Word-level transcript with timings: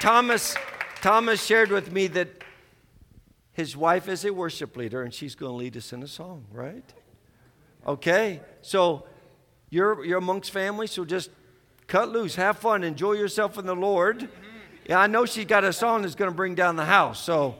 Thomas, 0.00 0.54
Thomas 1.00 1.44
shared 1.44 1.70
with 1.70 1.90
me 1.90 2.06
that 2.08 2.28
his 3.52 3.76
wife 3.76 4.08
is 4.08 4.24
a 4.24 4.32
worship 4.32 4.76
leader 4.76 5.02
and 5.02 5.12
she's 5.12 5.34
going 5.34 5.52
to 5.52 5.56
lead 5.56 5.76
us 5.76 5.92
in 5.92 6.02
a 6.02 6.06
song, 6.06 6.44
right? 6.52 6.84
Okay, 7.86 8.40
so 8.60 9.06
you're, 9.70 10.04
you're 10.04 10.18
amongst 10.18 10.50
family, 10.50 10.86
so 10.86 11.04
just 11.04 11.30
cut 11.86 12.10
loose, 12.10 12.34
have 12.34 12.58
fun, 12.58 12.84
enjoy 12.84 13.12
yourself 13.12 13.56
in 13.58 13.64
the 13.64 13.74
Lord. 13.74 14.28
Yeah, 14.86 14.98
I 14.98 15.06
know 15.06 15.24
she's 15.24 15.46
got 15.46 15.64
a 15.64 15.72
song 15.72 16.02
that's 16.02 16.14
going 16.14 16.30
to 16.30 16.36
bring 16.36 16.54
down 16.54 16.76
the 16.76 16.84
house, 16.84 17.22
so. 17.22 17.56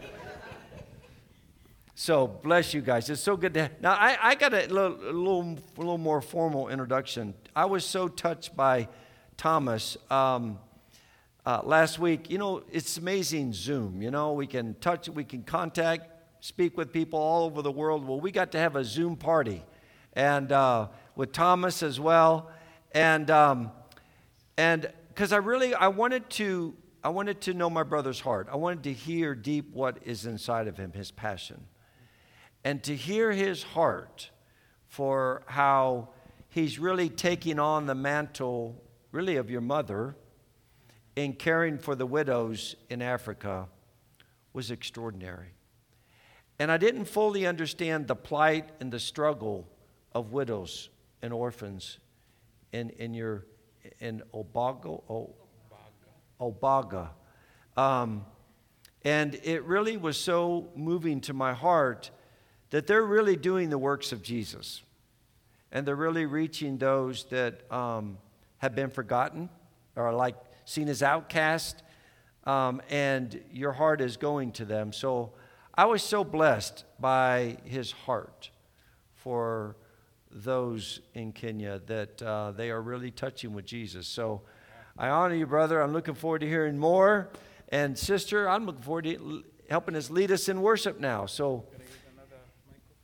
So 1.98 2.26
bless 2.26 2.74
you 2.74 2.82
guys. 2.82 3.08
It's 3.08 3.22
so 3.22 3.38
good 3.38 3.54
to. 3.54 3.62
Have. 3.62 3.80
Now 3.80 3.92
I, 3.92 4.18
I 4.20 4.34
got 4.34 4.52
a 4.52 4.66
little, 4.66 4.94
a 5.00 5.10
little, 5.10 5.58
a 5.76 5.78
little 5.78 5.96
more 5.96 6.20
formal 6.20 6.68
introduction. 6.68 7.32
I 7.54 7.64
was 7.64 7.86
so 7.86 8.06
touched 8.06 8.54
by 8.54 8.88
Thomas 9.38 9.96
um, 10.10 10.58
uh, 11.46 11.62
last 11.64 11.98
week. 11.98 12.30
You 12.30 12.36
know, 12.36 12.62
it's 12.70 12.98
amazing 12.98 13.54
Zoom. 13.54 14.02
You 14.02 14.10
know, 14.10 14.34
we 14.34 14.46
can 14.46 14.74
touch, 14.80 15.08
we 15.08 15.24
can 15.24 15.42
contact, 15.42 16.10
speak 16.44 16.76
with 16.76 16.92
people 16.92 17.18
all 17.18 17.44
over 17.44 17.62
the 17.62 17.72
world. 17.72 18.06
Well, 18.06 18.20
we 18.20 18.30
got 18.30 18.52
to 18.52 18.58
have 18.58 18.76
a 18.76 18.84
Zoom 18.84 19.16
party, 19.16 19.64
and 20.12 20.52
uh, 20.52 20.88
with 21.14 21.32
Thomas 21.32 21.82
as 21.82 21.98
well, 21.98 22.50
and 22.92 23.30
um, 23.30 23.70
and 24.58 24.92
because 25.08 25.32
I 25.32 25.38
really 25.38 25.74
I 25.74 25.88
wanted 25.88 26.28
to 26.30 26.74
I 27.02 27.08
wanted 27.08 27.40
to 27.42 27.54
know 27.54 27.70
my 27.70 27.84
brother's 27.84 28.20
heart. 28.20 28.48
I 28.52 28.56
wanted 28.56 28.82
to 28.82 28.92
hear 28.92 29.34
deep 29.34 29.72
what 29.72 29.98
is 30.04 30.26
inside 30.26 30.68
of 30.68 30.76
him, 30.76 30.92
his 30.92 31.10
passion 31.10 31.64
and 32.66 32.82
to 32.82 32.96
hear 32.96 33.30
his 33.30 33.62
heart 33.62 34.28
for 34.88 35.44
how 35.46 36.08
he's 36.48 36.80
really 36.80 37.08
taking 37.08 37.60
on 37.60 37.86
the 37.86 37.94
mantle, 37.94 38.82
really, 39.12 39.36
of 39.36 39.48
your 39.48 39.60
mother 39.60 40.16
in 41.16 41.32
caring 41.32 41.78
for 41.78 41.94
the 41.94 42.06
widows 42.06 42.76
in 42.90 43.02
Africa 43.02 43.66
was 44.52 44.70
extraordinary. 44.70 45.48
And 46.58 46.70
I 46.70 46.76
didn't 46.76 47.06
fully 47.06 47.46
understand 47.46 48.06
the 48.06 48.14
plight 48.14 48.70
and 48.80 48.92
the 48.92 49.00
struggle 49.00 49.66
of 50.12 50.32
widows 50.32 50.90
and 51.22 51.32
orphans 51.32 51.98
in, 52.72 52.90
in 52.90 53.12
your 53.12 53.46
in 54.00 54.22
Obaga, 54.34 55.30
Obaga. 56.40 57.08
Um, 57.76 58.24
and 59.04 59.38
it 59.44 59.62
really 59.64 59.96
was 59.96 60.16
so 60.16 60.70
moving 60.74 61.20
to 61.22 61.32
my 61.32 61.52
heart 61.52 62.10
that 62.70 62.86
they're 62.86 63.04
really 63.04 63.36
doing 63.36 63.70
the 63.70 63.78
works 63.78 64.12
of 64.12 64.22
Jesus. 64.22 64.82
And 65.70 65.86
they're 65.86 65.94
really 65.94 66.26
reaching 66.26 66.78
those 66.78 67.24
that 67.24 67.70
um, 67.70 68.18
have 68.58 68.74
been 68.74 68.90
forgotten 68.90 69.48
or 69.94 70.12
like 70.12 70.36
seen 70.66 70.88
as 70.88 71.02
outcast. 71.02 71.82
Um, 72.44 72.82
and 72.90 73.42
your 73.50 73.72
heart 73.72 74.02
is 74.02 74.18
going 74.18 74.52
to 74.52 74.66
them. 74.66 74.92
So 74.92 75.32
I 75.74 75.86
was 75.86 76.02
so 76.02 76.22
blessed 76.22 76.84
by 77.00 77.56
his 77.64 77.90
heart 77.90 78.50
for 79.14 79.76
those 80.30 81.00
in 81.14 81.32
Kenya 81.32 81.80
that 81.86 82.20
uh, 82.22 82.52
they 82.52 82.70
are 82.70 82.82
really 82.82 83.10
touching 83.10 83.54
with 83.54 83.64
Jesus. 83.64 84.06
So 84.06 84.42
I 84.98 85.08
honor 85.08 85.34
you, 85.34 85.46
brother. 85.46 85.80
I'm 85.80 85.94
looking 85.94 86.14
forward 86.14 86.40
to 86.40 86.46
hearing 86.46 86.76
more. 86.76 87.30
And 87.70 87.98
sister, 87.98 88.48
I'm 88.48 88.66
looking 88.66 88.82
forward 88.82 89.04
to 89.04 89.42
helping 89.70 89.96
us 89.96 90.10
lead 90.10 90.30
us 90.30 90.48
in 90.50 90.60
worship 90.60 91.00
now. 91.00 91.24
So 91.24 91.64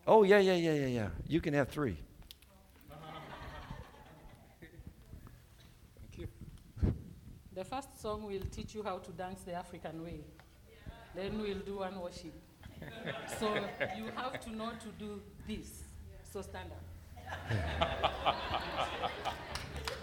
Oh, 0.07 0.25
yeah, 0.25 0.41
yeah, 0.41 0.55
yeah, 0.55 0.73
yeah, 0.73 0.87
yeah. 0.87 1.09
You 1.29 1.41
can 1.41 1.55
have 1.55 1.69
three. 1.69 1.97
Thank 6.01 6.19
you. 6.19 6.29
The 7.55 7.65
first 7.65 8.01
song 8.01 8.25
will 8.25 8.41
teach 8.51 8.75
you 8.75 8.83
how 8.83 8.99
to 8.99 9.11
dance 9.13 9.43
the 9.43 9.53
African 9.53 10.03
way. 10.03 10.21
Then 11.15 11.39
we'll 11.39 11.59
do 11.59 11.79
one 11.79 12.01
worship. 12.01 12.33
so 13.39 13.55
you 13.97 14.07
have 14.17 14.41
to 14.41 14.57
know 14.57 14.71
to 14.71 14.89
do 14.99 15.21
this. 15.47 15.83
So 16.33 16.41
stand 16.41 16.71
up. 16.73 16.83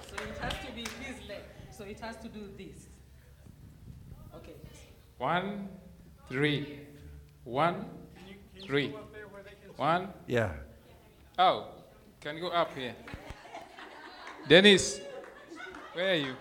so 0.07 0.15
it 0.23 0.37
has 0.39 0.53
to 0.65 0.71
be 0.75 0.83
this 0.83 1.27
leg. 1.27 1.41
So 1.71 1.83
it 1.85 1.99
has 2.01 2.17
to 2.17 2.29
do 2.29 2.49
this. 2.55 2.87
Okay. 4.35 4.53
One, 5.17 5.69
three. 6.27 6.81
One, 7.43 7.85
three. 8.63 8.93
One. 9.75 10.09
Yeah. 10.27 10.51
Oh, 11.39 11.65
can 12.21 12.35
you 12.35 12.41
go 12.41 12.49
up 12.49 12.75
here? 12.77 12.93
Dennis, 14.47 15.01
where 15.93 16.11
are 16.11 16.15
you? 16.15 16.35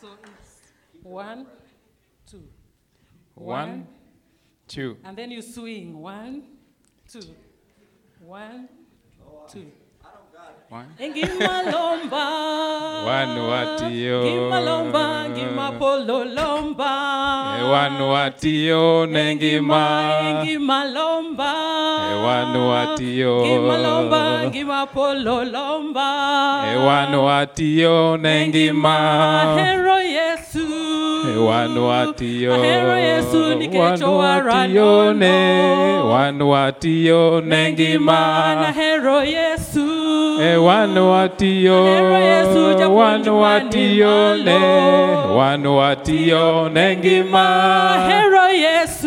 So 0.00 0.08
it's 0.22 0.35
one, 1.06 1.46
two. 2.30 2.42
One, 3.34 3.86
two. 4.66 4.96
And 5.04 5.16
then 5.16 5.30
you 5.30 5.42
swing. 5.42 5.96
One, 5.98 6.42
two. 7.08 7.22
One, 8.20 8.68
two. 9.50 9.70
One. 10.68 10.86
Ngimalomba. 10.98 12.26
One 13.06 13.38
watio. 13.50 14.22
Ngimalomba, 14.24 15.28
ngimapololomba. 15.30 16.92
Eh, 17.58 17.64
one 17.70 18.02
watio 18.02 19.06
nengima. 19.06 20.42
Ngimalomba. 20.42 21.52
Eh, 22.10 22.16
one 22.24 22.58
watio. 22.58 23.40
Ngimalomba, 23.46 24.22
ngimapololomba. 24.50 26.08
Eh, 26.66 26.76
one 26.78 27.16
watio 27.16 28.16
nengima. 28.16 29.54
Hero 29.56 29.98
Yesu. 30.00 30.35
wanu 31.34 31.88
watiyone 31.88 32.76
wanu 36.12 36.50
watiyone 36.50 37.72
ngima 37.72 38.18
wanu 40.62 41.10
watiyone 41.12 42.46
wanu 42.86 43.40
watiyone 43.42 44.58
wanu 45.36 45.76
watiyone 45.76 46.96
ngima 46.96 47.46
hero 48.08 48.48
yesu. 48.48 49.06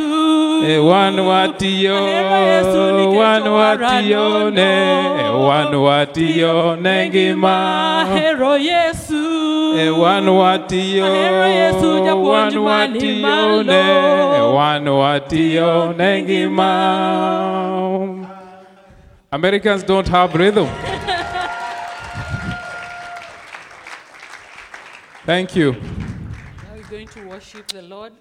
Wanu 0.88 1.30
watiyone 1.30 3.18
wanu 3.20 3.56
watiyone 3.56 4.72
wanu 5.48 5.84
watiyone 5.86 7.10
ngima 7.10 8.06
hero 8.16 8.58
yesu. 8.58 9.39
E 9.76 9.90
one 9.90 10.32
watio, 10.32 11.04
Ahero 11.04 11.04
Yesu, 11.04 11.04
nikecho 11.04 11.04
one 11.04 11.04
watio 11.04 11.04
ne, 11.04 11.04
waranono. 11.04 11.04
watio 11.04 11.04
nengima. 11.04 11.06
Hero 11.06 11.06
Yesu. 11.06 11.06
E 11.06 11.06
one 11.06 11.06
watio, 11.06 11.06
Ahero 11.06 11.48
Yesu, 11.48 12.06
japo 12.06 12.24
one 12.24 12.52
nyumbani 12.52 13.00
watio 13.00 13.64
ne, 13.64 13.82
malo. 14.32 14.54
one 14.56 14.90
watio 14.90 15.94
nengima. 15.94 16.70
Americans 19.32 19.84
don't 19.84 20.08
have 20.08 20.34
rhythm. 20.34 20.68
Thank 25.26 25.56
you. 25.56 25.74
Now 25.74 25.80
we're 26.76 26.84
going 26.90 27.08
to 27.10 27.28
worship 27.28 27.68
the 27.68 27.84
Lord. 27.84 28.14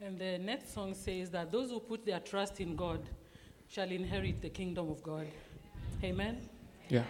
And 0.00 0.18
the 0.18 0.38
next 0.38 0.72
song 0.72 0.94
says 0.94 1.30
that 1.30 1.50
those 1.50 1.70
who 1.70 1.80
put 1.80 2.06
their 2.06 2.20
trust 2.20 2.60
in 2.60 2.76
God 2.76 3.00
shall 3.68 3.90
inherit 3.90 4.40
the 4.40 4.48
kingdom 4.48 4.88
of 4.90 5.02
God. 5.02 5.26
Amen. 6.04 6.48
Yeah. 6.88 7.02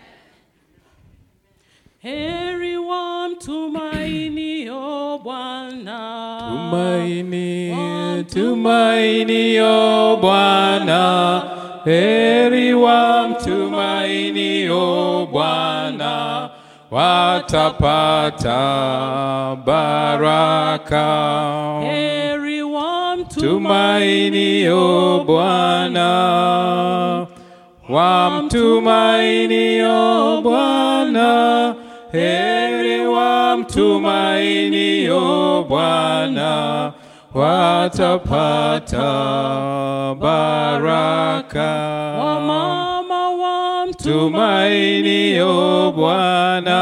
Heri 2.02 2.76
wamtumainio 2.78 5.18
Bwana. 5.22 6.38
Tumaini, 6.48 8.24
tumaini 8.24 9.60
o 9.60 10.16
Bwana, 10.16 11.42
heri 11.84 12.72
wamtumaini 12.74 14.68
o 14.70 15.26
Bwana, 15.30 16.48
watapata 16.90 18.56
baraka. 19.66 21.06
Heri 21.82 22.60
Tumaini 23.28 24.68
o 24.68 25.24
Bwana, 25.26 27.26
wamtumaini 27.88 29.82
o 29.82 30.40
Bwana, 30.42 31.74
heri 32.12 33.06
wamtumaini 33.06 35.08
o 35.10 35.64
Bwana, 35.68 36.92
watapata 37.34 39.10
baraka. 40.20 41.70
Wamama 42.18 43.86
Tumaini 44.02 45.40
o 45.40 45.92
Bwana, 45.92 46.80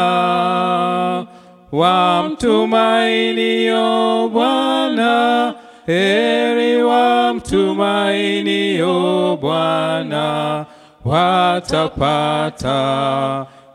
wamtumaini 1.73 3.71
o 3.71 4.29
Bwana, 4.29 5.55
heri 5.87 6.83
wamtumaini 6.83 8.83
o 8.83 9.37
Bwana, 9.41 10.65
watapata 11.05 12.77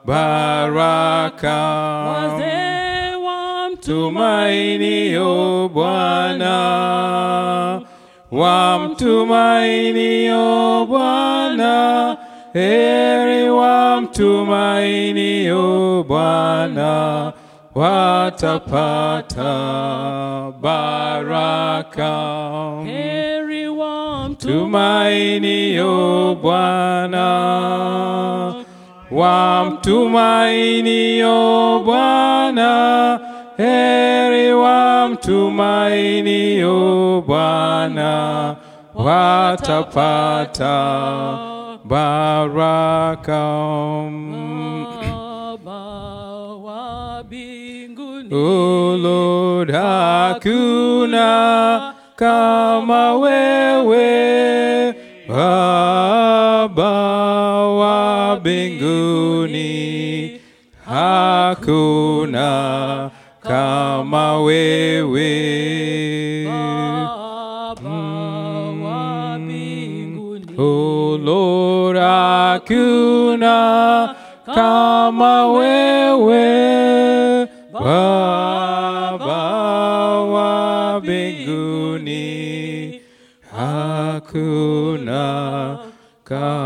baraka. 0.06 1.58
Wazee 2.08 3.16
wamtumainio 3.26 5.34
Bwana, 5.74 6.56
wamtumainio 8.32 10.86
Bwana, 10.86 12.18
heri 12.54 13.50
wamtumainio 13.50 16.04
Bwana, 16.08 17.34
watapata 17.76 19.54
baraka. 20.62 22.14
Heri 22.86 23.68
wamtumainio 23.68 24.14
Tumainio 24.40 26.36
Bwana, 26.42 27.26
wamtumainio 30.44 31.80
Bwana, 31.86 33.20
heri 33.58 34.54
wamtumainio 34.54 35.74
Bwana, 37.28 38.56
watapata 38.96 40.78
baraka. 41.84 43.44
Baba 45.66 45.84
wa 46.64 47.24
mbinguni. 47.24 48.30
O 48.36 48.98
Lord, 48.98 49.72
hakuna 49.72 51.24
kama 52.16 53.14
wewe, 53.16 54.43
mbinguni, 59.48 60.40
hakuna 60.86 62.50
kama 63.42 64.40
wewe. 64.42 65.34
Baba 66.46 67.90
wa 68.84 69.40
mbinguni. 69.40 70.46
O 70.58 71.18
Lord, 71.24 71.98
hakuna 71.98 73.56
kama 74.56 75.48
wewe, 75.52 76.44
Baba 77.74 79.44
wa 80.22 81.00
mbinguni, 81.00 82.22
hakuna 83.58 85.24
kama 86.24 86.63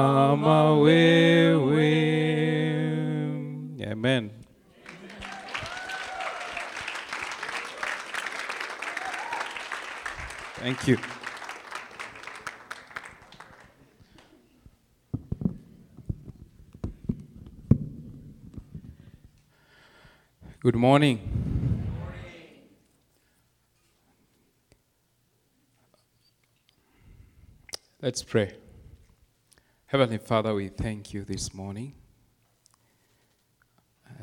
Thank 10.78 10.88
you. 10.90 10.98
Good 20.60 20.76
morning. 20.76 21.20
Let's 28.02 28.24
pray. 28.24 28.54
Heavenly 29.88 30.20
Father, 30.20 30.54
we 30.54 30.68
thank 30.70 31.14
you 31.14 31.24
this 31.24 31.54
morning. 31.54 31.96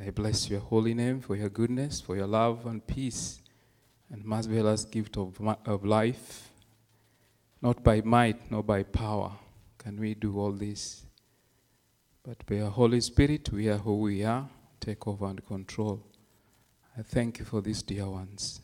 I 0.01 0.11
bless 0.11 0.49
your 0.49 0.61
holy 0.61 0.95
name 0.95 1.21
for 1.21 1.35
your 1.35 1.49
goodness, 1.49 2.01
for 2.01 2.17
your 2.17 2.27
love 2.27 2.65
and 2.67 2.87
peace, 2.87 3.41
and 4.15 4.25
marvelous 4.25 4.85
gift 4.85 5.17
of, 5.17 5.41
of 5.67 5.85
life. 5.85 6.53
Not 7.61 7.83
by 7.83 8.01
might, 8.03 8.49
nor 8.49 8.63
by 8.63 8.85
power 8.85 9.33
can 9.77 9.99
we 9.99 10.15
do 10.15 10.39
all 10.39 10.53
this, 10.53 11.05
but 12.23 12.47
by 12.47 12.57
your 12.57 12.71
Holy 12.71 13.01
Spirit, 13.01 13.51
we 13.53 13.69
are 13.69 13.79
who 13.79 13.99
we 13.99 14.23
are. 14.23 14.49
Take 14.79 15.09
over 15.09 15.27
and 15.27 15.45
control. 15.45 16.01
I 16.97 17.03
thank 17.03 17.41
you 17.41 17.45
for 17.45 17.61
these 17.61 17.83
dear 17.83 18.09
ones. 18.09 18.61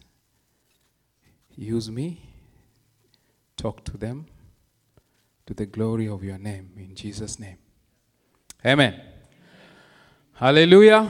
Use 1.57 1.91
me, 1.91 2.21
talk 3.57 3.85
to 3.87 3.99
them 3.99 4.27
to 5.47 5.53
the 5.53 5.67
glory 5.67 6.09
of 6.09 6.23
your 6.23 6.39
name. 6.39 6.71
In 6.77 6.95
Jesus' 6.95 7.41
name. 7.41 7.59
Amen. 8.65 9.01
Hallelujah. 10.35 11.09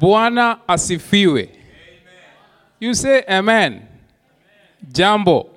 Bwana 0.00 0.68
asifiwe. 0.68 1.55
You 2.78 2.92
say 2.92 3.24
amen. 3.28 3.88
Jambo. 4.92 5.48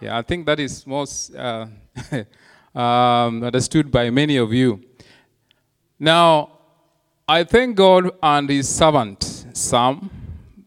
Yeah, 0.00 0.16
I 0.16 0.22
think 0.22 0.46
that 0.46 0.58
is 0.58 0.86
most 0.86 1.34
uh, 1.34 1.66
um, 2.74 3.44
understood 3.44 3.90
by 3.90 4.08
many 4.08 4.38
of 4.38 4.54
you. 4.54 4.82
Now, 5.98 6.50
I 7.28 7.44
thank 7.44 7.76
God 7.76 8.10
and 8.22 8.48
His 8.48 8.70
servant, 8.70 9.22
Sam, 9.52 10.08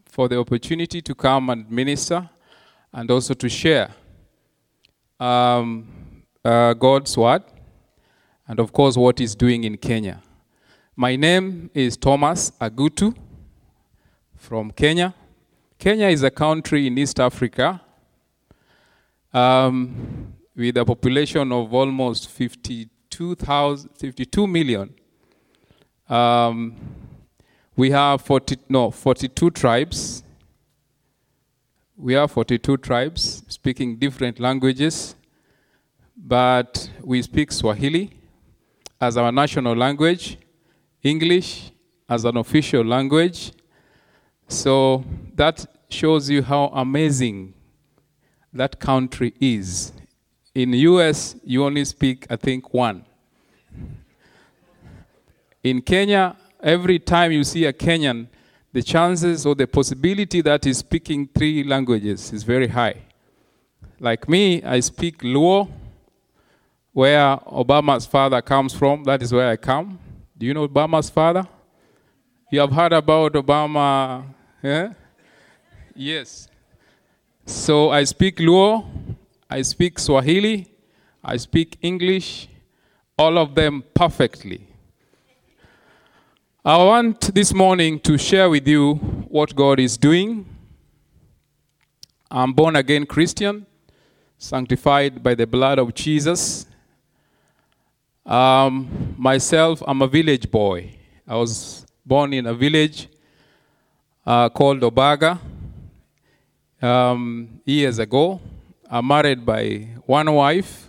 for 0.06 0.28
the 0.28 0.38
opportunity 0.38 1.02
to 1.02 1.14
come 1.14 1.50
and 1.50 1.68
minister 1.68 2.30
and 2.92 3.10
also 3.10 3.34
to 3.34 3.48
share 3.48 3.90
um, 5.18 6.22
uh, 6.44 6.72
God's 6.74 7.18
word 7.18 7.42
and, 8.46 8.60
of 8.60 8.72
course, 8.72 8.96
what 8.96 9.18
He's 9.18 9.34
doing 9.34 9.64
in 9.64 9.76
Kenya. 9.76 10.22
My 10.94 11.16
name 11.16 11.68
is 11.74 11.96
Thomas 11.96 12.52
Agutu 12.60 13.12
from 14.46 14.70
Kenya. 14.70 15.12
Kenya 15.76 16.06
is 16.06 16.22
a 16.22 16.30
country 16.30 16.86
in 16.86 16.96
East 16.96 17.18
Africa 17.18 17.80
um, 19.34 20.34
with 20.54 20.76
a 20.76 20.84
population 20.84 21.50
of 21.50 21.74
almost 21.74 22.30
52,000 22.30 23.90
52 23.98 24.46
million. 24.46 24.94
Um, 26.08 26.76
we 27.74 27.90
have 27.90 28.22
40, 28.22 28.58
no, 28.68 28.92
42 28.92 29.50
tribes. 29.50 30.22
We 31.96 32.12
have 32.12 32.30
42 32.30 32.76
tribes 32.76 33.42
speaking 33.48 33.96
different 33.96 34.38
languages, 34.38 35.16
but 36.16 36.88
we 37.02 37.20
speak 37.22 37.50
Swahili 37.50 38.12
as 39.00 39.16
our 39.16 39.32
national 39.32 39.74
language, 39.74 40.38
English 41.02 41.72
as 42.08 42.24
an 42.24 42.36
official 42.36 42.84
language. 42.84 43.50
So 44.48 45.04
that 45.34 45.66
shows 45.88 46.30
you 46.30 46.42
how 46.42 46.66
amazing 46.66 47.54
that 48.52 48.78
country 48.78 49.34
is. 49.40 49.92
In 50.54 50.72
US, 50.72 51.36
you 51.44 51.64
only 51.64 51.84
speak, 51.84 52.26
I 52.30 52.36
think, 52.36 52.72
one. 52.72 53.04
In 55.62 55.82
Kenya, 55.82 56.36
every 56.62 56.98
time 56.98 57.32
you 57.32 57.44
see 57.44 57.64
a 57.64 57.72
Kenyan, 57.72 58.28
the 58.72 58.82
chances 58.82 59.46
or 59.46 59.54
the 59.54 59.66
possibility 59.66 60.40
that 60.42 60.64
he's 60.64 60.78
speaking 60.78 61.28
three 61.34 61.64
languages 61.64 62.32
is 62.32 62.42
very 62.42 62.68
high. 62.68 62.94
Like 63.98 64.28
me, 64.28 64.62
I 64.62 64.80
speak 64.80 65.18
Luo, 65.22 65.70
where 66.92 67.36
Obama's 67.46 68.06
father 68.06 68.40
comes 68.42 68.74
from. 68.74 69.04
That 69.04 69.22
is 69.22 69.32
where 69.32 69.48
I 69.50 69.56
come. 69.56 69.98
Do 70.36 70.46
you 70.46 70.54
know 70.54 70.68
Obama's 70.68 71.10
father? 71.10 71.46
You 72.48 72.60
have 72.60 72.70
heard 72.70 72.92
about 72.92 73.32
Obama? 73.32 74.24
Yeah? 74.62 74.92
Yes. 75.96 76.48
So 77.44 77.90
I 77.90 78.04
speak 78.04 78.36
Luo, 78.36 78.86
I 79.50 79.62
speak 79.62 79.98
Swahili, 79.98 80.68
I 81.24 81.38
speak 81.38 81.76
English, 81.82 82.48
all 83.18 83.36
of 83.36 83.56
them 83.56 83.82
perfectly. 83.94 84.64
I 86.64 86.76
want 86.84 87.34
this 87.34 87.52
morning 87.52 87.98
to 88.00 88.16
share 88.16 88.48
with 88.48 88.68
you 88.68 88.94
what 89.28 89.56
God 89.56 89.80
is 89.80 89.96
doing. 89.96 90.46
I'm 92.30 92.52
born 92.52 92.76
again 92.76 93.06
Christian, 93.06 93.66
sanctified 94.38 95.20
by 95.20 95.34
the 95.34 95.48
blood 95.48 95.80
of 95.80 95.94
Jesus. 95.94 96.66
Um, 98.24 99.16
myself, 99.18 99.82
I'm 99.84 100.00
a 100.00 100.06
village 100.06 100.48
boy. 100.48 100.94
I 101.26 101.34
was 101.34 101.75
born 102.06 102.32
in 102.32 102.46
a 102.46 102.54
village 102.54 103.08
uh, 104.24 104.48
called 104.48 104.80
Obaga 104.80 105.38
um, 106.80 107.60
years 107.64 107.98
ago. 107.98 108.40
I'm 108.88 109.08
married 109.08 109.44
by 109.44 109.88
one 110.06 110.32
wife. 110.32 110.88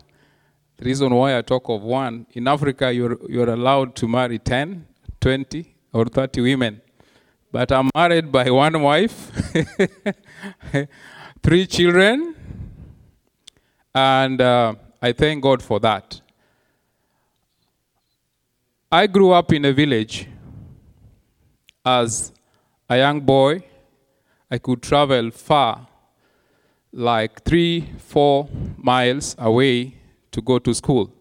The 0.77 0.86
reason 0.86 1.13
why 1.13 1.36
I 1.36 1.41
talk 1.41 1.67
of 1.69 1.81
one, 1.81 2.27
in 2.33 2.47
Africa, 2.47 2.93
you're, 2.93 3.17
you're 3.27 3.50
allowed 3.50 3.95
to 3.95 4.07
marry 4.07 4.38
10, 4.38 4.86
20, 5.19 5.75
or 5.91 6.05
30 6.05 6.41
women. 6.41 6.81
But 7.51 7.71
I'm 7.71 7.89
married 7.95 8.31
by 8.31 8.51
one 8.51 8.79
wife, 8.79 9.31
three 11.41 11.65
children, 11.65 12.36
and 13.95 14.39
uh, 14.39 14.75
I 15.01 15.13
thank 15.13 15.41
God 15.41 15.63
for 15.63 15.79
that. 15.79 16.21
I 18.91 19.07
grew 19.07 19.31
up 19.31 19.51
in 19.51 19.65
a 19.65 19.74
village 19.74 20.27
as 21.88 22.34
a 22.89 22.98
young 22.98 23.22
boy, 23.22 23.63
I 24.51 24.58
could 24.58 24.82
travel 24.82 25.32
far, 25.32 25.88
like 26.91 27.44
three, 27.46 27.89
four 27.98 28.50
miles 28.75 29.36
away 29.38 29.96
to 30.32 30.41
go 30.41 30.60
to 30.60 30.74
school. 30.74 31.13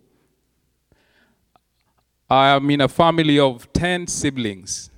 I 2.28 2.48
am 2.48 2.68
in 2.70 2.80
a 2.80 2.88
family 2.88 3.38
of 3.38 3.72
10 3.72 4.08
siblings. 4.08 4.90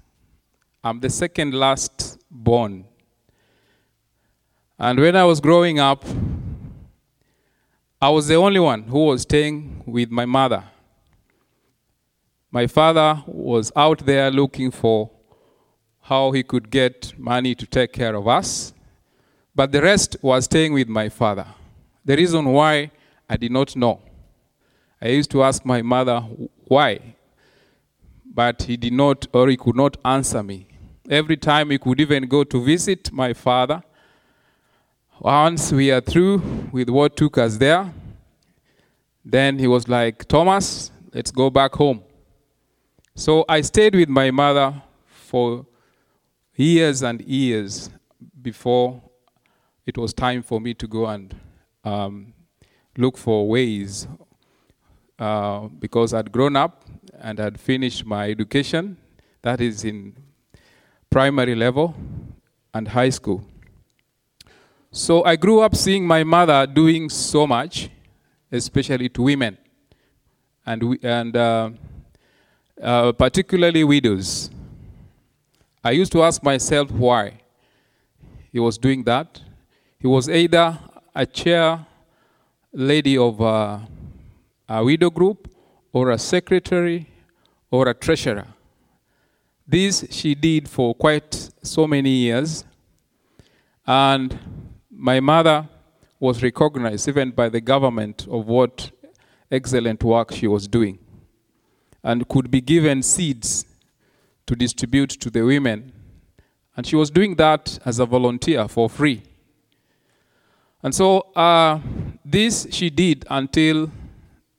I'm 0.83 1.01
the 1.01 1.11
second 1.11 1.53
last 1.53 2.19
born. 2.31 2.87
And 4.79 4.99
when 4.99 5.17
I 5.17 5.25
was 5.25 5.39
growing 5.39 5.79
up, 5.79 6.03
I 8.01 8.09
was 8.09 8.27
the 8.29 8.37
only 8.37 8.61
one 8.61 8.85
who 8.85 9.05
was 9.07 9.23
staying 9.23 9.83
with 9.85 10.11
my 10.11 10.25
mother. 10.25 10.65
My 12.51 12.67
father 12.67 13.23
was 13.27 13.71
out 13.77 14.07
there 14.07 14.31
looking 14.31 14.71
for 14.71 15.11
how 16.09 16.31
he 16.31 16.43
could 16.43 16.71
get 16.71 17.13
money 17.19 17.55
to 17.55 17.67
take 17.67 17.93
care 17.93 18.15
of 18.15 18.27
us, 18.27 18.73
but 19.55 19.71
the 19.73 19.83
rest 19.83 20.17
was 20.23 20.47
staying 20.47 20.73
with 20.73 20.89
my 20.89 21.07
father. 21.11 21.47
The 22.03 22.17
reason 22.17 22.47
why 22.47 22.91
I 23.29 23.37
did 23.37 23.53
not 23.53 23.77
know. 23.77 24.01
I 25.03 25.09
used 25.09 25.31
to 25.33 25.43
ask 25.43 25.67
my 25.67 25.83
mother 25.83 26.21
why, 26.65 27.01
but 28.25 28.63
he 28.63 28.79
did 28.79 28.95
not 28.95 29.27
or 29.35 29.49
he 29.49 29.57
could 29.59 29.77
not 29.77 29.99
answer 30.03 30.43
me. 30.43 30.67
Every 31.11 31.37
time 31.37 31.71
he 31.71 31.79
could 31.79 32.01
even 32.01 32.27
go 32.27 32.43
to 32.43 32.65
visit 32.65 33.13
my 33.13 33.35
father, 33.35 33.83
once 35.21 35.73
we 35.73 35.91
are 35.91 36.01
through 36.01 36.39
with 36.73 36.89
what 36.89 37.19
took 37.19 37.37
us 37.37 37.59
there, 37.59 37.93
then 39.27 39.59
he 39.59 39.67
was 39.67 39.89
like, 39.89 40.27
Thomas, 40.27 40.91
let's 41.13 41.31
go 41.31 41.51
back 41.51 41.75
home. 41.75 42.03
So 43.15 43.45
I 43.47 43.61
stayed 43.61 43.95
with 43.95 44.09
my 44.09 44.31
mother 44.31 44.83
for 45.07 45.67
years 46.59 47.03
and 47.03 47.21
years 47.23 47.89
before 48.43 49.01
it 49.87 49.97
was 49.97 50.13
time 50.13 50.43
for 50.43 50.61
me 50.61 50.75
to 50.75 50.87
go 50.87 51.07
and 51.07 51.35
um, 51.85 52.35
look 52.97 53.17
for 53.17 53.49
ways 53.49 54.09
uh, 55.19 55.61
because 55.79 56.13
I'd 56.13 56.31
grown 56.31 56.57
up 56.57 56.85
and 57.21 57.39
had 57.39 57.59
finished 57.61 58.05
my 58.05 58.29
education, 58.29 58.97
that 59.43 59.61
is 59.61 59.85
in 59.85 60.17
primary 61.11 61.55
level 61.55 61.95
and 62.75 62.89
high 62.89 63.11
school. 63.11 63.45
So 64.91 65.25
I 65.25 65.37
grew 65.37 65.61
up 65.61 65.75
seeing 65.77 66.07
my 66.07 66.25
mother 66.25 66.67
doing 66.67 67.09
so 67.09 67.47
much, 67.47 67.89
especially 68.51 69.09
to 69.11 69.23
women, 69.23 69.59
and, 70.67 70.83
we, 70.83 70.99
and 71.03 71.37
uh, 71.37 71.71
uh, 72.83 73.13
particularly 73.13 73.85
widows. 73.85 74.51
I 75.83 75.93
used 75.93 76.13
to 76.13 76.23
ask 76.23 76.43
myself 76.43 76.91
why 76.91 77.41
he 78.53 78.59
was 78.59 78.79
doing 78.79 79.05
that. 79.05 79.41
He 79.99 80.07
was 80.07 80.29
either 80.29 80.79
a 81.15 81.27
chair 81.27 81.87
lady 82.73 83.17
of 83.17 83.41
uh, 83.41 83.79
a 84.69 84.85
widow 84.85 85.11
group, 85.11 85.51
or 85.93 86.11
a 86.11 86.19
secretary, 86.19 87.09
or 87.71 87.89
a 87.89 87.95
treasurer. 87.95 88.47
This 89.67 90.05
she 90.11 90.35
did 90.35 90.69
for 90.69 90.95
quite 90.95 91.51
so 91.63 91.87
many 91.87 92.11
years, 92.11 92.65
and 93.87 94.39
my 94.91 95.21
mother 95.21 95.69
was 96.21 96.43
recognized 96.43 97.09
even 97.09 97.31
by 97.31 97.49
the 97.49 97.61
government 97.61 98.27
of 98.29 98.47
what 98.47 98.91
excellent 99.51 100.03
work 100.03 100.33
she 100.33 100.47
was 100.47 100.67
doing 100.67 100.99
and 102.03 102.29
could 102.29 102.51
be 102.51 102.61
given 102.61 103.03
seeds 103.03 103.65
to 104.49 104.57
distribute 104.57 105.11
to 105.11 105.31
the 105.31 105.43
women. 105.43 105.93
And 106.77 106.87
she 106.87 106.97
was 106.97 107.11
doing 107.11 107.37
that 107.37 107.79
as 107.85 107.99
a 107.99 108.07
volunteer 108.07 108.67
for 108.67 108.89
free. 108.89 109.23
And 110.83 110.95
so 110.95 111.21
uh, 111.37 111.81
this 112.25 112.67
she 112.71 112.89
did 112.89 113.25
until 113.31 113.91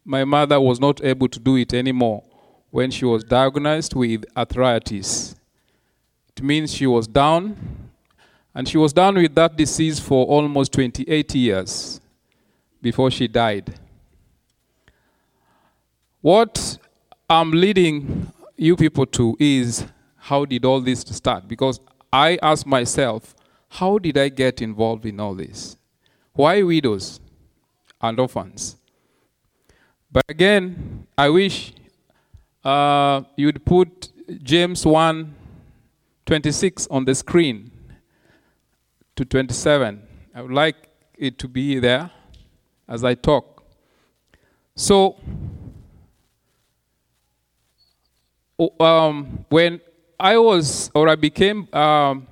my 0.06 0.24
mother 0.24 0.60
was 0.60 0.80
not 0.80 1.04
able 1.04 1.28
to 1.28 1.40
do 1.40 1.56
it 1.56 1.74
anymore 1.74 2.24
when 2.70 2.92
she 2.92 3.06
was 3.06 3.24
diagnosed 3.24 3.96
with 3.96 4.26
arthritis. 4.38 5.36
It 6.30 6.44
means 6.44 6.74
she 6.74 6.86
was 6.86 7.08
down, 7.08 7.58
and 8.54 8.68
she 8.68 8.78
was 8.78 8.94
down 8.94 9.16
with 9.16 9.34
that 9.36 9.56
disease 9.56 10.00
for 10.00 10.26
almost 10.26 10.72
28 10.74 11.36
years 11.36 12.00
before 12.82 13.10
she 13.10 13.28
died. 13.28 13.74
What 16.22 16.78
I'm 17.30 17.52
leading 17.52 18.32
you 18.60 18.76
people 18.76 19.06
to 19.06 19.38
is 19.40 19.86
how 20.18 20.46
did 20.46 20.66
all 20.66 20.82
this 20.82 21.02
start? 21.02 21.48
Because 21.48 21.80
I 22.12 22.38
ask 22.42 22.66
myself, 22.66 23.36
how 23.70 23.98
did 23.98 24.18
I 24.18 24.30
get 24.30 24.62
involved 24.62 25.06
in 25.06 25.20
all 25.20 25.34
this? 25.34 25.78
Why 26.34 26.62
widows 26.62 27.20
and 28.02 28.20
orphans? 28.20 28.76
But 30.12 30.24
again, 30.28 31.08
I 31.18 31.30
wish 31.30 31.74
uh, 32.64 33.22
you'd 33.36 33.64
put 33.66 34.10
James 34.44 34.86
1 34.86 35.36
26 36.26 36.88
on 36.92 37.06
the 37.06 37.16
screen 37.16 37.72
to 39.16 39.26
27. 39.26 40.02
I 40.36 40.42
would 40.42 40.52
like 40.52 40.76
it 41.18 41.40
to 41.40 41.48
be 41.48 41.80
there 41.80 42.12
as 42.88 43.04
I 43.04 43.16
talk. 43.16 43.64
So, 44.76 45.18
um, 48.80 49.46
when 49.50 49.82
I 50.20 50.38
was, 50.38 50.92
or 50.94 51.08
I 51.08 51.16
became, 51.16 51.68
um, 51.74 52.28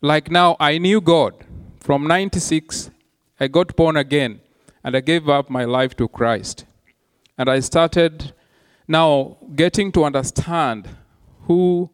like 0.00 0.30
now, 0.30 0.56
I 0.58 0.78
knew 0.78 1.00
God. 1.00 1.34
From 1.80 2.06
96, 2.06 2.90
I 3.38 3.48
got 3.48 3.76
born 3.76 3.96
again 3.96 4.40
and 4.82 4.96
I 4.96 5.00
gave 5.00 5.28
up 5.28 5.50
my 5.50 5.64
life 5.64 5.96
to 5.96 6.08
Christ. 6.08 6.64
And 7.36 7.50
I 7.50 7.60
started 7.60 8.32
now 8.88 9.36
getting 9.54 9.92
to 9.92 10.04
understand 10.04 10.88
who 11.42 11.90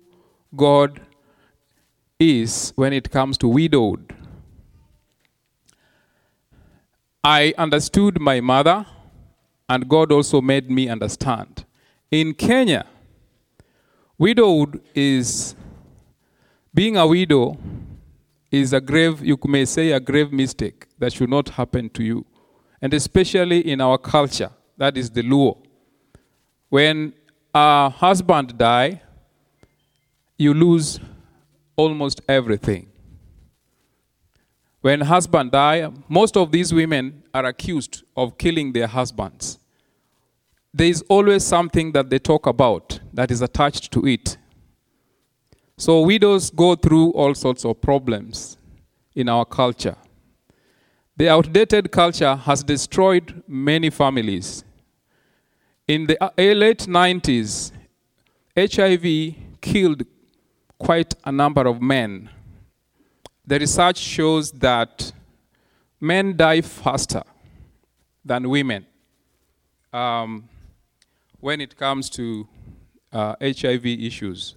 God 0.55 1.01
is 2.21 2.73
when 2.77 2.93
it 2.93 3.11
comes 3.11 3.37
to 3.39 3.49
widowed. 3.49 4.15
I 7.25 7.55
understood 7.57 8.21
my 8.21 8.41
mother, 8.41 8.85
and 9.69 9.89
God 9.89 10.13
also 10.13 10.41
made 10.41 10.71
me 10.71 10.89
understand. 10.89 11.65
In 12.11 12.35
Kenya, 12.35 12.85
widowed 14.23 14.81
is 14.95 15.57
being 16.73 16.97
a 16.97 17.05
widow 17.05 17.59
is 18.53 18.73
a 18.73 18.81
grave, 18.81 19.21
you 19.25 19.37
may 19.49 19.65
say, 19.65 19.91
a 19.91 19.99
grave 19.99 20.31
mistake 20.33 20.87
that 20.97 21.13
should 21.13 21.29
not 21.29 21.49
happen 21.49 21.91
to 21.91 22.05
you. 22.05 22.25
And 22.81 22.95
especially 22.95 23.69
in 23.69 23.81
our 23.81 23.99
culture, 23.99 24.51
that 24.77 24.97
is 24.97 25.11
the 25.11 25.23
Luo. 25.23 25.59
When 26.69 27.13
a 27.53 27.91
husband 27.91 28.57
die, 28.57 29.03
you 30.39 30.55
lose 30.55 31.01
almost 31.75 32.21
everything. 32.29 32.87
When 34.83 35.01
husband 35.01 35.51
die, 35.51 35.91
most 36.09 36.37
of 36.37 36.53
these 36.53 36.73
women 36.73 37.25
are 37.35 37.47
accused 37.47 38.05
of 38.17 38.39
killing 38.39 38.73
their 38.73 38.87
husbands. 38.87 39.59
There 40.75 40.87
is 40.87 41.03
always 41.09 41.45
something 41.45 41.93
that 41.93 42.09
they 42.09 42.19
talk 42.19 42.47
about 42.47 43.01
that 43.13 43.31
is 43.31 43.43
attached 43.43 43.93
to 43.93 44.07
it. 44.07 44.39
So 45.77 46.01
widows 46.03 46.51
go 46.51 46.75
through 46.77 47.11
all 47.11 47.35
sorts 47.35 47.65
of 47.65 47.81
problems 47.81 48.57
in 49.15 49.29
our 49.29 49.45
culture. 49.45 49.97
The 51.17 51.29
outdated 51.29 51.93
culture 51.93 52.35
has 52.35 52.65
destroyed 52.65 53.43
many 53.47 53.91
families. 53.91 54.65
In 55.87 56.07
the 56.07 56.17
late 56.39 56.87
90s, 56.87 57.73
HIV 58.57 59.35
killed 59.61 60.05
quite 60.79 61.15
a 61.25 61.33
number 61.33 61.67
of 61.67 61.83
men. 61.83 62.31
The 63.47 63.59
research 63.59 63.99
shows 63.99 64.53
that 64.53 65.13
men 66.01 66.37
die 66.37 66.63
faster 66.63 67.23
than 68.25 68.49
women 68.49 68.87
um, 69.93 70.49
when 71.43 71.61
it 71.61 71.77
comes 71.77 72.09
to 72.09 72.47
uh, 73.13 73.35
HIV 73.43 73.85
issues. 73.85 74.55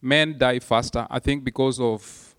Men 0.00 0.38
die 0.38 0.60
faster, 0.60 1.04
I 1.10 1.18
think, 1.18 1.42
because 1.42 1.80
of 1.80 2.36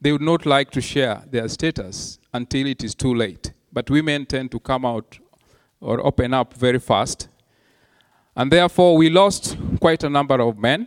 they 0.00 0.12
would 0.12 0.22
not 0.22 0.46
like 0.46 0.70
to 0.70 0.80
share 0.80 1.24
their 1.28 1.48
status 1.48 2.20
until 2.32 2.68
it 2.68 2.84
is 2.84 2.94
too 2.94 3.12
late. 3.12 3.52
But 3.72 3.90
women 3.90 4.24
tend 4.24 4.52
to 4.52 4.60
come 4.60 4.86
out 4.86 5.18
or 5.80 6.06
open 6.06 6.32
up 6.32 6.54
very 6.54 6.78
fast. 6.78 7.28
And 8.36 8.52
therefore, 8.52 8.96
we 8.96 9.10
lost 9.10 9.56
quite 9.80 10.04
a 10.04 10.08
number 10.08 10.40
of 10.40 10.56
men. 10.56 10.86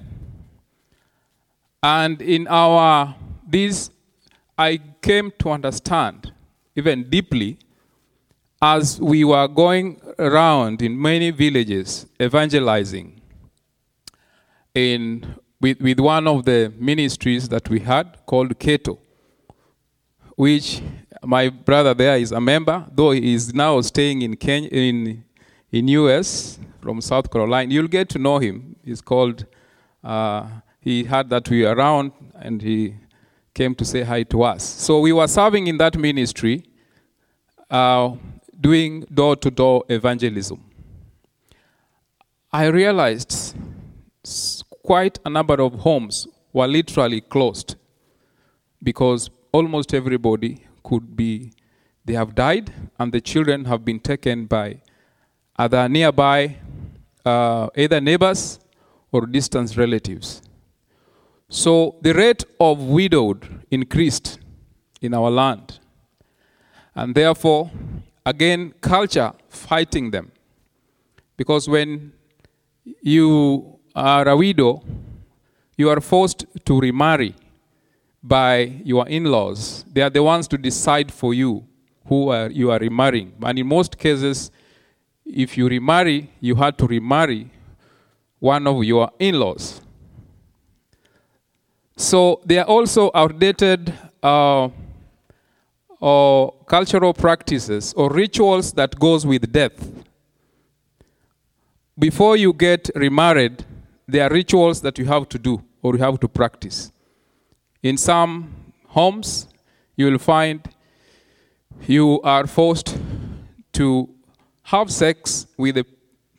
And 1.83 2.21
in 2.21 2.47
our, 2.47 3.13
this, 3.45 3.89
I 4.57 4.79
came 5.01 5.33
to 5.39 5.49
understand 5.49 6.31
even 6.77 7.09
deeply 7.09 7.57
as 8.61 8.99
we 9.01 9.23
were 9.23 9.47
going 9.47 9.99
around 10.19 10.81
in 10.81 10.99
many 11.01 11.31
villages 11.31 12.05
evangelizing 12.21 13.19
in 14.75 15.35
with, 15.59 15.79
with 15.79 15.99
one 15.99 16.27
of 16.27 16.43
the 16.45 16.73
ministries 16.77 17.47
that 17.49 17.69
we 17.69 17.79
had 17.79 18.17
called 18.25 18.57
Keto, 18.57 18.97
which 20.35 20.81
my 21.23 21.49
brother 21.49 21.93
there 21.93 22.17
is 22.17 22.31
a 22.31 22.41
member, 22.41 22.85
though 22.91 23.11
he 23.11 23.33
is 23.35 23.53
now 23.53 23.79
staying 23.81 24.23
in 24.23 24.35
Kenya, 24.35 24.69
in, 24.71 25.23
in 25.71 25.87
US 25.89 26.57
from 26.81 26.99
South 26.99 27.29
Carolina. 27.29 27.71
You'll 27.71 27.87
get 27.87 28.09
to 28.09 28.19
know 28.19 28.39
him. 28.39 28.75
He's 28.83 29.01
called, 29.01 29.45
uh, 30.03 30.47
he 30.79 31.03
heard 31.03 31.29
that 31.29 31.47
we 31.47 31.63
were 31.63 31.75
around 31.75 32.11
and 32.35 32.59
he 32.59 32.95
came 33.53 33.75
to 33.75 33.85
say 33.85 34.01
hi 34.01 34.23
to 34.23 34.41
us. 34.41 34.63
So 34.63 34.99
we 34.99 35.13
were 35.13 35.27
serving 35.27 35.67
in 35.67 35.77
that 35.77 35.95
ministry, 35.95 36.63
uh, 37.69 38.15
doing 38.61 39.01
door 39.13 39.35
to 39.35 39.51
door 39.51 39.83
evangelism. 39.89 40.63
I 42.53 42.65
realized 42.65 43.55
quite 44.83 45.19
a 45.25 45.29
number 45.29 45.55
of 45.61 45.73
homes 45.75 46.27
were 46.53 46.67
literally 46.67 47.21
closed 47.21 47.75
because 48.83 49.29
almost 49.51 49.93
everybody 49.93 50.63
could 50.83 51.15
be, 51.15 51.51
they 52.05 52.13
have 52.13 52.35
died 52.35 52.71
and 52.99 53.11
the 53.11 53.21
children 53.21 53.65
have 53.65 53.83
been 53.83 53.99
taken 53.99 54.45
by 54.45 54.81
other 55.57 55.87
nearby, 55.87 56.57
uh, 57.25 57.67
either 57.75 58.01
neighbors 58.01 58.59
or 59.11 59.25
distant 59.25 59.75
relatives. 59.77 60.41
So 61.49 61.95
the 62.01 62.13
rate 62.13 62.43
of 62.59 62.79
widowed 62.79 63.65
increased 63.69 64.39
in 65.01 65.13
our 65.13 65.29
land. 65.29 65.79
And 66.95 67.13
therefore, 67.15 67.71
again, 68.25 68.73
culture 68.81 69.33
fighting 69.49 70.11
them. 70.11 70.31
Because 71.37 71.67
when 71.67 72.13
you 73.01 73.79
are 73.95 74.27
a 74.27 74.35
widow, 74.35 74.83
you 75.77 75.89
are 75.89 75.99
forced 76.01 76.45
to 76.65 76.79
remarry 76.79 77.35
by 78.23 78.81
your 78.83 79.07
in 79.07 79.25
laws. 79.25 79.83
They 79.91 80.01
are 80.01 80.09
the 80.09 80.23
ones 80.23 80.47
to 80.49 80.57
decide 80.57 81.11
for 81.11 81.33
you 81.33 81.65
who 82.05 82.29
are, 82.29 82.49
you 82.49 82.71
are 82.71 82.79
remarrying. 82.79 83.33
And 83.41 83.57
in 83.57 83.67
most 83.67 83.97
cases, 83.97 84.51
if 85.25 85.57
you 85.57 85.67
remarry, 85.67 86.29
you 86.39 86.55
had 86.55 86.77
to 86.79 86.87
remarry 86.87 87.49
one 88.39 88.67
of 88.67 88.83
your 88.83 89.11
in 89.19 89.39
laws. 89.39 89.81
So 91.95 92.41
they 92.45 92.57
are 92.57 92.65
also 92.65 93.11
outdated 93.13 93.93
uh, 94.21 94.69
or 96.01 96.51
cultural 96.65 97.13
practices 97.13 97.93
or 97.93 98.09
rituals 98.09 98.73
that 98.73 98.99
goes 98.99 99.25
with 99.25 99.51
death. 99.51 99.89
Before 101.97 102.35
you 102.35 102.51
get 102.53 102.89
remarried, 102.95 103.63
there 104.07 104.25
are 104.25 104.33
rituals 104.33 104.81
that 104.81 104.97
you 104.97 105.05
have 105.05 105.29
to 105.29 105.37
do 105.37 105.63
or 105.83 105.93
you 105.95 106.01
have 106.01 106.19
to 106.19 106.27
practice. 106.27 106.91
In 107.83 107.97
some 107.97 108.53
homes, 108.87 109.47
you 109.95 110.07
will 110.07 110.17
find 110.17 110.67
you 111.87 112.19
are 112.23 112.47
forced 112.47 112.97
to 113.73 114.09
have 114.63 114.91
sex 114.91 115.45
with 115.57 115.77
a 115.77 115.85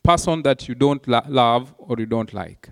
person 0.02 0.42
that 0.42 0.68
you 0.68 0.74
don't 0.74 1.06
lo- 1.06 1.22
love 1.28 1.72
or 1.78 1.96
you 1.98 2.06
don't 2.06 2.34
like. 2.34 2.70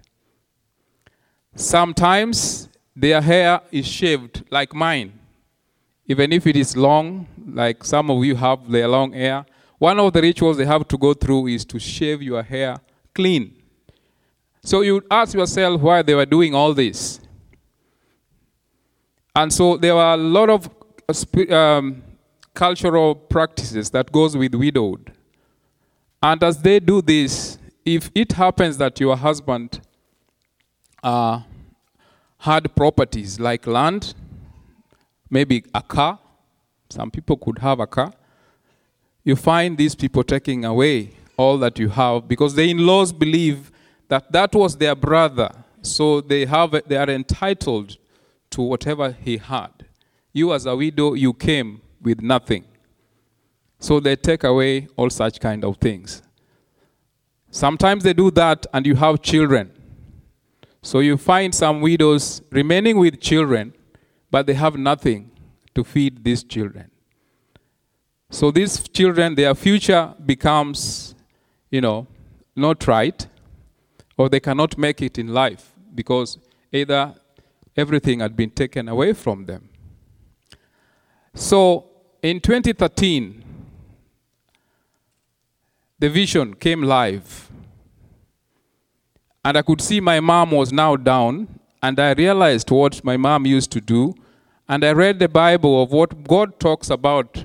Sometimes 1.55 2.69
their 2.97 3.21
hair 3.21 3.61
is 3.71 3.87
shaved 3.87 4.45
like 4.51 4.75
mine, 4.75 5.20
even 6.11 6.33
if 6.33 6.45
it 6.45 6.57
is 6.57 6.77
long, 6.77 7.25
like 7.55 7.85
some 7.85 8.11
of 8.11 8.25
you 8.25 8.35
have 8.35 8.69
their 8.69 8.89
long 8.89 9.13
hair. 9.13 9.47
One 9.79 10.01
of 10.01 10.13
the 10.13 10.21
rituals 10.21 10.57
they 10.57 10.67
have 10.67 10.89
to 10.89 10.99
go 10.99 11.15
through 11.15 11.47
is 11.47 11.65
to 11.67 11.79
shave 11.79 12.21
your 12.21 12.43
hair 12.43 12.79
clean. 13.15 13.55
So 14.61 14.81
you 14.81 15.03
ask 15.09 15.35
yourself 15.35 15.81
why 15.81 16.03
they 16.03 16.17
were 16.17 16.27
doing 16.27 16.53
all 16.53 16.75
this. 16.75 17.21
And 19.37 19.53
so 19.53 19.77
there 19.77 19.95
are 19.95 20.15
a 20.15 20.17
lot 20.17 20.51
of 20.51 20.69
um, 21.49 22.03
cultural 22.55 23.15
practices 23.15 23.89
that 23.91 24.11
goes 24.11 24.37
with 24.37 24.57
widowed. 24.57 25.13
And 26.21 26.43
as 26.43 26.61
they 26.61 26.81
do 26.81 27.01
this, 27.03 27.57
if 27.85 28.11
it 28.17 28.33
happens 28.33 28.79
that 28.79 28.99
your 28.99 29.17
husband 29.17 29.81
uh, 31.05 31.43
had 32.39 32.75
properties 32.75 33.39
like 33.39 33.69
land, 33.69 34.13
maybe 35.31 35.65
a 35.75 35.83
car, 35.83 36.19
some 36.89 37.11
people 37.11 37.37
could 37.37 37.59
have 37.59 37.81
a 37.81 37.87
car, 37.87 38.13
you 39.25 39.37
find 39.37 39.79
these 39.79 39.95
people 39.95 40.25
taking 40.25 40.65
away 40.65 41.11
all 41.37 41.57
that 41.59 41.79
you 41.79 41.89
have 41.89 42.29
because 42.29 42.55
the 42.55 42.71
in-laws 42.71 43.13
believe 43.13 43.71
that 44.09 44.31
that 44.33 44.55
was 44.55 44.77
their 44.77 44.95
brother, 44.95 45.51
so 45.83 46.21
they 46.21 46.45
have 46.45 46.71
they 46.87 46.97
are 46.97 47.09
entitled 47.09 47.97
to 48.51 48.61
whatever 48.61 49.13
he 49.13 49.37
had. 49.37 49.71
You 50.33 50.53
as 50.53 50.67
a 50.67 50.77
widow, 50.77 51.15
you 51.15 51.33
came 51.33 51.81
with 52.03 52.21
nothing. 52.21 52.65
So 53.79 54.01
they 54.01 54.17
take 54.17 54.45
away 54.45 54.89
all 54.97 55.11
such 55.11 55.41
kind 55.41 55.65
of 55.65 55.77
things. 55.79 56.23
Sometimes 57.51 58.05
they 58.05 58.13
do 58.13 58.31
that 58.33 58.67
and 58.73 58.87
you 58.87 58.95
have 58.95 59.23
children. 59.23 59.73
So 60.83 61.01
you 61.01 61.17
find 61.17 61.55
some 61.55 61.81
widows 61.81 62.43
remaining 62.51 62.99
with 62.99 63.21
children, 63.21 63.75
but 64.31 64.47
they 64.47 64.55
have 64.55 64.77
nothing 64.77 65.31
to 65.75 65.85
feed 65.85 66.25
these 66.25 66.43
children. 66.43 66.91
So 68.31 68.51
these 68.51 68.89
children, 68.89 69.35
their 69.35 69.55
future 69.55 70.15
becomes, 70.25 71.15
you 71.71 71.81
know, 71.81 72.07
not 72.55 72.87
right, 72.87 73.27
or 74.17 74.29
they 74.29 74.41
cannot 74.41 74.79
make 74.79 75.03
it 75.03 75.19
in 75.19 75.29
life 75.29 75.73
because 75.95 76.39
either 76.73 77.15
everything 77.77 78.21
had 78.21 78.37
been 78.37 78.51
taken 78.51 78.89
away 78.89 79.13
from 79.13 79.47
them. 79.47 79.69
So 81.35 81.87
in 82.23 82.41
2013, 82.41 83.45
the 85.99 86.09
vision 86.09 86.55
came 86.55 86.83
live. 86.83 87.51
And 89.45 89.57
I 89.57 89.63
could 89.63 89.81
see 89.81 90.01
my 90.01 90.21
mom 90.21 90.51
was 90.51 90.73
now 90.73 90.97
down, 90.97 91.60
and 91.83 91.99
I 91.99 92.13
realized 92.13 92.71
what 92.71 93.03
my 93.05 93.17
mom 93.17 93.47
used 93.47 93.71
to 93.73 93.81
do. 93.81 94.15
And 94.69 94.85
I 94.85 94.93
read 94.93 95.19
the 95.19 95.29
Bible 95.29 95.83
of 95.83 95.91
what 95.91 96.25
God 96.25 96.61
talks 96.61 96.91
about 96.91 97.45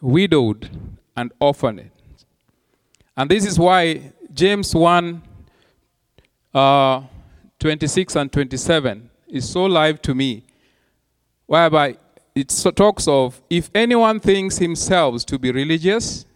widowed 0.00 0.70
and 1.16 1.32
orphaned. 1.40 1.90
And 3.16 3.30
this 3.30 3.46
is 3.46 3.58
why 3.58 4.12
James 4.32 4.74
1 4.74 5.22
uh, 6.52 7.02
26 7.58 8.16
and 8.16 8.32
27 8.32 9.10
is 9.28 9.48
so 9.48 9.64
live 9.64 10.00
to 10.02 10.14
me, 10.14 10.44
whereby 11.46 11.96
it 12.34 12.48
talks 12.74 13.08
of 13.08 13.40
if 13.48 13.70
anyone 13.74 14.20
thinks 14.20 14.58
himself 14.58 15.24
to 15.26 15.38
be 15.38 15.50
religious 15.52 16.26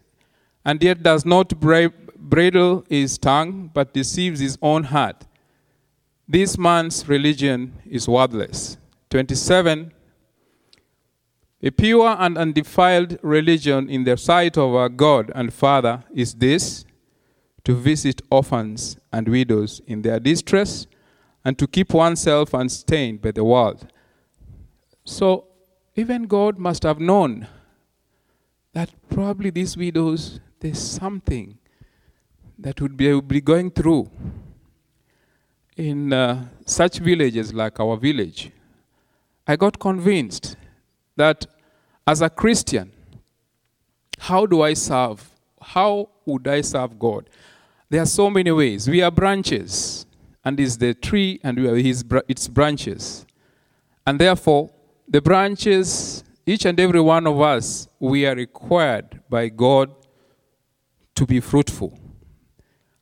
and 0.64 0.82
yet 0.82 1.02
does 1.02 1.26
not 1.26 1.58
bridle 1.60 2.84
his 2.88 3.18
tongue 3.18 3.70
but 3.72 3.92
deceives 3.92 4.40
his 4.40 4.58
own 4.62 4.84
heart, 4.84 5.26
this 6.30 6.56
man's 6.56 7.08
religion 7.08 7.72
is 7.84 8.06
worthless. 8.06 8.76
27 9.10 9.92
A 11.62 11.70
pure 11.72 12.16
and 12.20 12.38
undefiled 12.38 13.18
religion 13.20 13.90
in 13.90 14.04
the 14.04 14.16
sight 14.16 14.56
of 14.56 14.72
our 14.72 14.88
God 14.88 15.32
and 15.34 15.52
Father 15.52 16.04
is 16.14 16.34
this 16.34 16.84
to 17.64 17.74
visit 17.74 18.22
orphans 18.30 18.96
and 19.12 19.26
widows 19.26 19.80
in 19.88 20.02
their 20.02 20.20
distress 20.20 20.86
and 21.44 21.58
to 21.58 21.66
keep 21.66 21.92
oneself 21.92 22.54
unstained 22.54 23.20
by 23.20 23.32
the 23.32 23.42
world. 23.42 23.88
So, 25.04 25.48
even 25.96 26.28
God 26.28 26.58
must 26.58 26.84
have 26.84 27.00
known 27.00 27.48
that 28.72 28.90
probably 29.08 29.50
these 29.50 29.76
widows, 29.76 30.38
there's 30.60 30.78
something 30.78 31.58
that 32.56 32.80
would 32.80 32.96
be, 32.96 33.40
going 33.40 33.72
through 33.72 34.08
in 35.80 36.12
uh, 36.12 36.46
such 36.66 36.98
villages 36.98 37.54
like 37.54 37.80
our 37.80 37.96
village. 37.96 38.50
I 39.46 39.56
got 39.56 39.78
convinced 39.78 40.56
that 41.16 41.46
as 42.06 42.20
a 42.20 42.28
Christian, 42.28 42.92
how 44.18 44.44
do 44.44 44.60
I 44.62 44.74
serve? 44.74 45.26
How 45.60 46.10
would 46.26 46.46
I 46.46 46.60
serve 46.60 46.98
God? 46.98 47.30
There 47.88 48.02
are 48.02 48.06
so 48.06 48.28
many 48.28 48.50
ways. 48.50 48.88
We 48.88 49.00
are 49.00 49.10
branches, 49.10 50.04
and 50.44 50.60
is 50.60 50.76
the 50.76 50.92
tree, 50.92 51.40
and 51.42 51.58
we 51.58 51.66
are 51.68 51.76
his, 51.76 52.04
its 52.28 52.46
branches. 52.46 53.24
And 54.06 54.20
therefore, 54.20 54.70
the 55.08 55.22
branches, 55.22 56.22
each 56.44 56.66
and 56.66 56.78
every 56.78 57.00
one 57.00 57.26
of 57.26 57.40
us, 57.40 57.88
we 57.98 58.26
are 58.26 58.34
required 58.34 59.20
by 59.30 59.48
God 59.48 59.90
to 61.14 61.26
be 61.26 61.40
fruitful. 61.40 61.98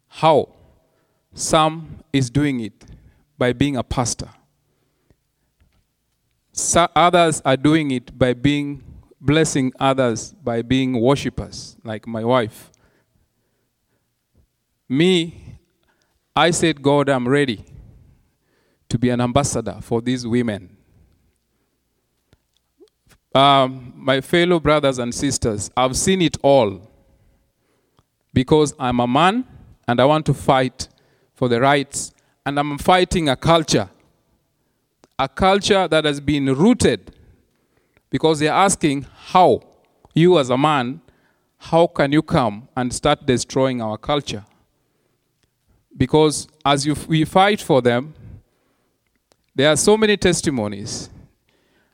How? 0.07 0.58
Some 1.39 2.03
is 2.13 2.31
doing 2.31 2.59
it 2.59 2.85
by 3.39 3.53
being 3.53 3.77
a 3.77 3.85
pastor. 3.85 4.29
So 6.51 6.89
others 6.97 7.41
are 7.45 7.57
doing 7.57 7.93
it 7.93 8.19
by 8.19 8.33
being 8.33 8.83
blessing 9.21 9.73
others 9.79 10.33
by 10.33 10.63
being 10.63 11.01
worshippers, 11.01 11.77
like 11.85 12.09
my 12.09 12.25
wife. 12.25 12.73
Me, 14.89 15.59
I 16.35 16.51
said, 16.51 16.83
God, 16.83 17.09
I'm 17.09 17.29
ready 17.29 17.65
to 18.89 18.99
be 18.99 19.11
an 19.11 19.21
ambassador 19.21 19.79
for 19.81 20.01
these 20.01 20.27
women. 20.27 20.77
Um, 23.33 23.93
my 23.95 24.21
fellow 24.21 24.59
brothers 24.59 24.99
and 24.99 25.15
sisters, 25.15 25.71
I've 25.77 25.97
seen 25.97 26.21
it 26.21 26.37
all 26.43 26.91
because 28.35 28.75
I'm 28.77 28.99
a 28.99 29.07
man 29.07 29.45
and 29.87 30.01
I 30.01 30.05
want 30.05 30.27
to 30.27 30.35
fight 30.35 30.89
for 31.39 31.49
the 31.49 31.61
rights, 31.61 32.13
and 32.45 32.59
I'm 32.59 32.77
fighting 32.79 33.29
a 33.29 33.37
culture, 33.37 33.89
a 35.17 35.29
culture 35.29 35.87
that 35.87 36.05
has 36.05 36.19
been 36.21 36.47
rooted 36.47 37.15
because 38.11 38.41
they're 38.41 38.61
asking 38.69 39.07
how 39.33 39.63
you 40.15 40.37
as 40.41 40.51
a 40.51 40.59
man 40.59 41.01
how 41.59 41.87
can 41.87 42.11
you 42.13 42.23
come 42.23 42.69
and 42.77 42.93
start 42.93 43.25
destroying 43.25 43.81
our 43.81 43.99
culture? 43.99 44.45
Because 45.97 46.49
as 46.65 46.87
you, 46.87 46.95
we 47.09 47.25
fight 47.25 47.61
for 47.61 47.81
them 47.83 48.15
there 49.55 49.69
are 49.69 49.77
so 49.77 49.97
many 49.97 50.17
testimonies. 50.17 51.11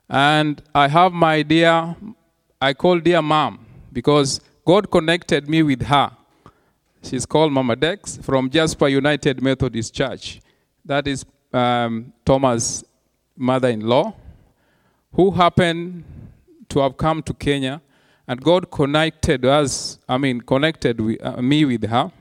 And 0.07 0.61
i 0.73 0.87
have 0.87 1.11
my 1.11 1.41
dear 1.41 1.95
i 2.61 2.73
call 2.73 2.99
dear 2.99 3.21
mom 3.23 3.65
because 3.91 4.39
god 4.63 4.89
connected 4.91 5.49
me 5.49 5.63
with 5.63 5.81
her 5.81 6.11
she's 7.07 7.25
called 7.25 7.51
mama 7.51 7.75
dex 7.75 8.17
from 8.17 8.49
jasper 8.49 8.87
united 8.87 9.41
methodist 9.41 9.93
church 9.93 10.41
that 10.83 11.07
is 11.07 11.25
um, 11.53 12.13
thomas 12.25 12.83
mother-in-law 13.37 14.13
who 15.15 15.31
happened 15.31 16.03
to 16.69 16.79
have 16.79 16.97
come 16.97 17.23
to 17.23 17.33
Kenya, 17.33 17.81
and 18.27 18.41
God 18.41 18.69
connected 18.69 19.45
us, 19.45 19.99
I 20.09 20.17
mean, 20.17 20.41
connected 20.41 20.99
with, 20.99 21.23
uh, 21.23 21.41
me 21.41 21.63
with 21.63 21.85
her. 21.85 22.11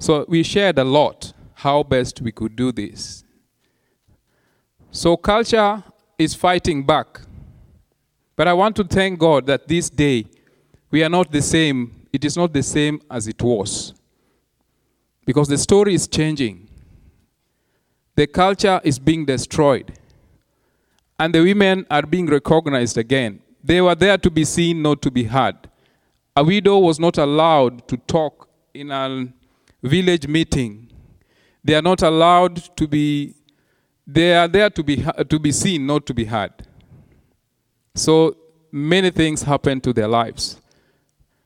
So 0.00 0.24
we 0.28 0.42
shared 0.42 0.78
a 0.78 0.84
lot 0.84 1.32
how 1.54 1.82
best 1.82 2.20
we 2.20 2.32
could 2.32 2.56
do 2.56 2.72
this. 2.72 3.24
So 4.90 5.16
culture 5.16 5.82
is 6.18 6.34
fighting 6.34 6.84
back. 6.84 7.20
But 8.36 8.48
I 8.48 8.52
want 8.52 8.74
to 8.76 8.84
thank 8.84 9.18
God 9.18 9.46
that 9.46 9.68
this 9.68 9.90
day 9.90 10.26
we 10.90 11.02
are 11.04 11.08
not 11.08 11.30
the 11.30 11.42
same. 11.42 12.06
It 12.12 12.24
is 12.24 12.36
not 12.36 12.52
the 12.52 12.62
same 12.62 13.00
as 13.10 13.28
it 13.28 13.42
was. 13.42 13.94
Because 15.28 15.48
the 15.48 15.58
story 15.58 15.92
is 15.92 16.08
changing. 16.08 16.70
The 18.16 18.26
culture 18.26 18.80
is 18.82 18.98
being 18.98 19.26
destroyed 19.26 19.92
and 21.18 21.34
the 21.34 21.42
women 21.42 21.84
are 21.90 22.00
being 22.00 22.24
recognized 22.24 22.96
again. 22.96 23.40
They 23.62 23.82
were 23.82 23.94
there 23.94 24.16
to 24.16 24.30
be 24.30 24.46
seen, 24.46 24.80
not 24.80 25.02
to 25.02 25.10
be 25.10 25.24
heard. 25.24 25.68
A 26.34 26.42
widow 26.42 26.78
was 26.78 26.98
not 26.98 27.18
allowed 27.18 27.86
to 27.88 27.98
talk 27.98 28.48
in 28.72 28.90
a 28.90 29.28
village 29.82 30.26
meeting. 30.26 30.90
They 31.62 31.74
are 31.74 31.82
not 31.82 32.00
allowed 32.00 32.56
to 32.78 32.88
be, 32.88 33.34
they 34.06 34.34
are 34.34 34.48
there 34.48 34.70
to 34.70 34.82
be, 34.82 35.04
to 35.28 35.38
be 35.38 35.52
seen, 35.52 35.86
not 35.86 36.06
to 36.06 36.14
be 36.14 36.24
heard. 36.24 36.54
So 37.94 38.34
many 38.72 39.10
things 39.10 39.42
happen 39.42 39.82
to 39.82 39.92
their 39.92 40.08
lives. 40.08 40.58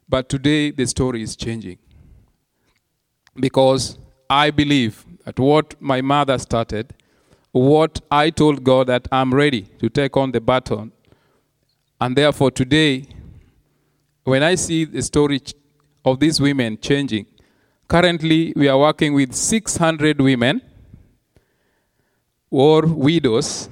But 0.09 0.29
today 0.29 0.71
the 0.71 0.87
story 0.87 1.23
is 1.23 1.35
changing. 1.35 1.79
Because 3.35 3.99
I 4.29 4.51
believe 4.51 5.07
that 5.25 5.39
what 5.39 5.81
my 5.81 6.01
mother 6.01 6.37
started, 6.39 6.93
what 7.53 8.01
I 8.11 8.31
told 8.31 8.65
God 8.65 8.89
that 8.89 9.07
I'm 9.13 9.33
ready 9.35 9.63
to 9.79 9.89
take 9.89 10.17
on 10.17 10.33
the 10.33 10.41
baton. 10.41 10.91
And 12.01 12.17
therefore, 12.17 12.51
today, 12.51 13.07
when 14.25 14.43
I 14.43 14.57
see 14.57 14.85
the 14.85 15.03
story 15.03 15.41
of 16.05 16.19
these 16.19 16.41
women 16.41 16.79
changing, 16.81 17.27
currently 17.89 18.53
we 18.57 18.67
are 18.69 18.79
working 18.79 19.15
with 19.15 19.35
600 19.35 20.21
women 20.21 20.61
or 22.51 22.83
widows, 22.83 23.69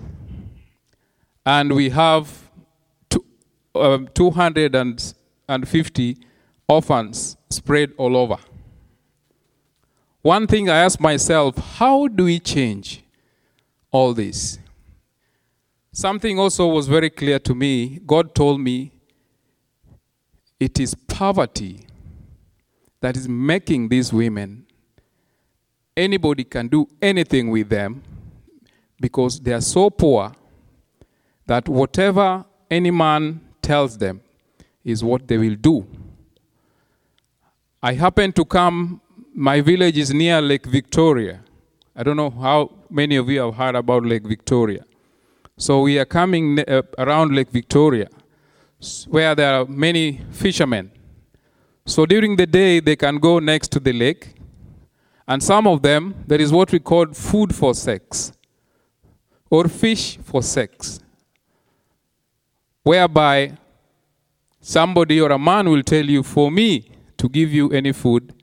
and 1.44 1.72
we 1.72 1.90
have 1.90 2.48
two, 3.08 3.24
um, 3.74 4.08
250 4.14 6.16
orphans 6.68 7.36
spread 7.50 7.92
all 7.98 8.16
over. 8.16 8.38
One 10.22 10.46
thing 10.46 10.68
I 10.68 10.78
ask 10.78 11.00
myself 11.00 11.56
how 11.56 12.08
do 12.08 12.24
we 12.24 12.38
change? 12.38 13.02
all 13.90 14.14
this. 14.14 14.58
Something 15.92 16.38
also 16.38 16.68
was 16.68 16.86
very 16.86 17.10
clear 17.10 17.38
to 17.40 17.54
me. 17.54 18.00
God 18.06 18.34
told 18.34 18.60
me 18.60 18.92
it 20.58 20.78
is 20.78 20.94
poverty 20.94 21.80
that 23.00 23.16
is 23.16 23.28
making 23.28 23.88
these 23.88 24.12
women. 24.12 24.66
Anybody 25.96 26.44
can 26.44 26.68
do 26.68 26.86
anything 27.02 27.50
with 27.50 27.68
them 27.68 28.02
because 29.00 29.40
they 29.40 29.52
are 29.52 29.60
so 29.60 29.90
poor 29.90 30.32
that 31.46 31.68
whatever 31.68 32.44
any 32.70 32.90
man 32.90 33.40
tells 33.60 33.98
them 33.98 34.20
is 34.84 35.02
what 35.02 35.26
they 35.26 35.36
will 35.36 35.56
do. 35.56 35.86
I 37.82 37.94
happen 37.94 38.32
to 38.32 38.44
come, 38.44 39.00
my 39.34 39.60
village 39.60 39.98
is 39.98 40.12
near 40.12 40.40
Lake 40.40 40.66
Victoria. 40.66 41.40
I 41.94 42.02
don't 42.02 42.16
know 42.16 42.30
how 42.30 42.70
many 42.88 43.16
of 43.16 43.28
you 43.28 43.40
have 43.40 43.54
heard 43.54 43.74
about 43.74 44.04
Lake 44.04 44.24
Victoria. 44.24 44.84
So 45.56 45.82
we 45.82 45.98
are 45.98 46.04
coming 46.04 46.60
uh, 46.60 46.82
around 46.98 47.34
Lake 47.34 47.50
Victoria, 47.50 48.08
where 49.08 49.34
there 49.34 49.54
are 49.54 49.66
many 49.66 50.20
fishermen. 50.30 50.90
So 51.86 52.06
during 52.06 52.36
the 52.36 52.46
day, 52.46 52.80
they 52.80 52.96
can 52.96 53.18
go 53.18 53.38
next 53.38 53.68
to 53.72 53.80
the 53.80 53.92
lake, 53.92 54.34
and 55.28 55.42
some 55.42 55.66
of 55.66 55.82
them, 55.82 56.14
there 56.26 56.40
is 56.40 56.52
what 56.52 56.72
we 56.72 56.78
call 56.78 57.06
food 57.12 57.54
for 57.54 57.74
sex, 57.74 58.32
or 59.50 59.68
fish 59.68 60.18
for 60.18 60.42
sex, 60.42 61.00
whereby 62.82 63.56
somebody 64.60 65.20
or 65.20 65.30
a 65.30 65.38
man 65.38 65.68
will 65.68 65.82
tell 65.82 66.04
you, 66.04 66.22
for 66.22 66.50
me 66.50 66.90
to 67.16 67.28
give 67.28 67.52
you 67.52 67.70
any 67.70 67.92
food, 67.92 68.34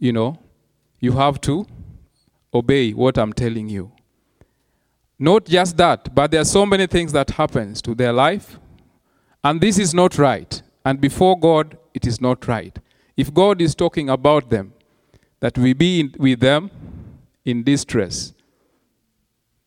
you 0.00 0.12
know, 0.12 0.38
you 0.98 1.12
have 1.12 1.40
to 1.42 1.66
obey 2.52 2.92
what 2.92 3.16
I'm 3.18 3.32
telling 3.32 3.68
you. 3.68 3.92
Not 5.18 5.44
just 5.44 5.76
that, 5.76 6.14
but 6.14 6.30
there 6.30 6.40
are 6.40 6.46
so 6.46 6.64
many 6.66 6.86
things 6.86 7.12
that 7.12 7.30
happens 7.30 7.82
to 7.82 7.94
their 7.94 8.12
life, 8.12 8.58
and 9.44 9.60
this 9.60 9.78
is 9.78 9.94
not 9.94 10.18
right. 10.18 10.60
And 10.84 11.00
before 11.00 11.38
God, 11.38 11.76
it 11.92 12.06
is 12.06 12.20
not 12.20 12.48
right. 12.48 12.76
If 13.16 13.32
God 13.32 13.60
is 13.60 13.74
talking 13.74 14.08
about 14.08 14.48
them, 14.48 14.72
that 15.40 15.56
we 15.58 15.74
be 15.74 16.00
in, 16.00 16.14
with 16.18 16.40
them 16.40 16.70
in 17.44 17.62
distress, 17.62 18.32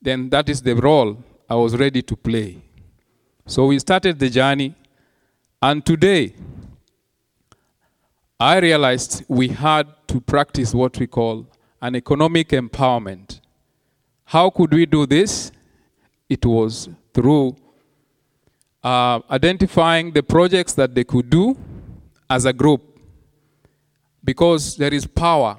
then 0.02 0.30
that 0.32 0.50
is 0.50 0.62
the 0.62 0.76
role 0.76 1.24
I 1.50 1.56
was 1.56 1.78
ready 1.78 2.02
to 2.02 2.16
play. 2.16 2.64
So 3.46 3.68
we 3.68 3.78
started 3.78 4.18
the 4.18 4.30
journey, 4.30 4.76
and 5.62 5.86
today 5.86 6.34
I 8.40 8.60
realized 8.60 9.24
we 9.28 9.50
had 9.50 9.88
to 10.08 10.20
practice 10.20 10.74
what 10.74 10.98
we 11.00 11.08
call 11.08 11.48
an 11.82 11.96
economic 11.96 12.50
empowerment. 12.50 13.40
How 14.26 14.50
could 14.50 14.74
we 14.74 14.86
do 14.86 15.06
this? 15.06 15.52
It 16.30 16.46
was 16.46 16.90
through 17.14 17.56
uh, 18.84 19.20
identifying 19.30 20.12
the 20.12 20.24
projects 20.24 20.74
that 20.74 20.94
they 20.96 21.04
could 21.04 21.30
do 21.30 21.58
as 22.30 22.46
a 22.46 22.54
group. 22.54 22.82
Because 24.24 24.78
there 24.78 24.94
is 24.94 25.06
power. 25.06 25.58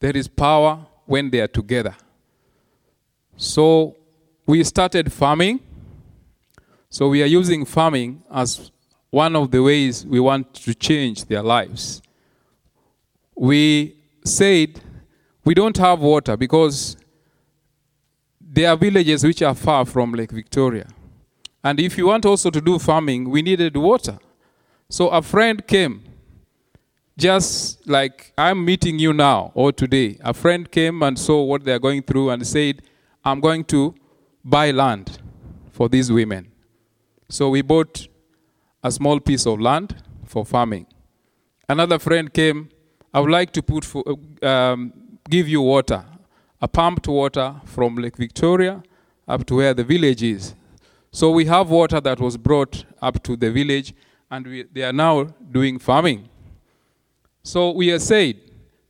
There 0.00 0.16
is 0.16 0.28
power 0.28 0.86
when 1.06 1.30
they 1.30 1.40
are 1.40 1.48
together. 1.48 1.94
So 3.36 3.96
we 4.46 4.62
started 4.64 5.12
farming. 5.12 5.60
So 6.88 7.08
we 7.08 7.22
are 7.22 7.26
using 7.26 7.64
farming 7.64 8.22
as 8.32 8.70
one 9.14 9.36
of 9.36 9.52
the 9.52 9.62
ways 9.62 10.04
we 10.04 10.18
want 10.18 10.52
to 10.52 10.74
change 10.74 11.26
their 11.26 11.42
lives. 11.42 12.02
We 13.36 13.96
said, 14.24 14.80
We 15.44 15.54
don't 15.54 15.76
have 15.76 16.00
water 16.00 16.36
because 16.36 16.96
there 18.40 18.68
are 18.70 18.76
villages 18.76 19.22
which 19.22 19.40
are 19.42 19.54
far 19.54 19.84
from 19.84 20.12
Lake 20.12 20.32
Victoria. 20.32 20.88
And 21.62 21.78
if 21.78 21.96
you 21.96 22.06
want 22.08 22.26
also 22.26 22.50
to 22.50 22.60
do 22.60 22.78
farming, 22.80 23.30
we 23.30 23.40
needed 23.40 23.76
water. 23.76 24.18
So 24.88 25.08
a 25.08 25.22
friend 25.22 25.64
came, 25.64 26.02
just 27.16 27.86
like 27.86 28.32
I'm 28.36 28.64
meeting 28.64 28.98
you 28.98 29.12
now 29.12 29.52
or 29.54 29.70
today. 29.70 30.18
A 30.22 30.34
friend 30.34 30.68
came 30.68 31.02
and 31.04 31.16
saw 31.16 31.42
what 31.44 31.64
they're 31.64 31.78
going 31.78 32.02
through 32.02 32.30
and 32.30 32.44
said, 32.44 32.82
I'm 33.24 33.38
going 33.38 33.64
to 33.66 33.94
buy 34.44 34.72
land 34.72 35.18
for 35.70 35.88
these 35.88 36.10
women. 36.10 36.50
So 37.28 37.48
we 37.50 37.62
bought 37.62 38.08
a 38.84 38.92
small 38.92 39.18
piece 39.18 39.46
of 39.46 39.60
land 39.60 39.96
for 40.24 40.44
farming. 40.44 40.86
Another 41.68 41.98
friend 41.98 42.32
came 42.32 42.68
I 43.14 43.20
would 43.20 43.30
like 43.30 43.52
to 43.52 43.62
put 43.62 43.84
for, 43.84 44.02
um, 44.42 44.92
give 45.30 45.48
you 45.48 45.62
water, 45.62 46.04
a 46.60 46.66
pumped 46.66 47.06
water 47.06 47.54
from 47.64 47.94
Lake 47.94 48.16
Victoria 48.16 48.82
up 49.28 49.46
to 49.46 49.56
where 49.56 49.72
the 49.72 49.84
village 49.84 50.22
is. 50.22 50.54
So 51.12 51.30
we 51.30 51.44
have 51.44 51.70
water 51.70 52.00
that 52.00 52.18
was 52.18 52.36
brought 52.36 52.84
up 53.00 53.22
to 53.22 53.36
the 53.36 53.52
village, 53.52 53.94
and 54.32 54.44
we, 54.44 54.64
they 54.64 54.82
are 54.82 54.92
now 54.92 55.24
doing 55.52 55.78
farming. 55.78 56.28
So 57.44 57.70
we 57.70 57.92
are 57.92 58.00
said 58.00 58.36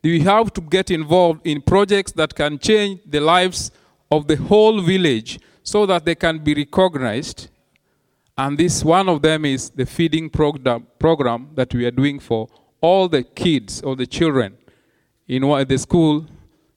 we 0.02 0.20
have 0.20 0.52
to 0.54 0.60
get 0.62 0.90
involved 0.90 1.46
in 1.46 1.60
projects 1.60 2.12
that 2.12 2.34
can 2.34 2.58
change 2.58 3.00
the 3.06 3.20
lives 3.20 3.70
of 4.10 4.26
the 4.26 4.36
whole 4.36 4.80
village 4.80 5.38
so 5.62 5.84
that 5.86 6.04
they 6.04 6.14
can 6.14 6.38
be 6.38 6.54
recognized. 6.54 7.48
And 8.36 8.58
this 8.58 8.84
one 8.84 9.08
of 9.08 9.22
them 9.22 9.44
is 9.44 9.70
the 9.70 9.86
feeding 9.86 10.28
program, 10.28 10.86
program 10.98 11.50
that 11.54 11.72
we 11.72 11.84
are 11.86 11.90
doing 11.92 12.18
for 12.18 12.48
all 12.80 13.08
the 13.08 13.22
kids 13.22 13.80
or 13.82 13.94
the 13.94 14.06
children 14.06 14.56
in 15.28 15.42
the 15.42 15.78
school 15.78 16.26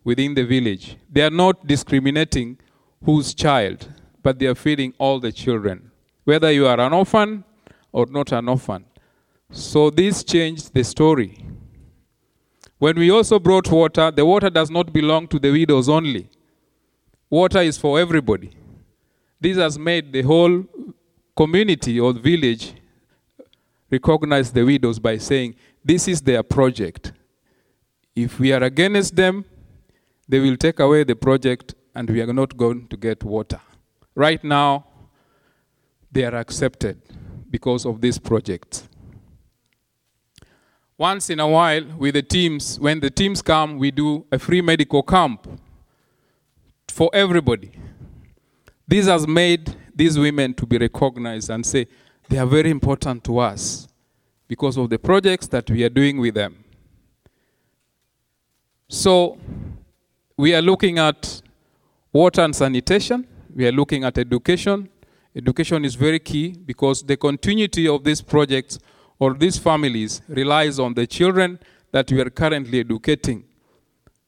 within 0.04 0.36
the 0.36 0.44
village. 0.44 0.98
They 1.12 1.22
are 1.22 1.32
not 1.32 1.66
discriminating 1.66 2.60
whose 3.04 3.34
child, 3.34 3.92
but 4.22 4.40
they 4.40 4.46
are 4.46 4.56
feeding 4.56 4.94
all 5.00 5.20
the 5.20 5.32
children, 5.32 5.92
whether 6.24 6.52
you 6.52 6.68
are 6.68 6.80
an 6.80 6.94
orphan 6.94 7.44
or 7.92 8.06
not 8.06 8.32
an 8.32 8.48
orphan. 8.48 8.86
So 9.52 9.90
this 9.90 10.24
changed 10.24 10.74
the 10.74 10.84
story. 10.84 11.44
When 12.78 12.98
we 12.98 13.10
also 13.10 13.40
brought 13.40 13.70
water, 13.72 14.12
the 14.12 14.26
water 14.26 14.52
does 14.52 14.70
not 14.70 14.94
belong 14.94 15.28
to 15.30 15.40
the 15.40 15.52
widows 15.52 15.90
only. 15.90 16.30
Water 17.30 17.62
is 17.62 17.78
for 17.78 18.00
everybody. 18.00 18.52
This 19.42 19.58
has 19.58 19.80
made 19.80 20.14
the 20.14 20.22
whole 20.22 20.64
community 21.38 22.00
or 22.00 22.12
village 22.14 22.74
recognize 23.90 24.52
the 24.52 24.64
widows 24.64 25.00
by 25.00 25.18
saying, 25.18 25.56
This 25.86 26.08
is 26.08 26.20
their 26.22 26.44
project. 26.44 27.14
If 28.16 28.40
we 28.40 28.52
are 28.52 28.64
against 28.64 29.16
them, 29.16 29.46
they 30.28 30.40
will 30.40 30.58
take 30.58 30.80
away 30.80 31.04
the 31.04 31.16
project 31.16 31.76
and 31.96 32.10
we 32.10 32.20
are 32.22 32.34
not 32.34 32.58
going 32.58 32.88
to 32.88 32.98
get 32.98 33.24
water. 33.24 33.62
Right 34.16 34.44
now, 34.44 34.86
they 36.12 36.26
are 36.26 36.36
accepted 36.36 37.00
because 37.50 37.86
of 37.86 38.02
this 38.02 38.18
project. 38.18 38.88
Once 40.98 41.30
in 41.30 41.40
a 41.40 41.48
while, 41.48 41.86
with 42.00 42.16
the 42.16 42.24
teams, 42.24 42.80
when 42.80 43.00
the 43.00 43.12
teams 43.12 43.44
come, 43.44 43.78
we 43.78 43.92
do 43.92 44.26
a 44.32 44.40
free 44.40 44.62
medical 44.62 45.04
camp 45.04 45.48
for 46.88 47.12
everybody. 47.14 47.72
This 48.88 49.06
has 49.06 49.28
made 49.28 49.76
these 49.98 50.18
women 50.18 50.54
to 50.54 50.66
be 50.66 50.78
recognized 50.78 51.50
and 51.50 51.66
say 51.66 51.88
they 52.30 52.38
are 52.38 52.46
very 52.46 52.70
important 52.70 53.24
to 53.24 53.40
us 53.40 53.88
because 54.48 54.78
of 54.78 54.90
the 54.90 55.00
projects 55.00 55.48
that 55.48 55.70
we 55.70 55.84
are 55.84 55.90
doing 55.90 56.20
with 56.20 56.36
them. 56.36 56.64
So, 58.88 59.38
we 60.38 60.56
are 60.56 60.62
looking 60.62 61.00
at 61.00 61.42
water 62.14 62.42
and 62.42 62.56
sanitation, 62.56 63.28
we 63.54 63.68
are 63.68 63.72
looking 63.72 64.04
at 64.04 64.18
education. 64.18 64.90
Education 65.36 65.86
is 65.86 65.94
very 65.94 66.20
key 66.20 66.52
because 66.66 67.04
the 67.04 67.16
continuity 67.18 67.88
of 67.88 68.04
these 68.04 68.22
projects 68.22 68.80
or 69.20 69.34
these 69.34 69.58
families 69.58 70.22
relies 70.28 70.80
on 70.80 70.94
the 70.94 71.06
children 71.06 71.60
that 71.92 72.12
we 72.12 72.20
are 72.22 72.30
currently 72.30 72.80
educating. 72.80 73.44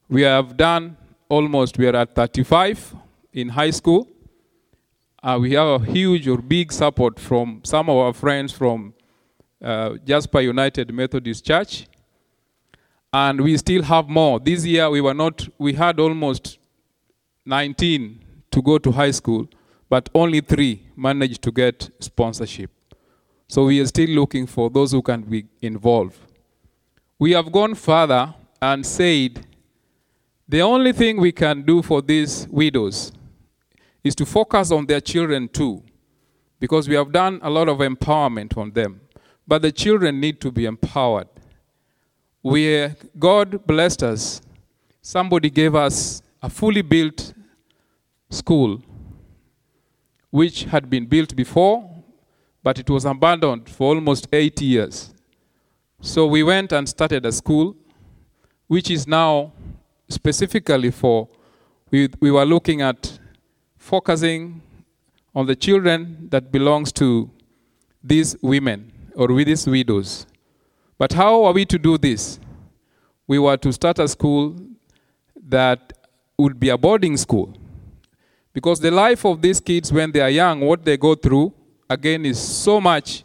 We 0.08 0.22
have 0.22 0.56
done 0.56 0.96
almost, 1.28 1.78
we 1.78 1.86
are 1.88 1.96
at 1.96 2.14
35 2.14 2.94
in 3.32 3.48
high 3.48 3.70
school. 3.70 4.08
Uh, 5.22 5.38
we 5.38 5.52
have 5.52 5.82
a 5.82 5.84
huge 5.84 6.26
or 6.26 6.38
big 6.38 6.72
support 6.72 7.20
from 7.20 7.60
some 7.62 7.90
of 7.90 7.96
our 7.96 8.12
friends 8.14 8.52
from 8.52 8.94
uh, 9.62 9.94
Jasper 10.02 10.40
United 10.40 10.90
Methodist 10.94 11.44
Church. 11.44 11.86
And 13.12 13.42
we 13.42 13.54
still 13.58 13.82
have 13.82 14.08
more. 14.08 14.40
This 14.40 14.64
year 14.64 14.88
we 14.88 15.02
were 15.02 15.12
not, 15.12 15.46
we 15.58 15.74
had 15.74 16.00
almost 16.00 16.58
19 17.44 18.24
to 18.50 18.62
go 18.62 18.78
to 18.78 18.90
high 18.92 19.10
school, 19.10 19.46
but 19.90 20.08
only 20.14 20.40
three 20.40 20.86
managed 20.96 21.42
to 21.42 21.52
get 21.52 21.90
sponsorship. 22.00 22.70
So 23.46 23.66
we 23.66 23.78
are 23.80 23.86
still 23.86 24.08
looking 24.08 24.46
for 24.46 24.70
those 24.70 24.92
who 24.92 25.02
can 25.02 25.20
be 25.22 25.44
involved. 25.60 26.16
We 27.18 27.32
have 27.32 27.52
gone 27.52 27.74
further 27.74 28.34
and 28.62 28.86
said 28.86 29.44
the 30.48 30.62
only 30.62 30.92
thing 30.92 31.20
we 31.20 31.32
can 31.32 31.60
do 31.62 31.82
for 31.82 32.00
these 32.00 32.48
widows 32.48 33.12
is 34.02 34.14
to 34.16 34.26
focus 34.26 34.70
on 34.70 34.86
their 34.86 35.00
children 35.00 35.48
too, 35.48 35.82
because 36.58 36.88
we 36.88 36.94
have 36.94 37.12
done 37.12 37.38
a 37.42 37.50
lot 37.50 37.68
of 37.68 37.78
empowerment 37.78 38.56
on 38.56 38.70
them. 38.72 39.00
But 39.46 39.62
the 39.62 39.72
children 39.72 40.20
need 40.20 40.40
to 40.42 40.50
be 40.50 40.64
empowered. 40.64 41.28
We, 42.42 42.88
God 43.18 43.66
blessed 43.66 44.02
us. 44.02 44.40
Somebody 45.02 45.50
gave 45.50 45.74
us 45.74 46.22
a 46.42 46.48
fully 46.48 46.82
built 46.82 47.34
school, 48.30 48.80
which 50.30 50.64
had 50.64 50.88
been 50.88 51.06
built 51.06 51.34
before, 51.34 51.90
but 52.62 52.78
it 52.78 52.88
was 52.88 53.04
abandoned 53.04 53.68
for 53.68 53.94
almost 53.94 54.28
eight 54.32 54.60
years. 54.60 55.12
So 56.00 56.26
we 56.26 56.42
went 56.42 56.72
and 56.72 56.88
started 56.88 57.26
a 57.26 57.32
school, 57.32 57.76
which 58.68 58.90
is 58.90 59.06
now 59.06 59.52
specifically 60.08 60.90
for, 60.90 61.28
we, 61.90 62.08
we 62.20 62.30
were 62.30 62.44
looking 62.44 62.80
at 62.82 63.18
focusing 63.90 64.62
on 65.34 65.46
the 65.46 65.56
children 65.56 66.28
that 66.30 66.52
belongs 66.52 66.92
to 66.92 67.28
these 68.04 68.36
women 68.40 68.92
or 69.16 69.26
with 69.36 69.48
these 69.48 69.66
widows. 69.66 70.26
But 70.96 71.12
how 71.12 71.44
are 71.44 71.52
we 71.52 71.64
to 71.64 71.78
do 71.78 71.98
this? 71.98 72.38
We 73.26 73.40
were 73.40 73.56
to 73.56 73.72
start 73.72 73.98
a 73.98 74.06
school 74.06 74.56
that 75.48 75.92
would 76.38 76.60
be 76.60 76.68
a 76.68 76.78
boarding 76.78 77.16
school. 77.16 77.52
Because 78.52 78.78
the 78.78 78.92
life 78.92 79.24
of 79.24 79.42
these 79.42 79.58
kids 79.58 79.92
when 79.92 80.12
they 80.12 80.20
are 80.20 80.30
young, 80.30 80.60
what 80.60 80.84
they 80.84 80.96
go 80.96 81.16
through, 81.16 81.52
again, 81.88 82.24
is 82.24 82.38
so 82.38 82.80
much 82.80 83.24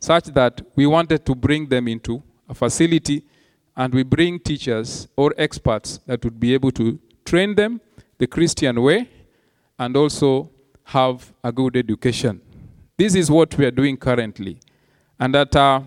such 0.00 0.24
that 0.40 0.62
we 0.74 0.86
wanted 0.86 1.26
to 1.26 1.34
bring 1.34 1.68
them 1.68 1.86
into 1.86 2.22
a 2.48 2.54
facility 2.54 3.22
and 3.76 3.92
we 3.92 4.04
bring 4.04 4.38
teachers 4.40 5.06
or 5.16 5.34
experts 5.36 6.00
that 6.06 6.24
would 6.24 6.40
be 6.40 6.54
able 6.54 6.70
to 6.70 6.98
train 7.26 7.54
them 7.54 7.78
the 8.16 8.26
Christian 8.26 8.80
way 8.80 9.08
and 9.78 9.96
also 9.96 10.50
have 10.84 11.32
a 11.44 11.52
good 11.52 11.76
education. 11.76 12.40
This 12.96 13.14
is 13.14 13.30
what 13.30 13.56
we 13.56 13.64
are 13.64 13.70
doing 13.70 13.96
currently. 13.96 14.58
And 15.20 15.34
that 15.34 15.54
uh, 15.54 15.80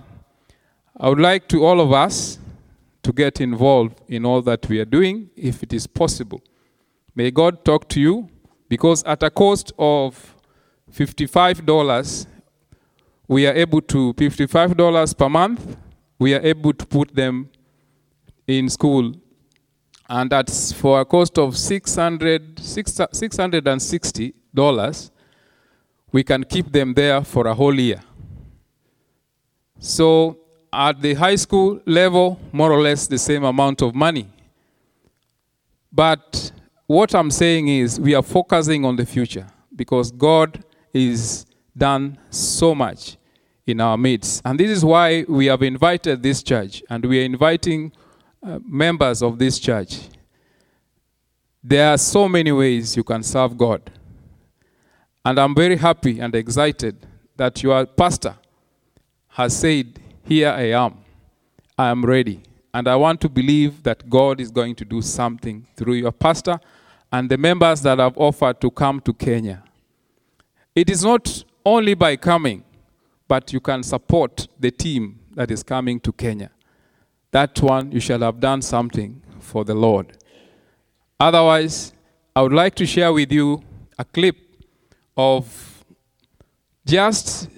I 0.97 1.09
would 1.09 1.19
like 1.19 1.47
to 1.49 1.65
all 1.65 1.81
of 1.81 1.91
us 1.91 2.37
to 3.03 3.11
get 3.11 3.41
involved 3.41 3.99
in 4.07 4.25
all 4.25 4.41
that 4.43 4.67
we 4.69 4.79
are 4.79 4.85
doing 4.85 5.29
if 5.35 5.63
it 5.63 5.73
is 5.73 5.87
possible. 5.87 6.41
May 7.15 7.31
God 7.31 7.65
talk 7.65 7.89
to 7.89 7.99
you 7.99 8.29
because 8.69 9.03
at 9.03 9.23
a 9.23 9.29
cost 9.29 9.73
of 9.77 10.35
$55, 10.93 12.27
we 13.27 13.47
are 13.47 13.53
able 13.53 13.81
to, 13.81 14.13
$55 14.13 15.17
per 15.17 15.29
month, 15.29 15.77
we 16.19 16.33
are 16.33 16.41
able 16.41 16.73
to 16.73 16.85
put 16.85 17.15
them 17.15 17.49
in 18.47 18.69
school. 18.69 19.13
And 20.11 20.29
that's 20.29 20.71
for 20.73 20.99
a 20.99 21.05
cost 21.05 21.39
of 21.39 21.53
$600, 21.53 22.55
$660, 22.55 25.11
we 26.11 26.21
can 26.21 26.43
keep 26.43 26.69
them 26.69 26.93
there 26.93 27.23
for 27.23 27.47
a 27.47 27.53
whole 27.53 27.79
year. 27.79 28.01
So 29.79 30.37
at 30.73 31.01
the 31.01 31.13
high 31.13 31.35
school 31.35 31.79
level, 31.85 32.37
more 32.51 32.73
or 32.73 32.81
less 32.81 33.07
the 33.07 33.17
same 33.17 33.45
amount 33.45 33.81
of 33.81 33.95
money. 33.95 34.27
But 35.93 36.51
what 36.87 37.15
I'm 37.15 37.31
saying 37.31 37.69
is 37.69 37.97
we 37.97 38.13
are 38.13 38.21
focusing 38.21 38.83
on 38.83 38.97
the 38.97 39.05
future 39.05 39.47
because 39.73 40.11
God 40.11 40.61
is 40.93 41.45
done 41.77 42.17
so 42.29 42.75
much 42.75 43.15
in 43.65 43.79
our 43.79 43.97
midst. 43.97 44.41
And 44.43 44.59
this 44.59 44.71
is 44.71 44.83
why 44.83 45.23
we 45.29 45.45
have 45.45 45.63
invited 45.63 46.21
this 46.21 46.43
church 46.43 46.83
and 46.89 47.05
we 47.05 47.21
are 47.21 47.25
inviting 47.25 47.93
uh, 48.43 48.59
members 48.65 49.21
of 49.21 49.37
this 49.37 49.59
church. 49.59 49.99
There 51.63 51.87
are 51.93 51.97
so 51.97 52.27
many 52.27 52.51
ways 52.51 52.97
you 52.97 53.03
can 53.03 53.21
serve 53.23 53.57
God. 53.57 53.91
And 55.23 55.39
I'm 55.39 55.53
very 55.53 55.77
happy 55.77 56.19
and 56.19 56.33
excited 56.33 57.05
that 57.37 57.61
your 57.61 57.85
pastor 57.85 58.35
has 59.27 59.55
said, 59.55 59.99
Here 60.23 60.49
I 60.49 60.71
am. 60.71 60.97
I 61.77 61.89
am 61.89 62.03
ready. 62.03 62.41
And 62.73 62.87
I 62.87 62.95
want 62.95 63.21
to 63.21 63.29
believe 63.29 63.83
that 63.83 64.09
God 64.09 64.39
is 64.41 64.49
going 64.49 64.75
to 64.75 64.85
do 64.85 65.01
something 65.01 65.67
through 65.75 65.95
your 65.95 66.11
pastor 66.11 66.59
and 67.11 67.29
the 67.29 67.37
members 67.37 67.81
that 67.81 67.99
have 67.99 68.17
offered 68.17 68.61
to 68.61 68.71
come 68.71 68.99
to 69.01 69.13
Kenya. 69.13 69.63
It 70.73 70.89
is 70.89 71.03
not 71.03 71.43
only 71.65 71.93
by 71.93 72.15
coming, 72.15 72.63
but 73.27 73.51
you 73.53 73.59
can 73.59 73.83
support 73.83 74.47
the 74.59 74.71
team 74.71 75.19
that 75.35 75.51
is 75.51 75.63
coming 75.63 75.99
to 75.99 76.11
Kenya. 76.11 76.49
That 77.31 77.61
one, 77.61 77.91
you 77.91 77.99
shall 77.99 78.19
have 78.19 78.39
done 78.39 78.61
something 78.61 79.21
for 79.39 79.63
the 79.63 79.73
Lord. 79.73 80.17
Otherwise, 81.19 81.93
I 82.35 82.41
would 82.41 82.53
like 82.53 82.75
to 82.75 82.85
share 82.85 83.11
with 83.13 83.31
you 83.31 83.63
a 83.97 84.05
clip 84.05 84.37
of 85.15 85.85
just 86.85 87.49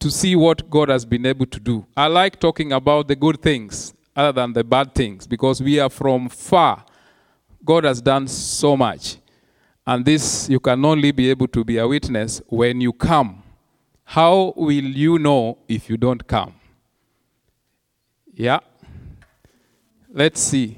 to 0.00 0.10
see 0.10 0.34
what 0.34 0.68
God 0.68 0.88
has 0.88 1.04
been 1.04 1.24
able 1.24 1.46
to 1.46 1.60
do. 1.60 1.86
I 1.96 2.08
like 2.08 2.40
talking 2.40 2.72
about 2.72 3.08
the 3.08 3.16
good 3.16 3.40
things 3.40 3.94
other 4.16 4.32
than 4.32 4.52
the 4.52 4.64
bad 4.64 4.94
things 4.94 5.26
because 5.26 5.62
we 5.62 5.78
are 5.78 5.90
from 5.90 6.28
far. 6.28 6.84
God 7.64 7.84
has 7.84 8.00
done 8.00 8.26
so 8.28 8.76
much. 8.76 9.16
And 9.86 10.04
this 10.04 10.48
you 10.48 10.60
can 10.60 10.84
only 10.84 11.12
be 11.12 11.30
able 11.30 11.48
to 11.48 11.64
be 11.64 11.78
a 11.78 11.86
witness 11.86 12.42
when 12.48 12.80
you 12.80 12.92
come. 12.92 13.42
How 14.04 14.52
will 14.56 14.72
you 14.72 15.18
know 15.18 15.58
if 15.68 15.88
you 15.88 15.96
don't 15.96 16.26
come? 16.26 16.54
Yeah. 18.34 18.60
Let's 20.14 20.40
see. 20.42 20.76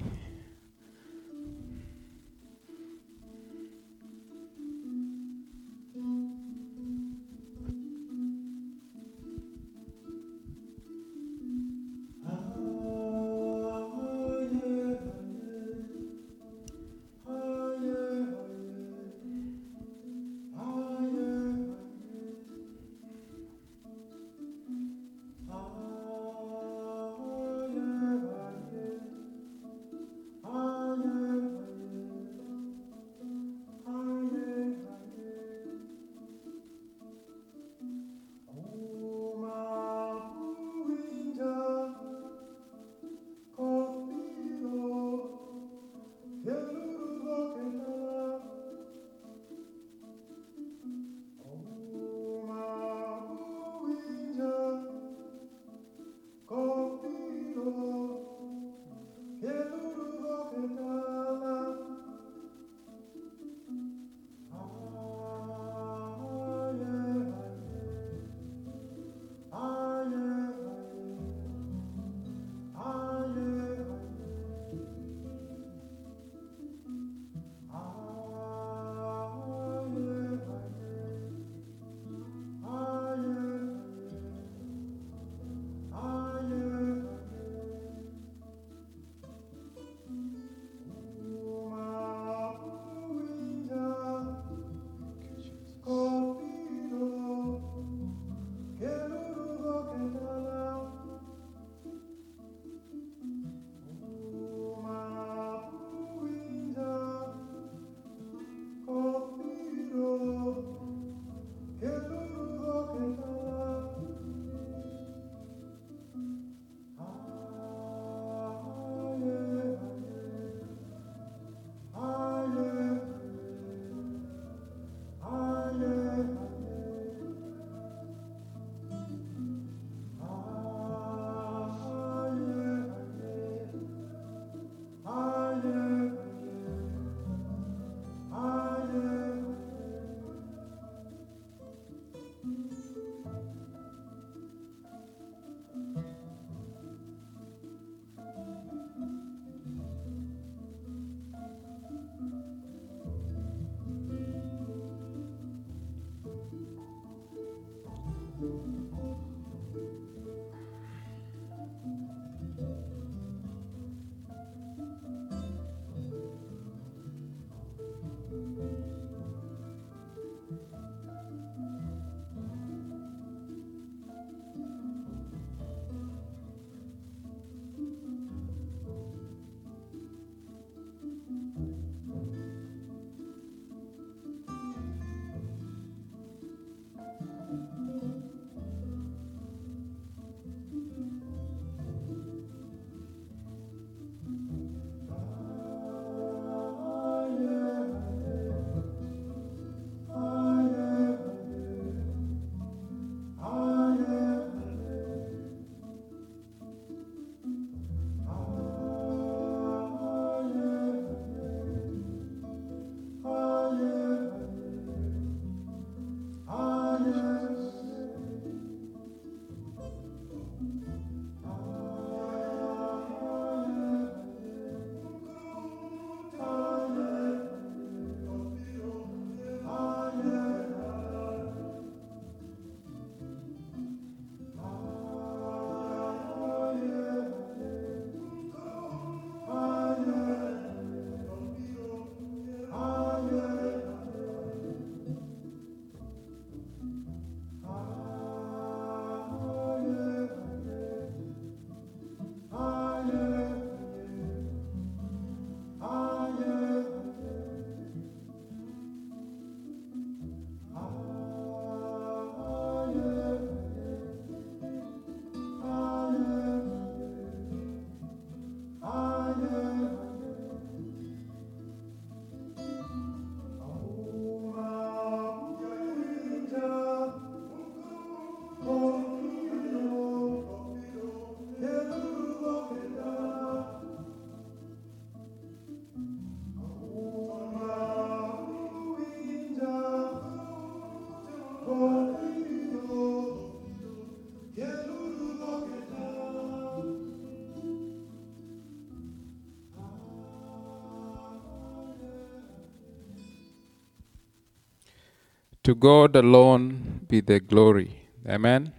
To 305.65 305.75
God 305.75 306.15
alone 306.15 307.07
be 307.09 307.23
the 307.23 307.41
glory. 307.41 307.97
Amen. 308.29 308.71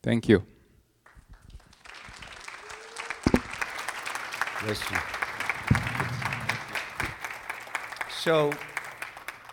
Thank 0.00 0.28
you. 0.28 0.44
Bless 4.62 4.90
you. 4.90 4.96
So, 8.08 8.52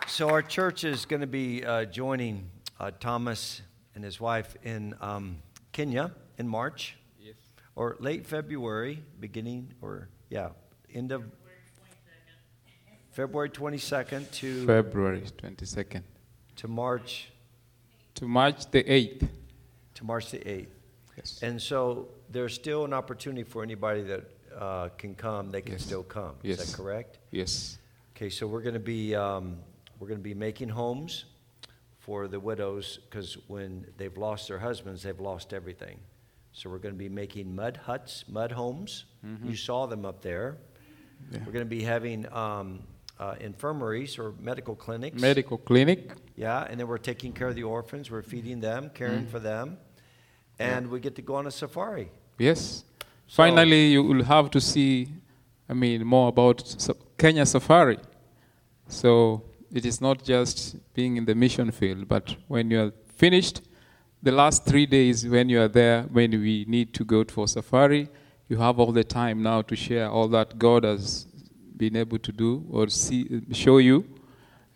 so 0.06 0.30
our 0.30 0.44
church 0.44 0.84
is 0.84 1.06
going 1.06 1.22
to 1.22 1.28
be 1.28 1.66
uh, 1.66 1.86
joining 1.86 2.50
uh, 2.80 2.92
Thomas 3.00 3.64
and 3.96 4.04
his 4.04 4.22
wife 4.22 4.56
in 4.64 4.94
um, 5.02 5.38
Kenya 5.72 6.12
in 6.38 6.48
March, 6.48 6.96
Yes. 7.20 7.36
or 7.76 7.98
late 8.00 8.28
February, 8.28 9.04
beginning 9.20 9.74
or 9.82 10.10
yeah, 10.30 10.50
end 10.94 11.12
of 11.12 11.24
February 13.14 13.50
22nd 13.50 14.30
to 14.32 14.66
February 14.66 15.22
22nd. 15.38 16.02
to 16.56 16.68
March 16.68 17.30
To 18.16 18.26
March 18.28 18.70
the 18.72 18.84
8th. 18.84 19.28
to 19.96 20.04
March 20.04 20.32
the 20.32 20.40
8th. 20.40 20.68
Yes. 21.18 21.40
And 21.44 21.62
so 21.62 22.08
there's 22.32 22.54
still 22.56 22.86
an 22.86 22.94
opportunity 22.94 23.44
for 23.44 23.62
anybody 23.62 24.02
that 24.04 24.24
uh, 24.58 24.90
can 24.98 25.14
come. 25.16 25.52
They 25.52 25.62
can 25.62 25.74
Yes. 25.74 25.84
still 25.84 26.04
come. 26.04 26.36
Is 26.44 26.58
that 26.58 26.76
correct? 26.76 27.20
Yes. 27.32 27.78
Okay, 28.16 28.30
so 28.30 28.48
we're 28.48 28.62
going 28.62 28.74
to 28.74 28.80
be 28.80 29.16
um, 29.16 29.58
we're 30.00 30.08
going 30.08 30.20
to 30.20 30.24
be 30.24 30.34
making 30.34 30.70
homes 30.70 31.26
for 32.00 32.28
the 32.28 32.40
widows 32.40 33.00
because 33.10 33.38
when 33.48 33.86
they've 33.98 34.18
lost 34.18 34.48
their 34.48 34.60
husbands, 34.60 35.04
they've 35.04 35.20
lost 35.20 35.54
everything. 35.54 36.00
So 36.52 36.70
we're 36.70 36.80
going 36.80 36.94
to 36.96 37.00
be 37.00 37.10
making 37.10 37.56
mud 37.56 37.78
huts, 37.78 38.26
mud 38.28 38.52
homes. 38.52 39.06
You 39.44 39.56
saw 39.56 39.86
them 39.88 40.04
up 40.06 40.22
there. 40.22 40.58
Yeah. 41.32 41.40
We're 41.46 41.54
going 41.54 41.66
to 41.66 41.70
be 41.70 41.82
having 41.84 42.32
um, 42.34 42.80
uh, 43.24 43.36
infirmaries 43.40 44.20
or 44.20 44.34
medical 44.50 44.76
clinics. 44.76 45.22
Medical 45.22 45.58
clinic. 45.70 46.00
Yeah, 46.36 46.68
and 46.70 46.76
then 46.80 46.88
we're 46.88 47.06
taking 47.12 47.32
care 47.34 47.48
of 47.52 47.56
the 47.56 47.64
orphans. 47.78 48.12
We're 48.12 48.28
feeding 48.34 48.60
them, 48.70 48.82
caring 48.94 49.26
for 49.34 49.40
them, 49.40 49.78
and 50.60 50.82
we 50.92 51.00
get 51.00 51.16
to 51.16 51.22
go 51.22 51.36
on 51.36 51.46
a 51.48 51.52
safari. 51.52 52.10
Yes. 52.38 52.60
So- 53.28 53.38
Finally, 53.44 53.84
you 53.96 54.04
will 54.04 54.24
have 54.36 54.50
to 54.52 54.60
see, 54.60 55.08
I 55.70 55.74
mean, 55.74 56.00
more 56.06 56.28
about 56.30 56.58
Kenya 57.18 57.46
Safari. 57.46 58.00
So 58.88 59.44
it 59.72 59.86
is 59.86 60.02
not 60.02 60.18
just 60.24 60.76
being 60.94 61.18
in 61.18 61.26
the 61.26 61.36
mission 61.36 61.72
field, 61.72 62.08
but 62.08 62.36
when 62.48 62.70
you 62.72 62.80
are 62.86 62.92
finished, 63.24 63.62
the 64.22 64.32
last 64.32 64.66
three 64.66 64.86
days 64.86 65.26
when 65.28 65.50
you 65.50 65.60
are 65.62 65.68
there, 65.82 66.04
when 66.18 66.32
we 66.32 66.66
need 66.68 66.94
to 66.94 67.04
go 67.06 67.24
for 67.36 67.48
safari, 67.48 68.10
you 68.50 68.58
have 68.58 68.80
all 68.80 68.92
the 68.92 69.04
time 69.04 69.42
now 69.42 69.62
to 69.70 69.76
share 69.76 70.10
all 70.10 70.28
that 70.30 70.60
God 70.60 70.84
has 70.84 71.28
been 71.78 71.96
able 71.96 72.20
to 72.20 72.32
do 72.32 72.66
or 72.72 72.88
see, 72.90 73.42
show 73.52 73.78
you 73.78 74.06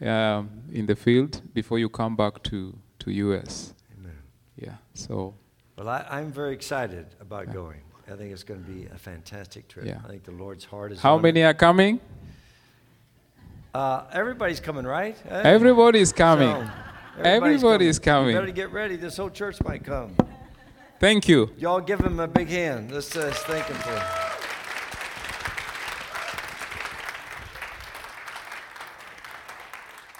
um, 0.01 0.49
in 0.71 0.85
the 0.85 0.95
field 0.95 1.41
before 1.53 1.79
you 1.79 1.89
come 1.89 2.15
back 2.15 2.43
to, 2.43 2.77
to 2.99 3.11
US. 3.11 3.73
Amen. 3.97 4.17
Yeah. 4.55 4.75
So 4.93 5.33
Well, 5.77 5.89
I, 5.89 6.05
I'm 6.09 6.31
very 6.31 6.53
excited 6.53 7.07
about 7.19 7.51
going. 7.53 7.81
I 8.09 8.15
think 8.15 8.31
it's 8.31 8.43
going 8.43 8.63
to 8.63 8.69
be 8.69 8.85
a 8.85 8.97
fantastic 8.97 9.67
trip. 9.67 9.85
Yeah. 9.85 9.99
I 10.05 10.07
think 10.07 10.23
the 10.23 10.31
Lord's 10.31 10.63
heart 10.63 10.93
is. 10.93 11.01
how 11.01 11.13
on 11.13 11.19
it. 11.19 11.23
many 11.23 11.43
are 11.43 11.53
coming? 11.53 11.99
Uh, 13.73 14.05
everybody's 14.11 14.61
coming, 14.61 14.85
right? 14.85 15.17
Everybody 15.29 15.99
is 15.99 16.13
coming. 16.13 16.49
So, 17.17 17.23
Everybody 17.23 17.87
is 17.87 17.99
coming. 17.99 18.35
You 18.35 18.41
better 18.41 18.51
get 18.51 18.71
ready. 18.71 18.95
This 18.95 19.17
whole 19.17 19.29
church 19.29 19.61
might 19.63 19.83
come. 19.83 20.15
Thank 20.99 21.27
you. 21.27 21.51
Y'all 21.57 21.81
give 21.81 21.99
him 21.99 22.19
a 22.19 22.27
big 22.27 22.47
hand. 22.47 22.91
Let's, 22.91 23.15
uh, 23.15 23.21
let's 23.21 23.43
thank 23.43 23.65
him 23.65 23.77
for 23.77 24.26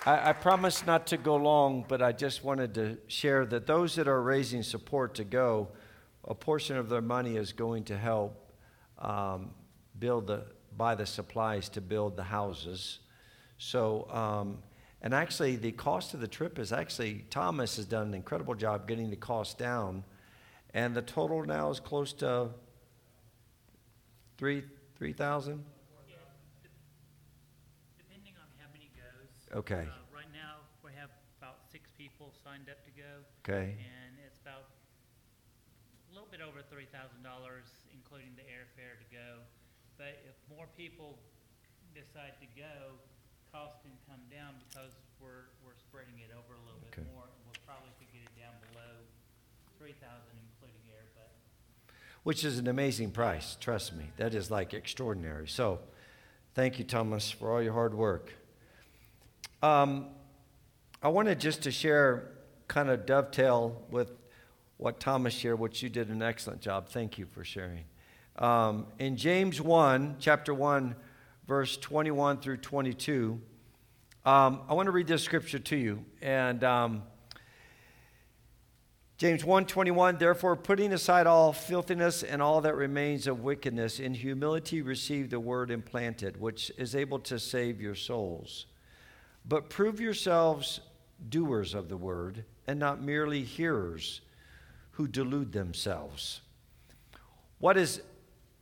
I, 0.08 0.30
I 0.30 0.34
promise 0.34 0.86
not 0.86 1.06
to 1.08 1.18
go 1.18 1.36
long, 1.36 1.84
but 1.86 2.02
I 2.02 2.14
just 2.14 2.42
wanted 2.42 2.74
to 2.76 2.98
share 3.08 3.46
that 3.48 3.68
those 3.68 3.96
that 3.96 4.08
are 4.08 4.22
raising 4.22 4.64
support 4.64 5.16
to 5.16 5.26
go, 5.26 5.68
a 6.24 6.34
portion 6.34 6.78
of 6.78 6.88
their 6.88 7.02
money 7.02 7.36
is 7.36 7.52
going 7.52 7.84
to 7.86 7.98
help 7.98 8.54
um, 9.00 9.52
build 10.00 10.28
the, 10.28 10.46
buy 10.78 10.96
the 10.96 11.06
supplies 11.06 11.68
to 11.70 11.82
build 11.82 12.16
the 12.16 12.24
houses. 12.24 13.00
So, 13.58 14.08
um, 14.10 14.60
and 15.02 15.14
actually, 15.14 15.58
the 15.58 15.74
cost 15.74 16.14
of 16.14 16.22
the 16.22 16.28
trip 16.28 16.58
is 16.58 16.72
actually, 16.72 17.26
Thomas 17.30 17.76
has 17.76 17.86
done 17.86 18.08
an 18.08 18.14
incredible 18.14 18.56
job 18.56 18.88
getting 18.88 19.10
the 19.10 19.18
cost 19.18 19.58
down. 19.58 20.06
And 20.74 20.96
the 20.96 21.02
total 21.02 21.44
now 21.44 21.70
is 21.70 21.82
close 21.82 22.14
to 22.14 22.50
three, 24.38 24.64
3,000? 24.98 25.64
Depending 27.98 28.34
on 28.38 28.48
how 28.58 28.68
many 28.74 28.90
goes. 28.96 29.47
Okay. 29.58 29.90
Uh, 29.90 30.06
Right 30.14 30.30
now, 30.30 30.62
we 30.86 30.94
have 30.94 31.10
about 31.42 31.66
six 31.74 31.90
people 31.98 32.30
signed 32.46 32.70
up 32.70 32.78
to 32.86 32.94
go. 32.94 33.26
Okay. 33.42 33.74
And 33.74 34.14
it's 34.22 34.38
about 34.38 34.70
a 36.06 36.14
little 36.14 36.30
bit 36.30 36.46
over 36.46 36.62
$3,000, 36.62 36.86
including 37.90 38.38
the 38.38 38.46
airfare 38.46 39.02
to 39.02 39.08
go. 39.10 39.42
But 39.98 40.22
if 40.30 40.38
more 40.46 40.70
people 40.78 41.18
decide 41.98 42.38
to 42.38 42.46
go, 42.54 43.02
cost 43.50 43.82
can 43.82 43.98
come 44.06 44.22
down 44.30 44.62
because 44.70 44.94
we're, 45.18 45.50
we're 45.66 45.74
spreading 45.78 46.22
it 46.22 46.30
over 46.38 46.54
a 46.54 46.62
little 46.62 46.82
Okay. 46.94 47.02
bit 47.02 47.10
more. 47.18 47.26
and 47.26 47.42
We'll 47.50 47.58
probably 47.66 47.90
could 47.98 48.14
get 48.14 48.30
it 48.30 48.36
down 48.38 48.54
below 48.70 48.94
3,000, 49.82 49.98
including 50.38 50.86
air, 50.94 51.10
but 51.18 51.34
Which 52.22 52.46
is 52.46 52.62
an 52.62 52.70
amazing 52.70 53.10
price, 53.10 53.58
trust 53.58 53.98
me. 53.98 54.14
That 54.22 54.38
is 54.38 54.54
like 54.54 54.78
extraordinary. 54.78 55.50
So, 55.50 55.82
thank 56.54 56.78
you, 56.78 56.86
Thomas, 56.86 57.32
for 57.34 57.50
all 57.50 57.62
your 57.62 57.74
hard 57.74 57.98
work. 57.98 58.37
Um, 59.64 60.08
I 61.02 61.08
wanted 61.08 61.40
just 61.40 61.64
to 61.64 61.72
share, 61.72 62.32
kind 62.68 62.90
of 62.90 63.06
dovetail 63.08 63.82
with 63.90 64.12
what 64.78 65.00
Thomas 65.00 65.34
shared, 65.34 65.60
which 65.60 65.82
you 65.82 65.90
did 65.90 66.10
an 66.10 66.22
excellent 66.22 66.62
job. 66.62 66.90
Thank 66.90 67.18
you 67.18 67.26
for 67.26 67.44
sharing. 67.44 67.86
Um, 68.38 68.86
in 69.00 69.18
James 69.18 69.60
1, 69.60 70.18
chapter 70.20 70.54
1, 70.54 70.96
verse 71.48 71.76
21 71.78 72.38
through 72.38 72.58
22, 72.58 73.42
um, 74.26 74.62
I 74.70 74.74
want 74.74 74.86
to 74.86 74.92
read 74.92 75.08
this 75.08 75.24
scripture 75.24 75.60
to 75.60 75.76
you. 75.76 76.06
And. 76.22 76.64
Um, 76.64 77.04
James 79.18 79.44
1:21 79.44 80.20
Therefore 80.20 80.56
putting 80.56 80.94
aside 80.94 81.26
all 81.26 81.52
filthiness 81.52 82.22
and 82.22 82.40
all 82.40 82.62
that 82.62 82.76
remains 82.76 83.26
of 83.26 83.40
wickedness 83.42 84.00
in 84.00 84.14
humility 84.14 84.84
receive 84.84 85.32
the 85.32 85.40
word 85.40 85.72
implanted 85.72 86.40
which 86.40 86.72
is 86.78 86.96
able 86.96 87.18
to 87.18 87.40
save 87.40 87.82
your 87.82 87.96
souls 87.96 88.68
but 89.48 89.70
prove 89.70 90.00
yourselves 90.00 90.80
doers 91.30 91.74
of 91.74 91.90
the 91.90 91.98
word 91.98 92.44
and 92.68 92.80
not 92.80 93.02
merely 93.02 93.44
hearers 93.44 94.22
who 94.92 95.08
delude 95.08 95.52
themselves 95.52 96.42
what 97.60 97.78
is 97.78 98.02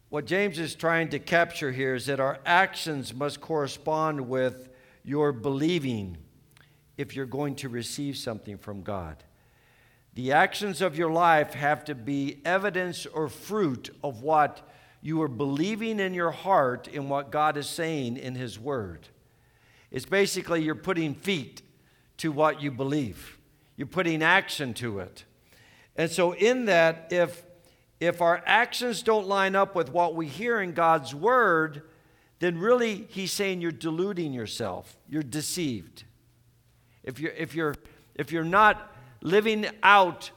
what 0.09 0.25
James 0.25 0.59
is 0.59 0.75
trying 0.75 1.09
to 1.09 1.19
capture 1.19 1.71
here 1.71 1.95
is 1.95 2.05
that 2.05 2.19
our 2.19 2.39
actions 2.45 3.13
must 3.13 3.41
correspond 3.41 4.29
with 4.29 4.69
your 5.03 5.31
believing 5.31 6.17
if 6.95 7.15
you're 7.15 7.25
going 7.25 7.55
to 7.55 7.67
receive 7.67 8.15
something 8.15 8.57
from 8.57 8.81
God 8.81 9.23
the 10.15 10.31
actions 10.31 10.81
of 10.81 10.97
your 10.97 11.11
life 11.11 11.53
have 11.53 11.83
to 11.85 11.93
be 11.93 12.41
evidence 12.45 13.05
or 13.05 13.27
fruit 13.27 13.93
of 14.01 14.21
what 14.21 14.61
you 15.01 15.21
are 15.21 15.27
believing 15.27 15.99
in 15.99 16.13
your 16.13 16.31
heart 16.31 16.87
in 16.87 17.09
what 17.09 17.31
God 17.31 17.57
is 17.57 17.67
saying 17.67 18.17
in 18.17 18.33
His 18.33 18.57
Word. 18.57 19.09
It's 19.91 20.05
basically 20.05 20.63
you're 20.63 20.75
putting 20.75 21.15
feet 21.15 21.61
to 22.17 22.31
what 22.31 22.61
you 22.61 22.71
believe, 22.71 23.37
you're 23.75 23.87
putting 23.87 24.23
action 24.23 24.73
to 24.75 24.99
it. 24.99 25.25
And 25.97 26.11
so, 26.11 26.33
in 26.33 26.65
that, 26.65 27.07
if, 27.11 27.43
if 27.99 28.21
our 28.21 28.43
actions 28.45 29.01
don't 29.01 29.27
line 29.27 29.55
up 29.55 29.75
with 29.75 29.91
what 29.91 30.15
we 30.15 30.27
hear 30.27 30.59
in 30.59 30.73
God's 30.73 31.15
Word, 31.15 31.83
then 32.39 32.57
really 32.57 33.07
He's 33.09 33.31
saying 33.31 33.61
you're 33.61 33.71
deluding 33.71 34.33
yourself, 34.33 34.97
you're 35.07 35.23
deceived. 35.23 36.03
If 37.03 37.19
you're, 37.19 37.31
if 37.31 37.55
you're, 37.55 37.75
if 38.15 38.31
you're 38.31 38.43
not 38.43 38.93
living 39.21 39.67
out 39.83 40.31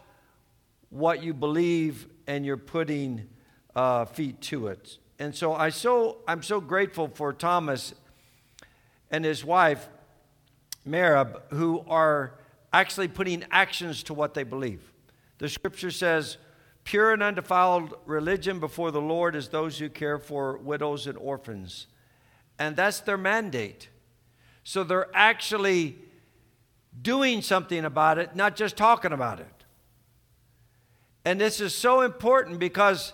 what 0.91 1.23
you 1.23 1.35
believe 1.35 2.07
and 2.27 2.45
you're 2.45 2.57
putting 2.57 3.29
uh, 3.75 4.05
feet 4.05 4.41
to 4.43 4.69
it. 4.69 4.99
And 5.19 5.35
so 5.35 5.55
I 5.55 5.71
so 5.71 6.19
I'm 6.29 6.43
so 6.43 6.61
grateful 6.61 7.09
for 7.09 7.33
Thomas 7.33 7.95
and 9.11 9.25
his 9.25 9.45
wife 9.45 9.89
Merib 10.87 11.41
who 11.51 11.85
are 11.89 12.35
actually 12.73 13.09
putting 13.09 13.45
actions 13.51 14.03
to 14.05 14.15
what 14.15 14.35
they 14.35 14.45
believe. 14.45 14.93
The 15.39 15.49
scripture 15.49 15.91
says, 15.91 16.39
"Pure 16.85 17.13
and 17.15 17.23
undefiled 17.23 17.95
religion 18.07 18.61
before 18.61 18.91
the 18.91 19.01
Lord 19.01 19.37
is 19.37 19.49
those 19.49 19.79
who 19.79 19.89
care 19.89 20.19
for 20.19 20.57
widows 20.57 21.07
and 21.07 21.17
orphans." 21.19 21.87
And 22.59 22.77
that's 22.77 23.01
their 23.01 23.19
mandate. 23.19 23.89
So 24.65 24.83
they're 24.85 25.11
actually 25.15 25.99
doing 27.01 27.43
something 27.43 27.85
about 27.85 28.19
it, 28.19 28.35
not 28.35 28.57
just 28.57 28.77
talking 28.77 29.13
about 29.13 29.41
it. 29.41 29.65
And 31.25 31.41
this 31.41 31.61
is 31.61 31.75
so 31.75 32.01
important 32.01 32.59
because 32.59 33.13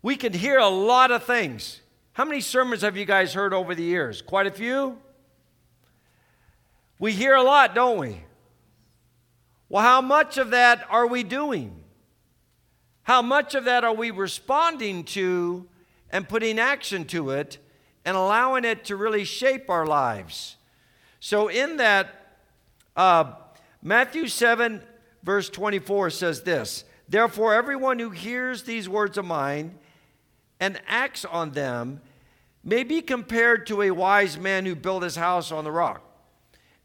we 0.00 0.16
can 0.16 0.32
hear 0.32 0.58
a 0.58 0.68
lot 0.68 1.10
of 1.10 1.22
things. 1.22 1.80
How 2.14 2.24
many 2.24 2.40
sermons 2.40 2.82
have 2.82 2.96
you 2.96 3.04
guys 3.04 3.34
heard 3.34 3.54
over 3.54 3.74
the 3.74 3.82
years? 3.82 4.20
Quite 4.20 4.46
a 4.46 4.50
few? 4.50 4.98
We 7.02 7.10
hear 7.10 7.34
a 7.34 7.42
lot, 7.42 7.74
don't 7.74 7.98
we? 7.98 8.22
Well, 9.68 9.82
how 9.82 10.00
much 10.00 10.38
of 10.38 10.50
that 10.50 10.86
are 10.88 11.04
we 11.04 11.24
doing? 11.24 11.82
How 13.02 13.20
much 13.22 13.56
of 13.56 13.64
that 13.64 13.82
are 13.82 13.92
we 13.92 14.12
responding 14.12 15.02
to 15.06 15.66
and 16.10 16.28
putting 16.28 16.60
action 16.60 17.04
to 17.06 17.30
it 17.30 17.58
and 18.04 18.16
allowing 18.16 18.64
it 18.64 18.84
to 18.84 18.94
really 18.94 19.24
shape 19.24 19.68
our 19.68 19.84
lives? 19.84 20.54
So, 21.18 21.48
in 21.48 21.78
that, 21.78 22.36
uh, 22.94 23.32
Matthew 23.82 24.28
7, 24.28 24.80
verse 25.24 25.50
24 25.50 26.10
says 26.10 26.42
this 26.44 26.84
Therefore, 27.08 27.52
everyone 27.52 27.98
who 27.98 28.10
hears 28.10 28.62
these 28.62 28.88
words 28.88 29.18
of 29.18 29.24
mine 29.24 29.76
and 30.60 30.80
acts 30.86 31.24
on 31.24 31.50
them 31.50 32.00
may 32.62 32.84
be 32.84 33.02
compared 33.02 33.66
to 33.66 33.82
a 33.82 33.90
wise 33.90 34.38
man 34.38 34.64
who 34.64 34.76
built 34.76 35.02
his 35.02 35.16
house 35.16 35.50
on 35.50 35.64
the 35.64 35.72
rock. 35.72 36.10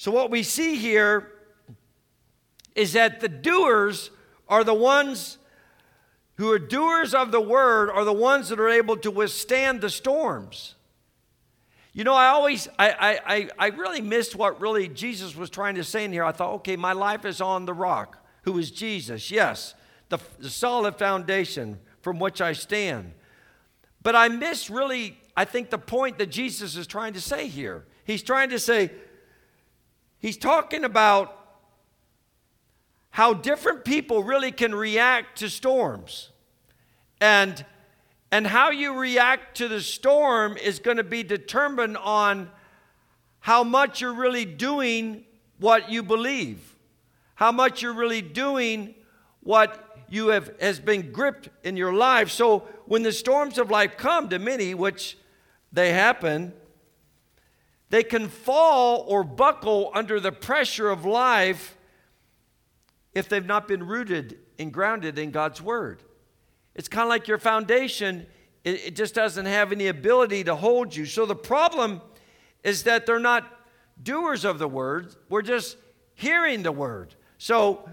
So, 0.00 0.10
what 0.10 0.30
we 0.30 0.42
see 0.42 0.76
here 0.76 1.30
is 2.74 2.94
that 2.94 3.20
the 3.20 3.28
doers 3.28 4.10
are 4.48 4.64
the 4.64 4.72
ones 4.72 5.36
who 6.36 6.50
are 6.50 6.58
doers 6.58 7.12
of 7.12 7.32
the 7.32 7.40
word, 7.42 7.90
are 7.90 8.06
the 8.06 8.12
ones 8.14 8.48
that 8.48 8.58
are 8.58 8.70
able 8.70 8.96
to 8.96 9.10
withstand 9.10 9.82
the 9.82 9.90
storms. 9.90 10.74
You 11.92 12.04
know, 12.04 12.14
I 12.14 12.28
always, 12.28 12.66
I, 12.78 13.20
I, 13.26 13.48
I 13.58 13.66
really 13.76 14.00
missed 14.00 14.34
what 14.34 14.58
really 14.58 14.88
Jesus 14.88 15.36
was 15.36 15.50
trying 15.50 15.74
to 15.74 15.84
say 15.84 16.06
in 16.06 16.14
here. 16.14 16.24
I 16.24 16.32
thought, 16.32 16.54
okay, 16.54 16.76
my 16.76 16.94
life 16.94 17.26
is 17.26 17.42
on 17.42 17.66
the 17.66 17.74
rock, 17.74 18.26
who 18.44 18.56
is 18.56 18.70
Jesus, 18.70 19.30
yes, 19.30 19.74
the, 20.08 20.16
the 20.38 20.48
solid 20.48 20.96
foundation 20.96 21.78
from 22.00 22.18
which 22.18 22.40
I 22.40 22.54
stand. 22.54 23.12
But 24.02 24.16
I 24.16 24.28
missed 24.28 24.70
really, 24.70 25.18
I 25.36 25.44
think, 25.44 25.68
the 25.68 25.76
point 25.76 26.16
that 26.16 26.30
Jesus 26.30 26.74
is 26.74 26.86
trying 26.86 27.12
to 27.12 27.20
say 27.20 27.48
here. 27.48 27.84
He's 28.04 28.22
trying 28.22 28.48
to 28.48 28.58
say, 28.58 28.92
he's 30.20 30.36
talking 30.36 30.84
about 30.84 31.36
how 33.10 33.34
different 33.34 33.84
people 33.84 34.22
really 34.22 34.52
can 34.52 34.74
react 34.74 35.38
to 35.38 35.50
storms. 35.50 36.30
And 37.20 37.64
and 38.32 38.46
how 38.46 38.70
you 38.70 38.96
react 38.96 39.56
to 39.56 39.66
the 39.66 39.80
storm 39.80 40.56
is 40.56 40.78
going 40.78 40.98
to 40.98 41.04
be 41.04 41.22
determined 41.22 41.96
on 41.96 42.48
how 43.40 43.64
much 43.64 44.00
you're 44.00 44.14
really 44.14 44.44
doing 44.44 45.24
what 45.58 45.90
you 45.90 46.02
believe, 46.02 46.76
how 47.34 47.50
much 47.50 47.82
you're 47.82 47.92
really 47.92 48.22
doing 48.22 48.94
what 49.40 49.98
you 50.08 50.28
have 50.28 50.52
has 50.60 50.78
been 50.78 51.10
gripped 51.10 51.48
in 51.64 51.76
your 51.76 51.92
life. 51.92 52.30
So 52.30 52.60
when 52.86 53.02
the 53.02 53.12
storms 53.12 53.58
of 53.58 53.70
life 53.70 53.96
come 53.96 54.28
to 54.28 54.38
many, 54.38 54.74
which 54.74 55.16
they 55.72 55.92
happen, 55.92 56.52
they 57.90 58.04
can 58.04 58.28
fall 58.28 59.04
or 59.08 59.24
buckle 59.24 59.90
under 59.94 60.20
the 60.20 60.32
pressure 60.32 60.88
of 60.88 61.04
life 61.04 61.76
if 63.14 63.28
they've 63.28 63.44
not 63.44 63.66
been 63.66 63.86
rooted 63.86 64.38
and 64.58 64.72
grounded 64.72 65.18
in 65.18 65.32
God's 65.32 65.60
word. 65.60 66.02
It's 66.74 66.88
kind 66.88 67.02
of 67.02 67.08
like 67.08 67.26
your 67.26 67.38
foundation, 67.38 68.26
it, 68.62 68.86
it, 68.86 68.96
just 68.96 69.14
doesn't 69.14 69.46
have 69.46 69.72
any 69.72 69.88
ability 69.88 70.44
to 70.44 70.54
hold 70.54 70.94
you. 70.94 71.04
So 71.04 71.26
the 71.26 71.34
problem 71.34 72.00
is 72.62 72.84
that 72.84 73.06
they're 73.06 73.18
not 73.18 73.50
doers 74.00 74.44
of 74.44 74.58
the 74.58 74.68
word, 74.68 75.14
we're 75.28 75.42
just 75.42 75.76
hearing 76.14 76.62
the 76.62 76.72
word. 76.72 77.14
So 77.38 77.88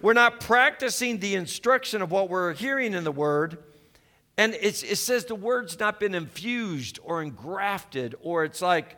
we're 0.00 0.12
not 0.12 0.40
practicing 0.40 1.18
the 1.18 1.34
instruction 1.34 2.02
of 2.02 2.12
what 2.12 2.28
we're 2.28 2.54
hearing 2.54 2.94
in 2.94 3.02
the 3.02 3.12
word. 3.12 3.58
And 4.36 4.54
it 4.54 4.76
says 4.76 5.24
the 5.24 5.34
word's 5.34 5.78
not 5.78 6.00
been 6.00 6.14
infused 6.14 6.98
or 7.02 7.22
engrafted, 7.22 8.14
or 8.22 8.44
it's 8.44 8.62
like 8.62 8.96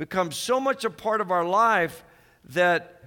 become 0.00 0.32
so 0.32 0.58
much 0.58 0.86
a 0.86 0.88
part 0.88 1.20
of 1.20 1.30
our 1.30 1.44
life 1.44 2.04
that 2.42 3.02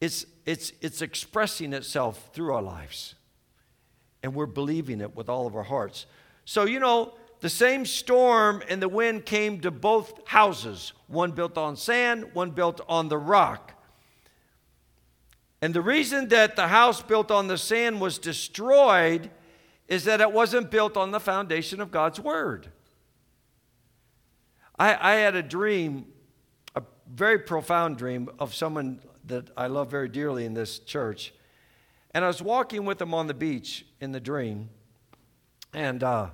it's, 0.00 0.26
it's, 0.44 0.72
it's 0.80 1.00
expressing 1.00 1.72
itself 1.72 2.30
through 2.32 2.52
our 2.52 2.60
lives. 2.60 3.14
And 4.20 4.34
we're 4.34 4.46
believing 4.46 5.00
it 5.00 5.14
with 5.14 5.28
all 5.28 5.46
of 5.46 5.54
our 5.54 5.62
hearts. 5.62 6.06
So, 6.44 6.64
you 6.64 6.80
know, 6.80 7.14
the 7.38 7.48
same 7.48 7.86
storm 7.86 8.64
and 8.68 8.82
the 8.82 8.88
wind 8.88 9.24
came 9.24 9.60
to 9.60 9.70
both 9.70 10.26
houses 10.26 10.92
one 11.06 11.30
built 11.30 11.56
on 11.56 11.76
sand, 11.76 12.30
one 12.32 12.50
built 12.50 12.80
on 12.88 13.08
the 13.08 13.18
rock. 13.18 13.80
And 15.62 15.72
the 15.72 15.82
reason 15.82 16.30
that 16.30 16.56
the 16.56 16.66
house 16.66 17.00
built 17.00 17.30
on 17.30 17.46
the 17.46 17.56
sand 17.56 18.00
was 18.00 18.18
destroyed 18.18 19.30
is 19.86 20.02
that 20.02 20.20
it 20.20 20.32
wasn't 20.32 20.72
built 20.72 20.96
on 20.96 21.12
the 21.12 21.20
foundation 21.20 21.80
of 21.80 21.92
God's 21.92 22.18
Word. 22.18 22.72
I, 24.80 25.12
I 25.12 25.14
had 25.16 25.36
a 25.36 25.42
dream, 25.42 26.06
a 26.74 26.82
very 27.06 27.38
profound 27.38 27.98
dream 27.98 28.30
of 28.38 28.54
someone 28.54 29.02
that 29.26 29.50
I 29.54 29.66
love 29.66 29.90
very 29.90 30.08
dearly 30.08 30.46
in 30.46 30.54
this 30.54 30.78
church. 30.78 31.34
And 32.14 32.24
I 32.24 32.28
was 32.28 32.40
walking 32.40 32.86
with 32.86 33.00
him 33.00 33.12
on 33.12 33.26
the 33.26 33.34
beach 33.34 33.84
in 34.00 34.12
the 34.12 34.20
dream. 34.20 34.70
And, 35.74 36.02
uh, 36.02 36.30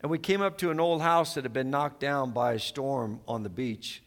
and 0.00 0.10
we 0.10 0.18
came 0.18 0.40
up 0.40 0.56
to 0.58 0.70
an 0.70 0.80
old 0.80 1.02
house 1.02 1.34
that 1.34 1.44
had 1.44 1.52
been 1.52 1.68
knocked 1.68 2.00
down 2.00 2.30
by 2.30 2.54
a 2.54 2.58
storm 2.58 3.20
on 3.28 3.42
the 3.42 3.50
beach. 3.50 4.02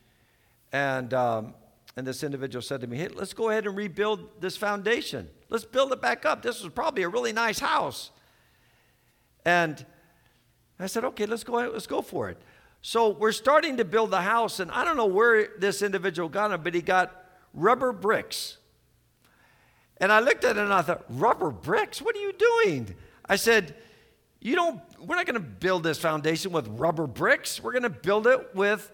And, 0.72 1.14
um, 1.14 1.54
and 1.96 2.08
this 2.08 2.24
individual 2.24 2.64
said 2.64 2.82
to 2.82 2.88
me, 2.88 2.98
Hey, 2.98 3.10
let's 3.10 3.34
go 3.34 3.50
ahead 3.50 3.68
and 3.68 3.78
rebuild 3.78 4.42
this 4.42 4.58
foundation. 4.58 5.30
Let's 5.50 5.64
build 5.64 5.92
it 5.92 6.02
back 6.02 6.26
up. 6.26 6.42
This 6.42 6.64
was 6.64 6.74
probably 6.74 7.04
a 7.04 7.10
really 7.10 7.34
nice 7.34 7.60
house. 7.60 8.10
And 9.46 9.86
I 10.80 10.88
said, 10.88 11.06
Okay, 11.06 11.28
let's 11.28 11.44
go 11.44 11.60
ahead, 11.60 11.72
let's 11.72 11.86
go 11.86 12.02
for 12.02 12.30
it. 12.32 12.42
So 12.82 13.10
we're 13.10 13.32
starting 13.32 13.78
to 13.78 13.86
build 13.86 14.12
the 14.12 14.22
house, 14.22 14.60
and 14.60 14.72
I 14.72 14.86
don't 14.86 14.98
know 14.98 15.08
where 15.08 15.50
this 15.58 15.82
individual 15.82 16.30
got 16.30 16.52
it, 16.52 16.64
but 16.64 16.74
he 16.74 16.82
got 16.82 17.26
rubber 17.54 17.92
bricks. 17.92 18.58
And 19.98 20.12
I 20.12 20.20
looked 20.20 20.44
at 20.44 20.58
it 20.58 20.60
and 20.60 20.74
I 20.74 20.84
thought, 20.84 21.04
rubber 21.10 21.50
bricks? 21.50 22.02
What 22.02 22.16
are 22.16 22.20
you 22.20 22.34
doing? 22.34 22.96
I 23.28 23.36
said, 23.36 23.76
you 24.40 24.56
don't, 24.56 24.80
we're 25.00 25.16
not 25.16 25.26
going 25.26 25.34
to 25.34 25.40
build 25.40 25.84
this 25.84 25.98
foundation 25.98 26.52
with 26.52 26.68
rubber 26.68 27.08
bricks. 27.08 27.62
We're 27.62 27.72
going 27.72 27.84
to 27.84 27.90
build 27.90 28.28
it 28.28 28.54
with 28.54 28.92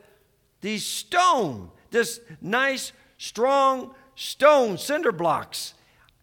these 0.61 0.86
stone, 0.86 1.69
this 1.91 2.21
nice, 2.41 2.93
strong 3.17 3.93
stone 4.15 4.77
cinder 4.77 5.11
blocks. 5.11 5.73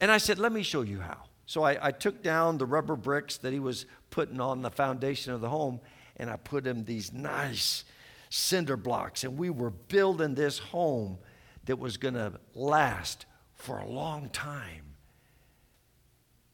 And 0.01 0.11
I 0.11 0.19
said, 0.19 0.39
let 0.39 0.51
me 0.53 0.63
show 0.63 0.81
you 0.81 1.01
how. 1.01 1.19
So 1.45 1.63
I, 1.63 1.89
I 1.89 1.91
took 1.91 2.23
down 2.23 2.57
the 2.57 2.67
rubber 2.67 2.97
bricks 2.97 3.37
that 3.39 3.53
he 3.53 3.61
was 3.61 3.85
putting 4.09 4.41
on 4.41 4.63
the 4.63 4.71
foundation 4.71 5.33
of 5.33 5.41
the 5.41 5.49
home, 5.51 5.81
and 6.21 6.29
I 6.29 6.37
put 6.37 6.67
him 6.67 6.85
these 6.85 7.15
nice 7.15 7.85
cinder 8.29 8.77
blocks. 8.77 9.25
And 9.25 9.39
we 9.39 9.49
were 9.49 9.71
building 9.71 10.35
this 10.35 10.59
home 10.59 11.17
that 11.65 11.79
was 11.79 11.97
going 11.97 12.15
to 12.15 12.35
last 12.55 13.25
for 13.55 13.79
a 13.79 13.89
long 13.89 14.29
time. 14.29 14.85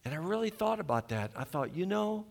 And 0.04 0.14
I 0.14 0.18
really 0.18 0.50
thought 0.50 0.78
about 0.78 1.08
that. 1.08 1.32
I 1.34 1.42
thought, 1.42 1.74
you 1.74 1.84
know, 1.84 2.26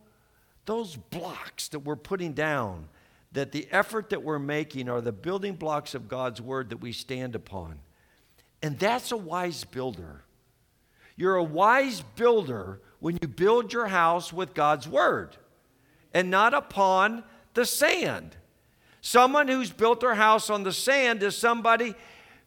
those 0.66 0.96
blocks 0.96 1.68
that 1.70 1.80
we're 1.80 1.98
putting 1.98 2.32
down, 2.32 2.88
that 3.34 3.52
the 3.52 3.68
effort 3.70 4.12
that 4.12 4.24
we're 4.24 4.40
making 4.40 4.88
are 4.88 5.02
the 5.02 5.12
building 5.12 5.56
blocks 5.56 5.94
of 5.94 6.08
God's 6.08 6.42
word 6.42 6.70
that 6.70 6.78
we 6.78 6.94
stand 6.94 7.36
upon. 7.36 7.80
And 8.64 8.80
that's 8.80 9.12
a 9.12 9.18
wise 9.18 9.66
builder. 9.66 10.24
You're 11.18 11.36
a 11.36 11.44
wise 11.44 12.02
builder 12.16 12.80
when 13.00 13.20
you 13.22 13.28
build 13.28 13.74
your 13.74 13.88
house 13.88 14.32
with 14.32 14.54
God's 14.54 14.88
word 14.88 15.36
and 16.16 16.32
not 16.32 16.53
upon 16.53 17.24
the 17.55 17.66
sand. 17.66 18.38
Someone 19.01 19.49
who's 19.49 19.70
built 19.70 19.99
their 19.99 20.16
house 20.16 20.49
on 20.49 20.63
the 20.63 20.72
sand 20.72 21.22
is 21.22 21.38
somebody 21.38 21.93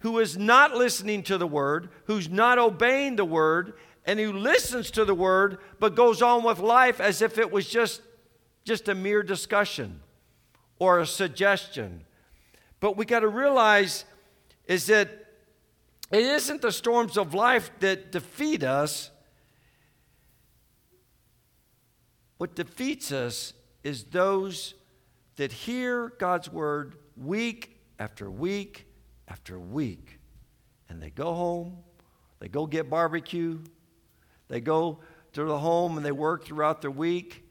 who 0.00 0.18
is 0.18 0.38
not 0.38 0.74
listening 0.74 1.22
to 1.24 1.36
the 1.36 1.46
word, 1.46 1.90
who's 2.06 2.30
not 2.30 2.58
obeying 2.58 3.16
the 3.16 3.26
word, 3.26 3.74
and 4.06 4.18
who 4.18 4.32
listens 4.32 4.90
to 4.92 5.04
the 5.04 5.14
word 5.14 5.58
but 5.78 5.94
goes 5.94 6.22
on 6.22 6.42
with 6.42 6.58
life 6.58 6.98
as 6.98 7.20
if 7.20 7.36
it 7.36 7.52
was 7.52 7.68
just, 7.68 8.00
just 8.64 8.88
a 8.88 8.94
mere 8.94 9.22
discussion 9.22 10.00
or 10.78 10.98
a 10.98 11.06
suggestion. 11.06 12.04
But 12.80 12.96
we 12.96 13.04
got 13.04 13.20
to 13.20 13.28
realize 13.28 14.06
is 14.64 14.86
that 14.86 15.10
it 16.10 16.22
isn't 16.22 16.62
the 16.62 16.72
storms 16.72 17.18
of 17.18 17.34
life 17.34 17.70
that 17.80 18.12
defeat 18.12 18.62
us. 18.62 19.10
What 22.38 22.54
defeats 22.54 23.12
us 23.12 23.52
is 23.88 24.04
those 24.04 24.74
that 25.36 25.50
hear 25.50 26.12
God's 26.18 26.52
word 26.52 26.94
week 27.16 27.80
after 27.98 28.30
week 28.30 28.86
after 29.26 29.58
week. 29.58 30.18
And 30.90 31.02
they 31.02 31.08
go 31.08 31.32
home, 31.32 31.78
they 32.38 32.48
go 32.48 32.66
get 32.66 32.90
barbecue, 32.90 33.58
they 34.48 34.60
go 34.60 34.98
to 35.32 35.44
the 35.44 35.58
home 35.58 35.96
and 35.96 36.04
they 36.04 36.12
work 36.12 36.44
throughout 36.44 36.82
the 36.82 36.90
week, 36.90 37.44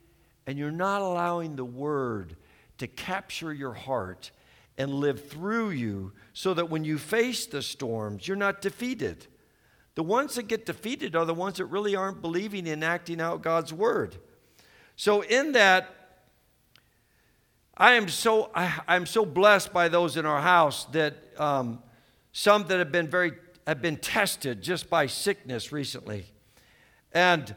and 0.46 0.60
you're 0.60 0.70
not 0.70 1.02
allowing 1.02 1.56
the 1.56 1.66
word 1.66 2.36
to 2.78 2.88
capture 2.88 3.52
your 3.52 3.74
heart 3.74 4.30
and 4.78 4.94
live 4.94 5.28
through 5.28 5.72
you 5.72 6.12
so 6.34 6.54
that 6.54 6.70
when 6.70 6.84
you 6.84 7.00
face 7.00 7.48
the 7.48 7.64
storms, 7.64 8.28
you're 8.28 8.38
not 8.38 8.62
defeated. 8.62 9.26
The 9.96 10.04
ones 10.04 10.36
that 10.36 10.44
get 10.44 10.68
defeated 10.68 11.16
are 11.16 11.26
the 11.26 11.34
ones 11.34 11.58
that 11.58 11.66
really 11.66 11.96
aren't 11.96 12.22
believing 12.22 12.68
and 12.68 12.84
acting 12.84 13.20
out 13.20 13.42
God's 13.42 13.74
word. 13.74 14.18
So, 14.96 15.22
in 15.22 15.54
that, 15.54 15.97
I 17.80 17.94
am 17.94 18.10
so, 18.10 18.50
I, 18.56 18.96
am 18.96 19.06
so 19.06 19.24
blessed 19.24 19.72
by 19.72 19.88
those 19.88 20.18
in 20.18 20.26
our 20.26 20.42
house 20.42 20.86
that 20.86 21.14
um, 21.40 21.78
some 22.32 22.66
that 22.68 22.80
have 22.80 22.92
been 22.92 23.08
very, 23.08 23.34
have 23.68 23.84
been 23.84 23.98
tested 23.98 24.64
just 24.64 24.90
by 24.90 25.06
sickness 25.06 25.72
recently. 25.72 26.26
And, 27.12 27.56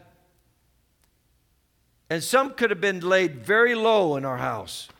and 2.10 2.22
some 2.22 2.52
could 2.52 2.68
have 2.68 2.82
been 2.82 3.00
laid 3.00 3.42
very 3.46 3.74
low 3.74 4.16
in 4.16 4.26
our 4.26 4.36
house 4.36 4.90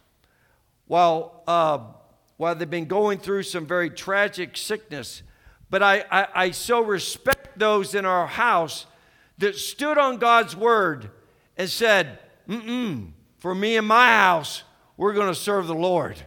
while, 0.86 1.42
uh, 1.46 1.80
while 2.38 2.54
they've 2.54 2.68
been 2.68 2.86
going 2.86 3.18
through 3.18 3.42
some 3.42 3.66
very 3.66 3.90
tragic 3.90 4.56
sickness. 4.56 5.22
But 5.68 5.82
I, 5.82 6.02
I, 6.10 6.28
I 6.34 6.50
so 6.52 6.80
respect 6.80 7.58
those 7.58 7.94
in 7.94 8.06
our 8.06 8.26
house 8.26 8.86
that 9.36 9.56
stood 9.56 9.98
on 9.98 10.16
God's 10.16 10.56
word 10.56 11.10
and 11.58 11.68
said, 11.68 12.20
Mm-mm, 12.48 13.10
for 13.38 13.54
me 13.54 13.76
and 13.76 13.86
my 13.86 14.06
house, 14.08 14.62
we're 15.00 15.14
going 15.14 15.28
to 15.28 15.34
serve 15.34 15.66
the 15.66 15.74
Lord. 15.74 16.22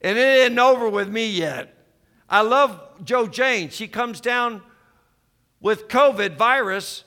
And 0.00 0.16
it 0.16 0.26
isn't 0.44 0.58
over 0.58 0.88
with 0.88 1.10
me 1.10 1.28
yet. 1.28 1.76
I 2.26 2.40
love 2.40 2.80
Joe 3.04 3.26
Jane. 3.26 3.68
She 3.68 3.86
comes 3.86 4.18
down 4.18 4.62
with 5.60 5.88
COVID 5.88 6.38
virus, 6.38 7.04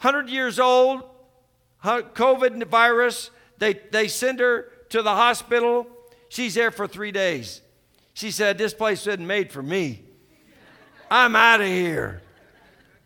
100 0.00 0.28
years 0.28 0.58
old, 0.58 1.04
COVID 1.84 2.66
virus. 2.66 3.30
They, 3.58 3.74
they 3.92 4.08
send 4.08 4.40
her 4.40 4.72
to 4.88 5.02
the 5.02 5.14
hospital. 5.14 5.86
She's 6.28 6.54
there 6.54 6.72
for 6.72 6.88
three 6.88 7.12
days. 7.12 7.60
She 8.12 8.32
said, 8.32 8.58
This 8.58 8.74
place 8.74 9.06
isn't 9.06 9.24
made 9.24 9.52
for 9.52 9.62
me. 9.62 10.02
I'm 11.08 11.36
out 11.36 11.60
of 11.60 11.68
here. 11.68 12.22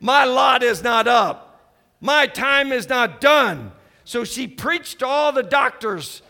My 0.01 0.25
lot 0.25 0.63
is 0.63 0.83
not 0.83 1.07
up. 1.07 1.77
My 2.01 2.27
time 2.27 2.73
is 2.73 2.89
not 2.89 3.21
done. 3.21 3.73
So 4.05 4.25
she 4.25 4.49
preached 4.49 5.01
to 5.01 5.07
all 5.07 5.31
the 5.33 5.43
doctors 5.43 6.23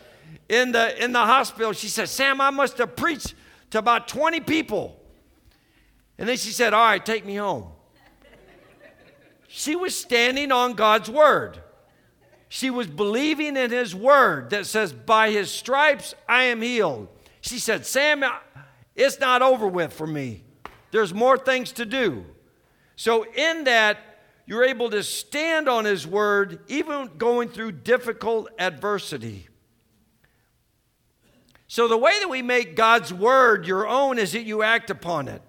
in 0.49 0.73
the, 0.73 1.03
in 1.03 1.13
the 1.13 1.21
hospital. 1.21 1.73
She 1.73 1.89
said, 1.89 2.09
Sam, 2.09 2.41
I 2.41 2.51
must 2.51 2.79
have 2.79 2.97
preached 2.97 3.35
to 3.71 3.79
about 3.79 4.09
20 4.09 4.41
people. 4.41 5.01
And 6.19 6.29
then 6.29 6.37
she 6.37 6.51
said, 6.51 6.75
All 6.75 6.85
right, 6.85 7.05
take 7.05 7.25
me 7.25 7.37
home. 7.37 7.69
She 9.47 9.77
was 9.77 9.97
standing 9.97 10.53
on 10.53 10.75
God's 10.75 11.09
word. 11.09 11.59
She 12.49 12.71
was 12.71 12.87
believing 12.87 13.57
in 13.57 13.71
his 13.71 13.95
word 13.95 14.51
that 14.51 14.67
says, 14.67 14.93
By 14.93 15.31
his 15.31 15.51
stripes 15.51 16.15
I 16.29 16.45
am 16.45 16.63
healed. 16.63 17.09
She 17.41 17.59
said, 17.59 17.87
Sam, 17.87 18.25
it's 18.97 19.21
not 19.21 19.43
over 19.43 19.67
with 19.67 19.93
for 19.93 20.07
me. 20.07 20.45
There's 20.91 21.15
more 21.15 21.39
things 21.39 21.73
to 21.73 21.85
do. 21.85 22.25
So, 22.97 23.25
in 23.25 23.65
that, 23.65 23.99
you're 24.47 24.65
able 24.65 24.91
to 24.91 25.03
stand 25.03 25.69
on 25.69 25.85
his 25.85 26.07
word, 26.07 26.61
even 26.69 27.11
going 27.19 27.51
through 27.51 27.73
difficult 27.73 28.49
adversity. 28.59 29.49
So, 31.71 31.87
the 31.87 31.99
way 31.99 32.19
that 32.19 32.31
we 32.31 32.41
make 32.41 32.77
God's 32.77 33.13
word 33.13 33.67
your 33.67 33.87
own 33.87 34.19
is 34.19 34.33
that 34.33 34.45
you 34.45 34.63
act 34.63 34.89
upon 34.89 35.29
it. 35.29 35.43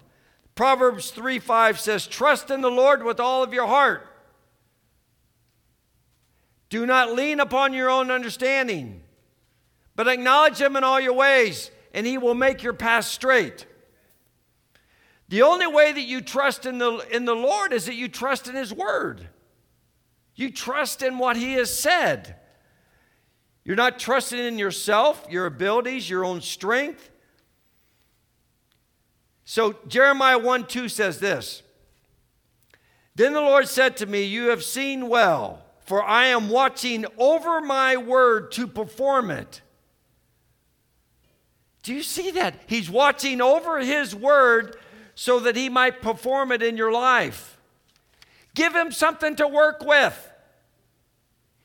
Proverbs 0.54 1.10
3 1.10 1.38
5 1.38 1.80
says, 1.80 2.06
Trust 2.06 2.50
in 2.50 2.60
the 2.60 2.70
Lord 2.70 3.02
with 3.02 3.18
all 3.18 3.42
of 3.42 3.54
your 3.54 3.66
heart. 3.66 4.06
Do 6.68 6.84
not 6.84 7.14
lean 7.14 7.40
upon 7.40 7.72
your 7.72 7.88
own 7.88 8.10
understanding, 8.10 9.02
but 9.96 10.08
acknowledge 10.08 10.60
Him 10.60 10.76
in 10.76 10.84
all 10.84 11.00
your 11.00 11.14
ways, 11.14 11.70
and 11.94 12.06
He 12.06 12.18
will 12.18 12.34
make 12.34 12.62
your 12.62 12.74
path 12.74 13.06
straight. 13.06 13.64
The 15.30 15.42
only 15.42 15.66
way 15.66 15.90
that 15.90 16.02
you 16.02 16.20
trust 16.20 16.66
in 16.66 16.76
the, 16.76 16.98
in 17.10 17.24
the 17.24 17.34
Lord 17.34 17.72
is 17.72 17.86
that 17.86 17.94
you 17.94 18.08
trust 18.08 18.46
in 18.46 18.54
His 18.54 18.74
Word. 18.74 19.26
You 20.34 20.50
trust 20.50 21.02
in 21.02 21.16
what 21.16 21.38
He 21.38 21.54
has 21.54 21.76
said. 21.76 22.36
You're 23.64 23.76
not 23.76 23.98
trusting 23.98 24.38
in 24.38 24.58
yourself, 24.58 25.26
your 25.30 25.46
abilities, 25.46 26.08
your 26.08 26.24
own 26.24 26.40
strength. 26.40 27.10
So 29.44 29.76
Jeremiah 29.88 30.38
1 30.38 30.66
2 30.66 30.88
says 30.88 31.18
this 31.18 31.62
Then 33.14 33.32
the 33.32 33.40
Lord 33.40 33.68
said 33.68 33.96
to 33.98 34.06
me, 34.06 34.24
You 34.24 34.48
have 34.48 34.62
seen 34.62 35.08
well, 35.08 35.62
for 35.80 36.02
I 36.02 36.26
am 36.26 36.48
watching 36.48 37.04
over 37.18 37.60
my 37.60 37.96
word 37.96 38.52
to 38.52 38.66
perform 38.66 39.30
it. 39.30 39.60
Do 41.82 41.94
you 41.94 42.02
see 42.02 42.30
that? 42.32 42.54
He's 42.66 42.90
watching 42.90 43.40
over 43.40 43.78
his 43.78 44.14
word 44.14 44.76
so 45.14 45.40
that 45.40 45.56
he 45.56 45.68
might 45.68 46.02
perform 46.02 46.52
it 46.52 46.62
in 46.62 46.76
your 46.76 46.92
life. 46.92 47.58
Give 48.54 48.74
him 48.74 48.92
something 48.92 49.36
to 49.36 49.46
work 49.46 49.84
with. 49.84 50.29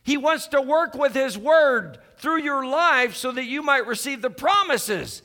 He 0.05 0.17
wants 0.17 0.47
to 0.49 0.61
work 0.61 0.93
with 0.93 1.15
his 1.15 1.35
word 1.35 1.97
through 2.17 2.43
your 2.43 2.65
life 2.65 3.15
so 3.15 3.31
that 3.31 3.45
you 3.45 3.63
might 3.63 3.87
receive 3.87 4.21
the 4.21 4.29
promises. 4.29 5.23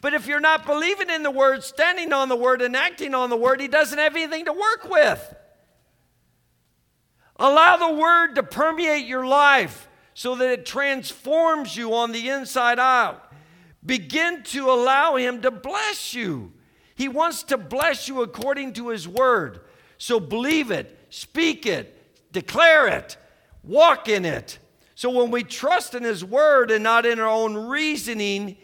But 0.00 0.14
if 0.14 0.28
you're 0.28 0.38
not 0.38 0.64
believing 0.64 1.10
in 1.10 1.24
the 1.24 1.32
word, 1.32 1.64
standing 1.64 2.12
on 2.12 2.28
the 2.28 2.36
word, 2.36 2.62
and 2.62 2.76
acting 2.76 3.12
on 3.12 3.28
the 3.28 3.36
word, 3.36 3.60
he 3.60 3.66
doesn't 3.66 3.98
have 3.98 4.14
anything 4.14 4.44
to 4.44 4.52
work 4.52 4.88
with. 4.88 5.34
Allow 7.40 7.76
the 7.76 7.94
word 7.94 8.36
to 8.36 8.44
permeate 8.44 9.04
your 9.04 9.26
life 9.26 9.88
so 10.14 10.36
that 10.36 10.48
it 10.50 10.64
transforms 10.64 11.76
you 11.76 11.92
on 11.92 12.12
the 12.12 12.28
inside 12.28 12.78
out. 12.78 13.32
Begin 13.84 14.44
to 14.44 14.70
allow 14.70 15.16
Him 15.16 15.42
to 15.42 15.50
bless 15.50 16.14
you. 16.14 16.52
He 16.94 17.08
wants 17.08 17.42
to 17.44 17.58
bless 17.58 18.06
you 18.06 18.22
according 18.22 18.74
to 18.74 18.90
His 18.90 19.08
word. 19.08 19.62
So 19.98 20.20
believe 20.20 20.70
it, 20.70 20.98
speak 21.10 21.66
it, 21.66 22.32
declare 22.32 22.86
it, 22.86 23.16
walk 23.62 24.08
in 24.08 24.24
it. 24.24 24.58
So 24.94 25.10
when 25.10 25.30
we 25.30 25.42
trust 25.42 25.94
in 25.94 26.02
His 26.02 26.24
word 26.24 26.70
and 26.70 26.82
not 26.84 27.06
in 27.06 27.18
our 27.18 27.28
own 27.28 27.56
reasoning, 27.56 28.56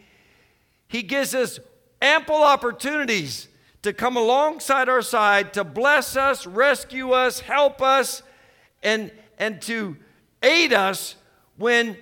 He 0.89 1.03
gives 1.03 1.35
us 1.35 1.59
ample 2.01 2.43
opportunities 2.43 3.49
to 3.83 3.93
come 3.93 4.17
alongside 4.17 4.89
our 4.89 5.03
side 5.03 5.53
to 5.55 5.65
bless 5.65 6.17
us, 6.17 6.47
rescue 6.47 7.13
us, 7.13 7.41
help 7.41 7.81
us, 7.81 8.23
and, 8.83 9.11
and 9.39 9.63
to 9.63 9.97
aid 10.43 10.73
us 10.73 11.15
when 11.57 11.97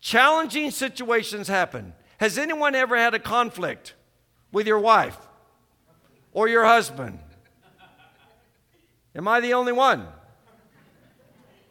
challenging 0.00 0.70
situations 0.70 1.48
happen. 1.48 1.92
Has 2.18 2.38
anyone 2.38 2.74
ever 2.74 2.96
had 2.96 3.14
a 3.14 3.18
conflict 3.18 3.94
with 4.52 4.66
your 4.66 4.78
wife 4.78 5.18
or 6.32 6.48
your 6.48 6.64
husband? 6.64 7.18
Am 9.14 9.26
I 9.26 9.40
the 9.40 9.54
only 9.54 9.72
one? 9.72 10.06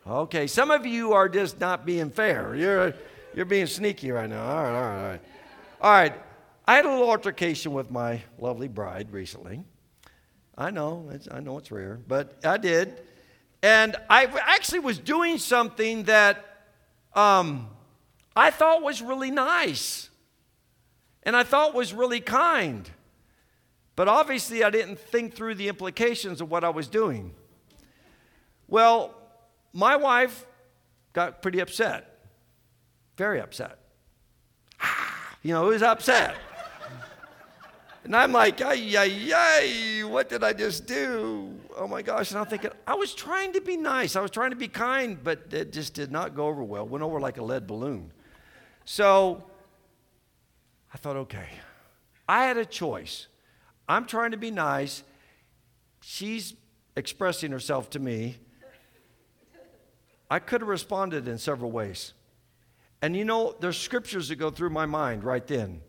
Okay, 0.08 0.48
some 0.48 0.72
of 0.72 0.86
you 0.86 1.14
are 1.14 1.30
just 1.30 1.60
not 1.60 1.86
being 1.86 2.10
fair. 2.10 2.56
You're, 2.56 2.94
you're 3.36 3.46
being 3.46 3.68
sneaky 3.68 4.12
right 4.12 4.30
now. 4.30 4.44
All 4.44 4.64
right, 4.64 4.70
all 4.70 4.82
right, 4.82 4.98
all 4.98 5.08
right. 5.10 5.22
All 5.82 5.92
right, 5.92 6.14
I 6.68 6.76
had 6.76 6.86
a 6.86 6.90
little 6.90 7.10
altercation 7.10 7.74
with 7.74 7.92
my 7.92 8.22
lovely 8.38 8.68
bride 8.68 9.12
recently. 9.12 9.64
I 10.58 10.72
know, 10.72 11.10
I 11.32 11.40
know 11.40 11.58
it's 11.58 11.72
rare, 11.72 12.00
but 12.08 12.38
I 12.44 12.58
did. 12.58 13.02
And 13.62 13.96
I 14.10 14.26
actually 14.26 14.80
was 14.80 14.98
doing 14.98 15.38
something 15.38 16.04
that 16.04 16.66
um, 17.14 17.70
I 18.36 18.52
thought 18.52 18.82
was 18.82 19.02
really 19.02 19.32
nice 19.32 20.10
and 21.24 21.36
I 21.36 21.44
thought 21.44 21.74
was 21.74 21.94
really 21.94 22.22
kind. 22.22 22.90
But 23.96 24.08
obviously, 24.08 24.64
I 24.64 24.70
didn't 24.70 25.00
think 25.00 25.34
through 25.34 25.56
the 25.56 25.68
implications 25.68 26.40
of 26.40 26.50
what 26.50 26.64
I 26.64 26.70
was 26.70 26.88
doing. 26.88 27.34
Well, 28.68 29.14
my 29.74 29.96
wife 29.96 30.46
got 31.14 31.42
pretty 31.42 31.60
upset, 31.60 32.28
very 33.18 33.40
upset. 33.42 33.80
Ah, 34.82 35.36
you 35.44 35.54
know, 35.54 35.66
was 35.66 35.82
upset. 35.82 36.36
And 38.04 38.16
I'm 38.16 38.32
like, 38.32 38.62
ay, 38.62 38.96
ay, 38.98 39.32
ay, 39.36 40.04
what 40.04 40.30
did 40.30 40.44
I 40.44 40.54
just 40.54 40.88
do? 40.88 41.54
Oh 41.78 41.88
my 41.88 42.02
gosh. 42.02 42.32
And 42.32 42.40
I'm 42.40 42.48
thinking, 42.48 42.72
I 42.88 42.96
was 42.96 43.14
trying 43.14 43.54
to 43.54 43.62
be 43.62 43.78
nice. 43.78 44.16
I 44.16 44.22
was 44.22 44.32
trying 44.32 44.50
to 44.50 44.56
be 44.56 44.68
kind, 44.68 45.22
but 45.24 45.48
it 45.52 45.72
just 45.72 45.94
did 45.94 46.12
not 46.12 46.36
go 46.36 46.48
over 46.48 46.64
well. 46.64 46.88
Went 46.88 47.04
over 47.04 47.20
like 47.20 47.38
a 47.38 47.44
lead 47.44 47.68
balloon. 47.68 48.12
So 48.86 49.44
I 50.94 50.98
thought, 50.98 51.18
okay, 51.18 51.50
I 52.28 52.46
had 52.46 52.58
a 52.58 52.66
choice. 52.66 53.28
I'm 53.88 54.06
trying 54.06 54.32
to 54.32 54.38
be 54.38 54.50
nice. 54.50 55.04
She's 56.02 56.56
expressing 56.96 57.52
herself 57.52 57.90
to 57.92 58.00
me. 58.00 58.38
I 60.30 60.40
could 60.40 60.62
have 60.62 60.68
responded 60.68 61.28
in 61.28 61.38
several 61.38 61.72
ways. 61.72 62.14
And 63.02 63.16
you 63.16 63.26
know, 63.26 63.56
there's 63.60 63.78
scriptures 63.78 64.30
that 64.30 64.36
go 64.36 64.50
through 64.52 64.70
my 64.70 64.86
mind 64.86 65.24
right 65.24 65.46
then. 65.46 65.82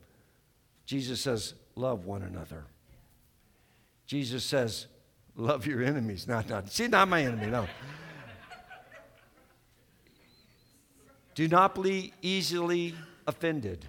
Jesus 0.86 1.20
says, 1.20 1.55
Love 1.76 2.05
one 2.05 2.22
another. 2.22 2.64
Jesus 4.07 4.45
says, 4.45 4.86
Love 5.36 5.66
your 5.66 5.82
enemies. 5.82 6.26
Not, 6.26 6.49
not, 6.49 6.70
see, 6.70 6.88
not 6.88 7.09
my 7.09 7.22
enemy, 7.22 7.47
no. 7.47 7.66
Do 11.34 11.49
not 11.49 11.80
be 11.80 12.12
easily 12.22 12.95
offended. 13.26 13.86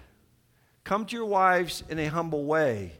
Come 0.84 1.04
to 1.06 1.16
your 1.16 1.26
wives 1.26 1.84
in 1.88 1.98
a 1.98 2.06
humble 2.06 2.44
way, 2.44 2.92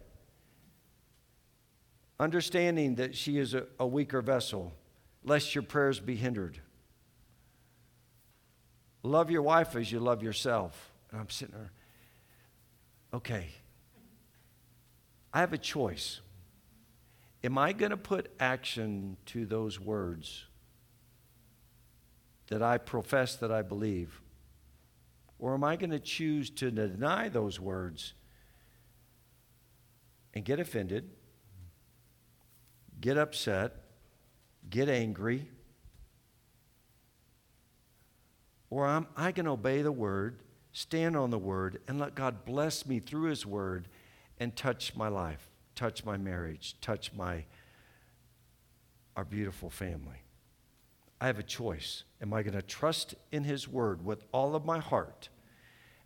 understanding 2.21 2.97
that 2.97 3.17
she 3.17 3.39
is 3.39 3.55
a, 3.55 3.67
a 3.79 3.87
weaker 3.87 4.21
vessel, 4.21 4.73
lest 5.25 5.55
your 5.55 5.63
prayers 5.63 6.01
be 6.01 6.17
hindered. 6.17 6.61
Love 9.03 9.31
your 9.31 9.43
wife 9.43 9.75
as 9.75 9.91
you 9.91 9.99
love 9.99 10.23
yourself. 10.23 10.93
And 11.11 11.21
I'm 11.21 11.31
sitting 11.31 11.55
there, 11.55 11.73
okay, 13.13 13.49
I 15.33 15.41
have 15.41 15.53
a 15.53 15.59
choice. 15.59 16.21
Am 17.45 17.59
I 17.59 17.73
going 17.73 17.91
to 17.91 17.97
put 17.97 18.31
action 18.39 19.17
to 19.27 19.45
those 19.45 19.81
words 19.81 20.45
that 22.49 22.63
I 22.63 22.79
profess 22.79 23.37
that 23.37 23.51
I 23.51 23.63
believe? 23.63 24.21
Or 25.39 25.55
am 25.55 25.65
I 25.65 25.75
going 25.75 25.91
to 25.91 25.99
choose 25.99 26.51
to 26.51 26.71
deny 26.71 27.29
those 27.29 27.59
words 27.59 28.15
and 30.35 30.45
get 30.45 30.61
offended, 30.61 31.11
get 33.01 33.19
upset, 33.19 33.75
get 34.71 34.89
angry? 34.89 35.49
Or 38.73 38.89
am 38.89 39.07
I 39.19 39.33
can 39.33 39.47
obey 39.47 39.83
the 39.83 39.93
word, 39.93 40.39
stand 40.73 41.15
on 41.15 41.29
the 41.29 41.39
word, 41.39 41.83
and 41.87 42.01
let 42.01 42.15
God 42.15 42.47
bless 42.47 42.87
me 42.87 43.01
through 43.01 43.29
his 43.29 43.45
word 43.45 43.87
and 44.41 44.57
touch 44.57 44.97
my 44.97 45.09
life, 45.09 45.47
touch 45.75 46.07
my 46.07 46.17
marriage, 46.17 46.75
touch 46.81 47.13
my 47.13 47.45
our 49.15 49.27
beautiful 49.27 49.69
family? 49.69 50.23
I 51.21 51.27
have 51.27 51.39
a 51.39 51.43
choice. 51.43 52.05
Am 52.23 52.33
I 52.33 52.43
going 52.43 52.55
to 52.55 52.63
trust 52.63 53.15
in 53.31 53.45
His 53.45 53.69
Word 53.69 54.03
with 54.07 54.25
all 54.33 54.57
of 54.57 54.65
my 54.65 54.79
heart? 54.79 55.29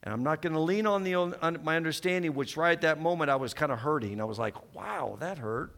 And 0.02 0.12
I'm 0.12 0.24
not 0.24 0.42
going 0.42 0.52
to 0.54 0.60
lean 0.60 0.88
on, 0.88 1.04
the, 1.04 1.14
on 1.14 1.60
my 1.62 1.76
understanding, 1.76 2.34
which 2.34 2.56
right 2.56 2.72
at 2.72 2.80
that 2.80 3.00
moment 3.00 3.30
I 3.30 3.36
was 3.36 3.54
kind 3.54 3.70
of 3.70 3.78
hurting. 3.78 4.20
I 4.20 4.24
was 4.24 4.40
like, 4.40 4.74
wow, 4.74 5.16
that 5.20 5.38
hurt. 5.38 5.72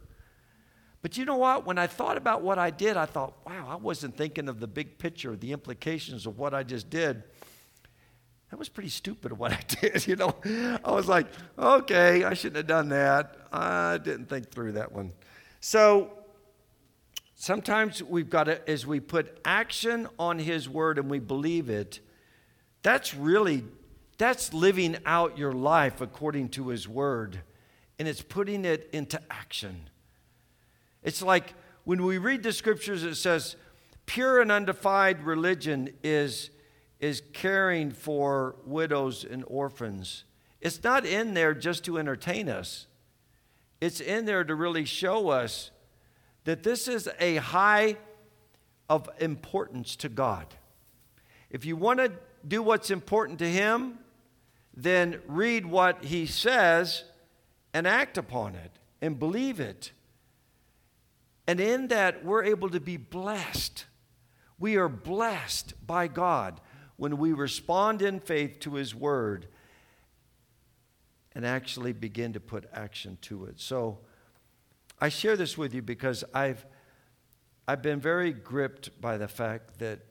But 1.01 1.17
you 1.17 1.25
know 1.25 1.37
what? 1.37 1.65
When 1.65 1.77
I 1.77 1.87
thought 1.87 2.17
about 2.17 2.41
what 2.41 2.59
I 2.59 2.71
did, 2.71 2.97
I 2.97 3.05
thought, 3.05 3.33
wow, 3.45 3.67
I 3.69 3.75
wasn't 3.75 4.17
thinking 4.17 4.49
of 4.49 4.59
the 4.59 4.67
big 4.67 4.97
picture, 4.97 5.35
the 5.35 5.53
implications 5.53 6.25
of 6.25 6.37
what 6.37 6.53
I 6.53 6.63
just 6.63 6.89
did. 6.89 7.23
That 8.49 8.57
was 8.57 8.67
pretty 8.67 8.89
stupid 8.89 9.31
of 9.31 9.39
what 9.39 9.51
I 9.53 9.61
did, 9.67 10.07
you 10.07 10.15
know. 10.15 10.35
I 10.83 10.91
was 10.91 11.07
like, 11.07 11.27
okay, 11.57 12.23
I 12.23 12.33
shouldn't 12.33 12.57
have 12.57 12.67
done 12.67 12.89
that. 12.89 13.37
I 13.51 13.97
didn't 13.97 14.27
think 14.27 14.51
through 14.51 14.73
that 14.73 14.91
one. 14.91 15.13
So 15.61 16.11
Sometimes 17.41 18.03
we've 18.03 18.29
got 18.29 18.43
to, 18.43 18.69
as 18.69 18.85
we 18.85 18.99
put 18.99 19.39
action 19.45 20.09
on 20.19 20.39
His 20.39 20.67
word 20.67 20.97
and 20.97 21.09
we 21.09 21.19
believe 21.19 21.69
it, 21.69 22.01
that's 22.83 23.15
really, 23.15 23.63
that's 24.17 24.53
living 24.53 24.97
out 25.05 25.37
your 25.37 25.53
life 25.53 26.01
according 26.01 26.49
to 26.49 26.67
His 26.67 26.85
word. 26.85 27.39
And 27.97 28.09
it's 28.09 28.21
putting 28.21 28.65
it 28.65 28.89
into 28.91 29.21
action. 29.31 29.89
It's 31.03 31.21
like 31.21 31.53
when 31.83 32.03
we 32.03 32.17
read 32.17 32.43
the 32.43 32.53
scriptures, 32.53 33.03
it 33.03 33.15
says, 33.15 33.55
pure 34.05 34.41
and 34.41 34.51
undefiled 34.51 35.21
religion 35.21 35.89
is, 36.03 36.49
is 36.99 37.21
caring 37.33 37.91
for 37.91 38.55
widows 38.65 39.23
and 39.23 39.43
orphans. 39.47 40.23
It's 40.61 40.83
not 40.83 41.05
in 41.05 41.33
there 41.33 41.53
just 41.53 41.85
to 41.85 41.97
entertain 41.97 42.49
us, 42.49 42.87
it's 43.79 44.01
in 44.01 44.25
there 44.25 44.43
to 44.43 44.55
really 44.55 44.85
show 44.85 45.29
us 45.29 45.71
that 46.43 46.63
this 46.63 46.87
is 46.87 47.07
a 47.19 47.37
high 47.37 47.95
of 48.89 49.07
importance 49.19 49.95
to 49.97 50.09
God. 50.09 50.47
If 51.49 51.63
you 51.65 51.75
want 51.75 51.99
to 51.99 52.11
do 52.47 52.61
what's 52.63 52.91
important 52.91 53.39
to 53.39 53.49
Him, 53.49 53.99
then 54.75 55.21
read 55.27 55.65
what 55.65 56.05
He 56.05 56.25
says 56.25 57.03
and 57.73 57.87
act 57.87 58.17
upon 58.17 58.55
it 58.55 58.71
and 59.01 59.19
believe 59.19 59.59
it. 59.59 59.91
And 61.49 61.59
in 61.59 61.87
that, 61.87 62.23
we're 62.23 62.43
able 62.43 62.69
to 62.69 62.79
be 62.79 62.97
blessed. 62.97 63.85
We 64.59 64.75
are 64.75 64.87
blessed 64.87 65.73
by 65.83 66.07
God 66.07 66.61
when 66.95 67.17
we 67.17 67.33
respond 67.33 68.03
in 68.03 68.19
faith 68.19 68.59
to 68.59 68.75
His 68.75 68.93
Word 68.93 69.47
and 71.33 71.43
actually 71.43 71.91
begin 71.93 72.33
to 72.33 72.39
put 72.39 72.69
action 72.71 73.17
to 73.21 73.45
it. 73.45 73.59
So, 73.59 73.97
I 75.01 75.09
share 75.09 75.35
this 75.35 75.57
with 75.57 75.73
you 75.73 75.81
because 75.81 76.23
I've, 76.35 76.67
I've 77.67 77.81
been 77.81 77.99
very 77.99 78.31
gripped 78.31 79.01
by 79.01 79.17
the 79.17 79.27
fact 79.27 79.79
that 79.79 80.01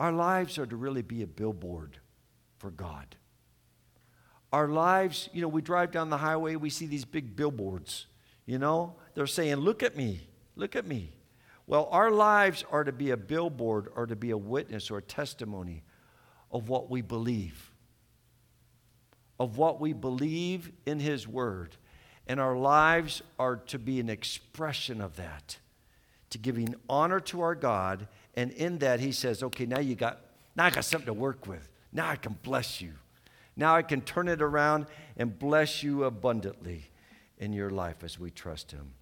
our 0.00 0.10
lives 0.10 0.58
are 0.58 0.66
to 0.66 0.74
really 0.74 1.02
be 1.02 1.22
a 1.22 1.28
billboard 1.28 1.98
for 2.58 2.72
God. 2.72 3.14
Our 4.52 4.66
lives, 4.66 5.28
you 5.32 5.40
know, 5.40 5.46
we 5.46 5.62
drive 5.62 5.92
down 5.92 6.10
the 6.10 6.18
highway, 6.18 6.56
we 6.56 6.70
see 6.70 6.86
these 6.86 7.04
big 7.04 7.36
billboards, 7.36 8.06
you 8.50 8.58
know, 8.58 8.94
they're 9.14 9.28
saying, 9.28 9.58
Look 9.58 9.84
at 9.84 9.96
me, 9.96 10.26
look 10.56 10.74
at 10.74 10.84
me. 10.84 11.12
Well, 11.68 11.88
our 11.92 12.10
lives 12.10 12.64
are 12.72 12.82
to 12.82 12.90
be 12.90 13.10
a 13.10 13.16
billboard 13.16 13.86
or 13.94 14.06
to 14.06 14.16
be 14.16 14.30
a 14.30 14.36
witness 14.36 14.90
or 14.90 14.98
a 14.98 15.02
testimony 15.02 15.84
of 16.50 16.68
what 16.68 16.90
we 16.90 17.00
believe, 17.00 17.70
of 19.38 19.56
what 19.56 19.80
we 19.80 19.92
believe 19.92 20.72
in 20.84 20.98
His 20.98 21.28
Word. 21.28 21.76
And 22.26 22.40
our 22.40 22.56
lives 22.56 23.22
are 23.38 23.54
to 23.68 23.78
be 23.78 24.00
an 24.00 24.10
expression 24.10 25.00
of 25.00 25.14
that, 25.14 25.58
to 26.30 26.38
giving 26.38 26.74
honor 26.88 27.20
to 27.20 27.42
our 27.42 27.54
God. 27.54 28.08
And 28.34 28.50
in 28.50 28.78
that, 28.78 28.98
He 28.98 29.12
says, 29.12 29.44
okay, 29.44 29.64
now 29.64 29.78
you 29.78 29.94
got, 29.94 30.22
now 30.56 30.64
I 30.64 30.70
got 30.70 30.84
something 30.84 31.06
to 31.06 31.12
work 31.12 31.46
with. 31.46 31.68
Now 31.92 32.08
I 32.08 32.16
can 32.16 32.36
bless 32.42 32.80
you. 32.80 32.94
Now 33.54 33.76
I 33.76 33.82
can 33.82 34.00
turn 34.00 34.26
it 34.26 34.42
around 34.42 34.86
and 35.16 35.38
bless 35.38 35.84
you 35.84 36.02
abundantly 36.02 36.89
in 37.40 37.52
your 37.52 37.70
life 37.70 38.04
as 38.04 38.20
we 38.20 38.30
trust 38.30 38.70
Him. 38.70 38.92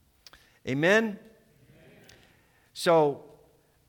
Amen? 0.67 1.19
So 2.73 3.25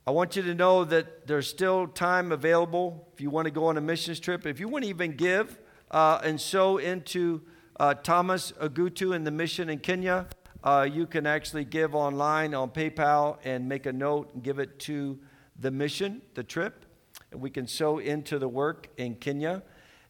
I 0.05 0.11
want 0.11 0.35
you 0.35 0.41
to 0.41 0.55
know 0.55 0.83
that 0.85 1.27
there's 1.27 1.47
still 1.47 1.87
time 1.87 2.31
available 2.31 3.07
if 3.13 3.21
you 3.21 3.29
want 3.29 3.45
to 3.45 3.51
go 3.51 3.67
on 3.67 3.77
a 3.77 3.81
missions 3.81 4.19
trip. 4.19 4.45
If 4.45 4.59
you 4.59 4.67
want 4.67 4.83
to 4.83 4.89
even 4.89 5.15
give 5.15 5.59
uh, 5.91 6.19
and 6.23 6.41
sow 6.41 6.77
into 6.77 7.41
uh, 7.79 7.93
Thomas 7.93 8.51
Agutu 8.53 9.15
in 9.15 9.23
the 9.23 9.31
mission 9.31 9.69
in 9.69 9.79
Kenya, 9.79 10.27
uh, 10.63 10.87
you 10.91 11.05
can 11.05 11.27
actually 11.27 11.63
give 11.63 11.93
online 11.93 12.55
on 12.55 12.71
PayPal 12.71 13.37
and 13.43 13.69
make 13.69 13.85
a 13.85 13.93
note 13.93 14.33
and 14.33 14.43
give 14.43 14.57
it 14.57 14.79
to 14.79 15.19
the 15.59 15.69
mission, 15.69 16.21
the 16.33 16.43
trip, 16.43 16.85
and 17.31 17.39
we 17.39 17.49
can 17.49 17.67
sow 17.67 17.99
into 17.99 18.39
the 18.39 18.49
work 18.49 18.89
in 18.97 19.13
Kenya. 19.15 19.61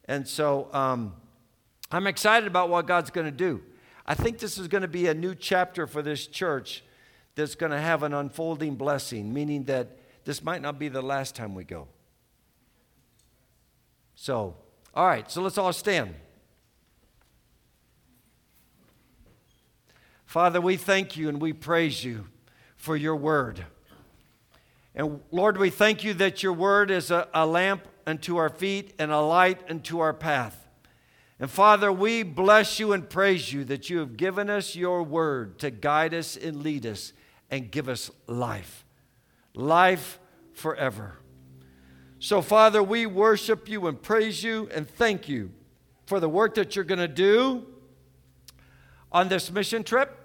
And 0.06 0.26
so 0.26 0.70
um, 0.72 1.14
I'm 1.92 2.08
excited 2.08 2.48
about 2.48 2.70
what 2.70 2.88
God's 2.88 3.10
going 3.10 3.26
to 3.26 3.32
do. 3.32 3.62
I 4.10 4.16
think 4.16 4.40
this 4.40 4.58
is 4.58 4.68
going 4.68 4.82
to 4.82 4.88
be 4.88 5.06
a 5.06 5.14
new 5.14 5.36
chapter 5.36 5.86
for 5.86 6.02
this 6.02 6.26
church 6.26 6.84
that's 7.36 7.54
going 7.54 7.72
to 7.72 7.80
have 7.80 8.02
an 8.02 8.12
unfolding 8.12 8.74
blessing, 8.74 9.32
meaning 9.32 9.66
that 9.66 10.00
this 10.26 10.44
might 10.44 10.64
not 10.64 10.80
be 10.80 10.90
the 10.90 11.04
last 11.04 11.36
time 11.36 11.54
we 11.54 11.64
go. 11.64 11.88
So, 14.16 14.56
all 14.96 15.06
right, 15.06 15.30
so 15.30 15.44
let's 15.44 15.60
all 15.60 15.72
stand. 15.72 16.16
Father, 20.26 20.60
we 20.60 20.76
thank 20.76 21.16
you 21.16 21.30
and 21.30 21.40
we 21.40 21.54
praise 21.54 22.04
you 22.04 22.26
for 22.78 22.98
your 22.98 23.16
word. 23.16 23.64
And 24.96 25.22
Lord, 25.30 25.58
we 25.58 25.70
thank 25.70 26.04
you 26.04 26.16
that 26.16 26.42
your 26.42 26.54
word 26.54 26.90
is 26.90 27.12
a, 27.12 27.28
a 27.32 27.46
lamp 27.46 27.88
unto 28.08 28.38
our 28.38 28.50
feet 28.50 28.92
and 28.98 29.12
a 29.12 29.20
light 29.20 29.62
unto 29.70 30.00
our 30.00 30.14
path. 30.14 30.68
And 31.40 31.50
Father, 31.50 31.92
we 31.92 32.24
bless 32.24 32.80
you 32.80 32.92
and 32.92 33.10
praise 33.10 33.54
you 33.54 33.64
that 33.66 33.90
you 33.90 34.00
have 34.00 34.18
given 34.18 34.50
us 34.50 34.76
your 34.76 35.04
word 35.04 35.58
to 35.60 35.72
guide 35.72 36.14
us 36.14 36.36
and 36.36 36.64
lead 36.64 36.86
us 36.86 37.14
and 37.50 37.72
give 37.72 37.88
us 37.88 38.12
life. 38.28 38.86
Life 39.54 40.20
forever. 40.54 41.16
So, 42.20 42.42
Father, 42.42 42.84
we 42.84 43.06
worship 43.06 43.70
you 43.70 43.88
and 43.88 44.02
praise 44.02 44.44
you 44.44 44.70
and 44.74 44.90
thank 44.90 45.30
you 45.30 45.52
for 46.06 46.20
the 46.20 46.28
work 46.28 46.56
that 46.56 46.76
you're 46.76 46.84
going 46.84 47.00
to 47.00 47.08
do 47.08 47.66
on 49.12 49.30
this 49.30 49.50
mission 49.50 49.84
trip. 49.84 50.18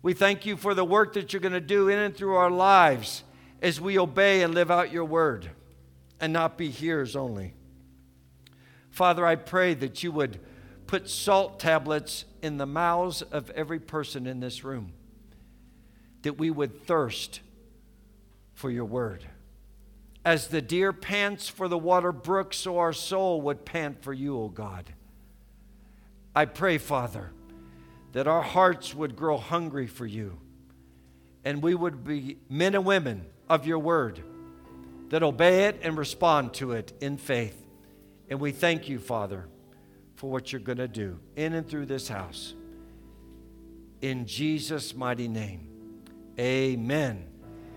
We 0.00 0.14
thank 0.14 0.46
you 0.46 0.56
for 0.56 0.72
the 0.72 0.84
work 0.84 1.12
that 1.14 1.32
you're 1.32 1.40
going 1.40 1.52
to 1.52 1.60
do 1.60 1.88
in 1.88 1.98
and 1.98 2.16
through 2.16 2.36
our 2.36 2.50
lives 2.50 3.24
as 3.60 3.78
we 3.80 3.98
obey 3.98 4.42
and 4.42 4.54
live 4.54 4.70
out 4.70 4.90
your 4.90 5.04
word 5.04 5.50
and 6.18 6.32
not 6.32 6.56
be 6.56 6.70
hearers 6.70 7.14
only. 7.14 7.55
Father, 8.96 9.26
I 9.26 9.36
pray 9.36 9.74
that 9.74 10.02
you 10.02 10.10
would 10.10 10.40
put 10.86 11.10
salt 11.10 11.60
tablets 11.60 12.24
in 12.40 12.56
the 12.56 12.64
mouths 12.64 13.20
of 13.20 13.50
every 13.50 13.78
person 13.78 14.26
in 14.26 14.40
this 14.40 14.64
room, 14.64 14.94
that 16.22 16.38
we 16.38 16.50
would 16.50 16.86
thirst 16.86 17.40
for 18.54 18.70
your 18.70 18.86
word. 18.86 19.22
As 20.24 20.48
the 20.48 20.62
deer 20.62 20.94
pants 20.94 21.46
for 21.46 21.68
the 21.68 21.76
water 21.76 22.10
brook, 22.10 22.54
so 22.54 22.78
our 22.78 22.94
soul 22.94 23.42
would 23.42 23.66
pant 23.66 24.02
for 24.02 24.14
you, 24.14 24.40
O 24.40 24.48
God. 24.48 24.94
I 26.34 26.46
pray, 26.46 26.78
Father, 26.78 27.32
that 28.12 28.26
our 28.26 28.40
hearts 28.40 28.94
would 28.94 29.14
grow 29.14 29.36
hungry 29.36 29.88
for 29.88 30.06
you 30.06 30.38
and 31.44 31.62
we 31.62 31.74
would 31.74 32.02
be 32.02 32.38
men 32.48 32.74
and 32.74 32.86
women 32.86 33.26
of 33.46 33.66
your 33.66 33.78
word 33.78 34.22
that 35.10 35.22
obey 35.22 35.66
it 35.66 35.78
and 35.82 35.98
respond 35.98 36.54
to 36.54 36.72
it 36.72 36.94
in 37.02 37.18
faith. 37.18 37.65
And 38.28 38.40
we 38.40 38.52
thank 38.52 38.88
you, 38.88 38.98
Father, 38.98 39.48
for 40.16 40.30
what 40.30 40.52
you're 40.52 40.60
going 40.60 40.78
to 40.78 40.88
do 40.88 41.18
in 41.36 41.52
and 41.54 41.68
through 41.68 41.86
this 41.86 42.08
house. 42.08 42.54
In 44.00 44.26
Jesus' 44.26 44.94
mighty 44.94 45.28
name, 45.28 45.68
amen. 46.38 47.28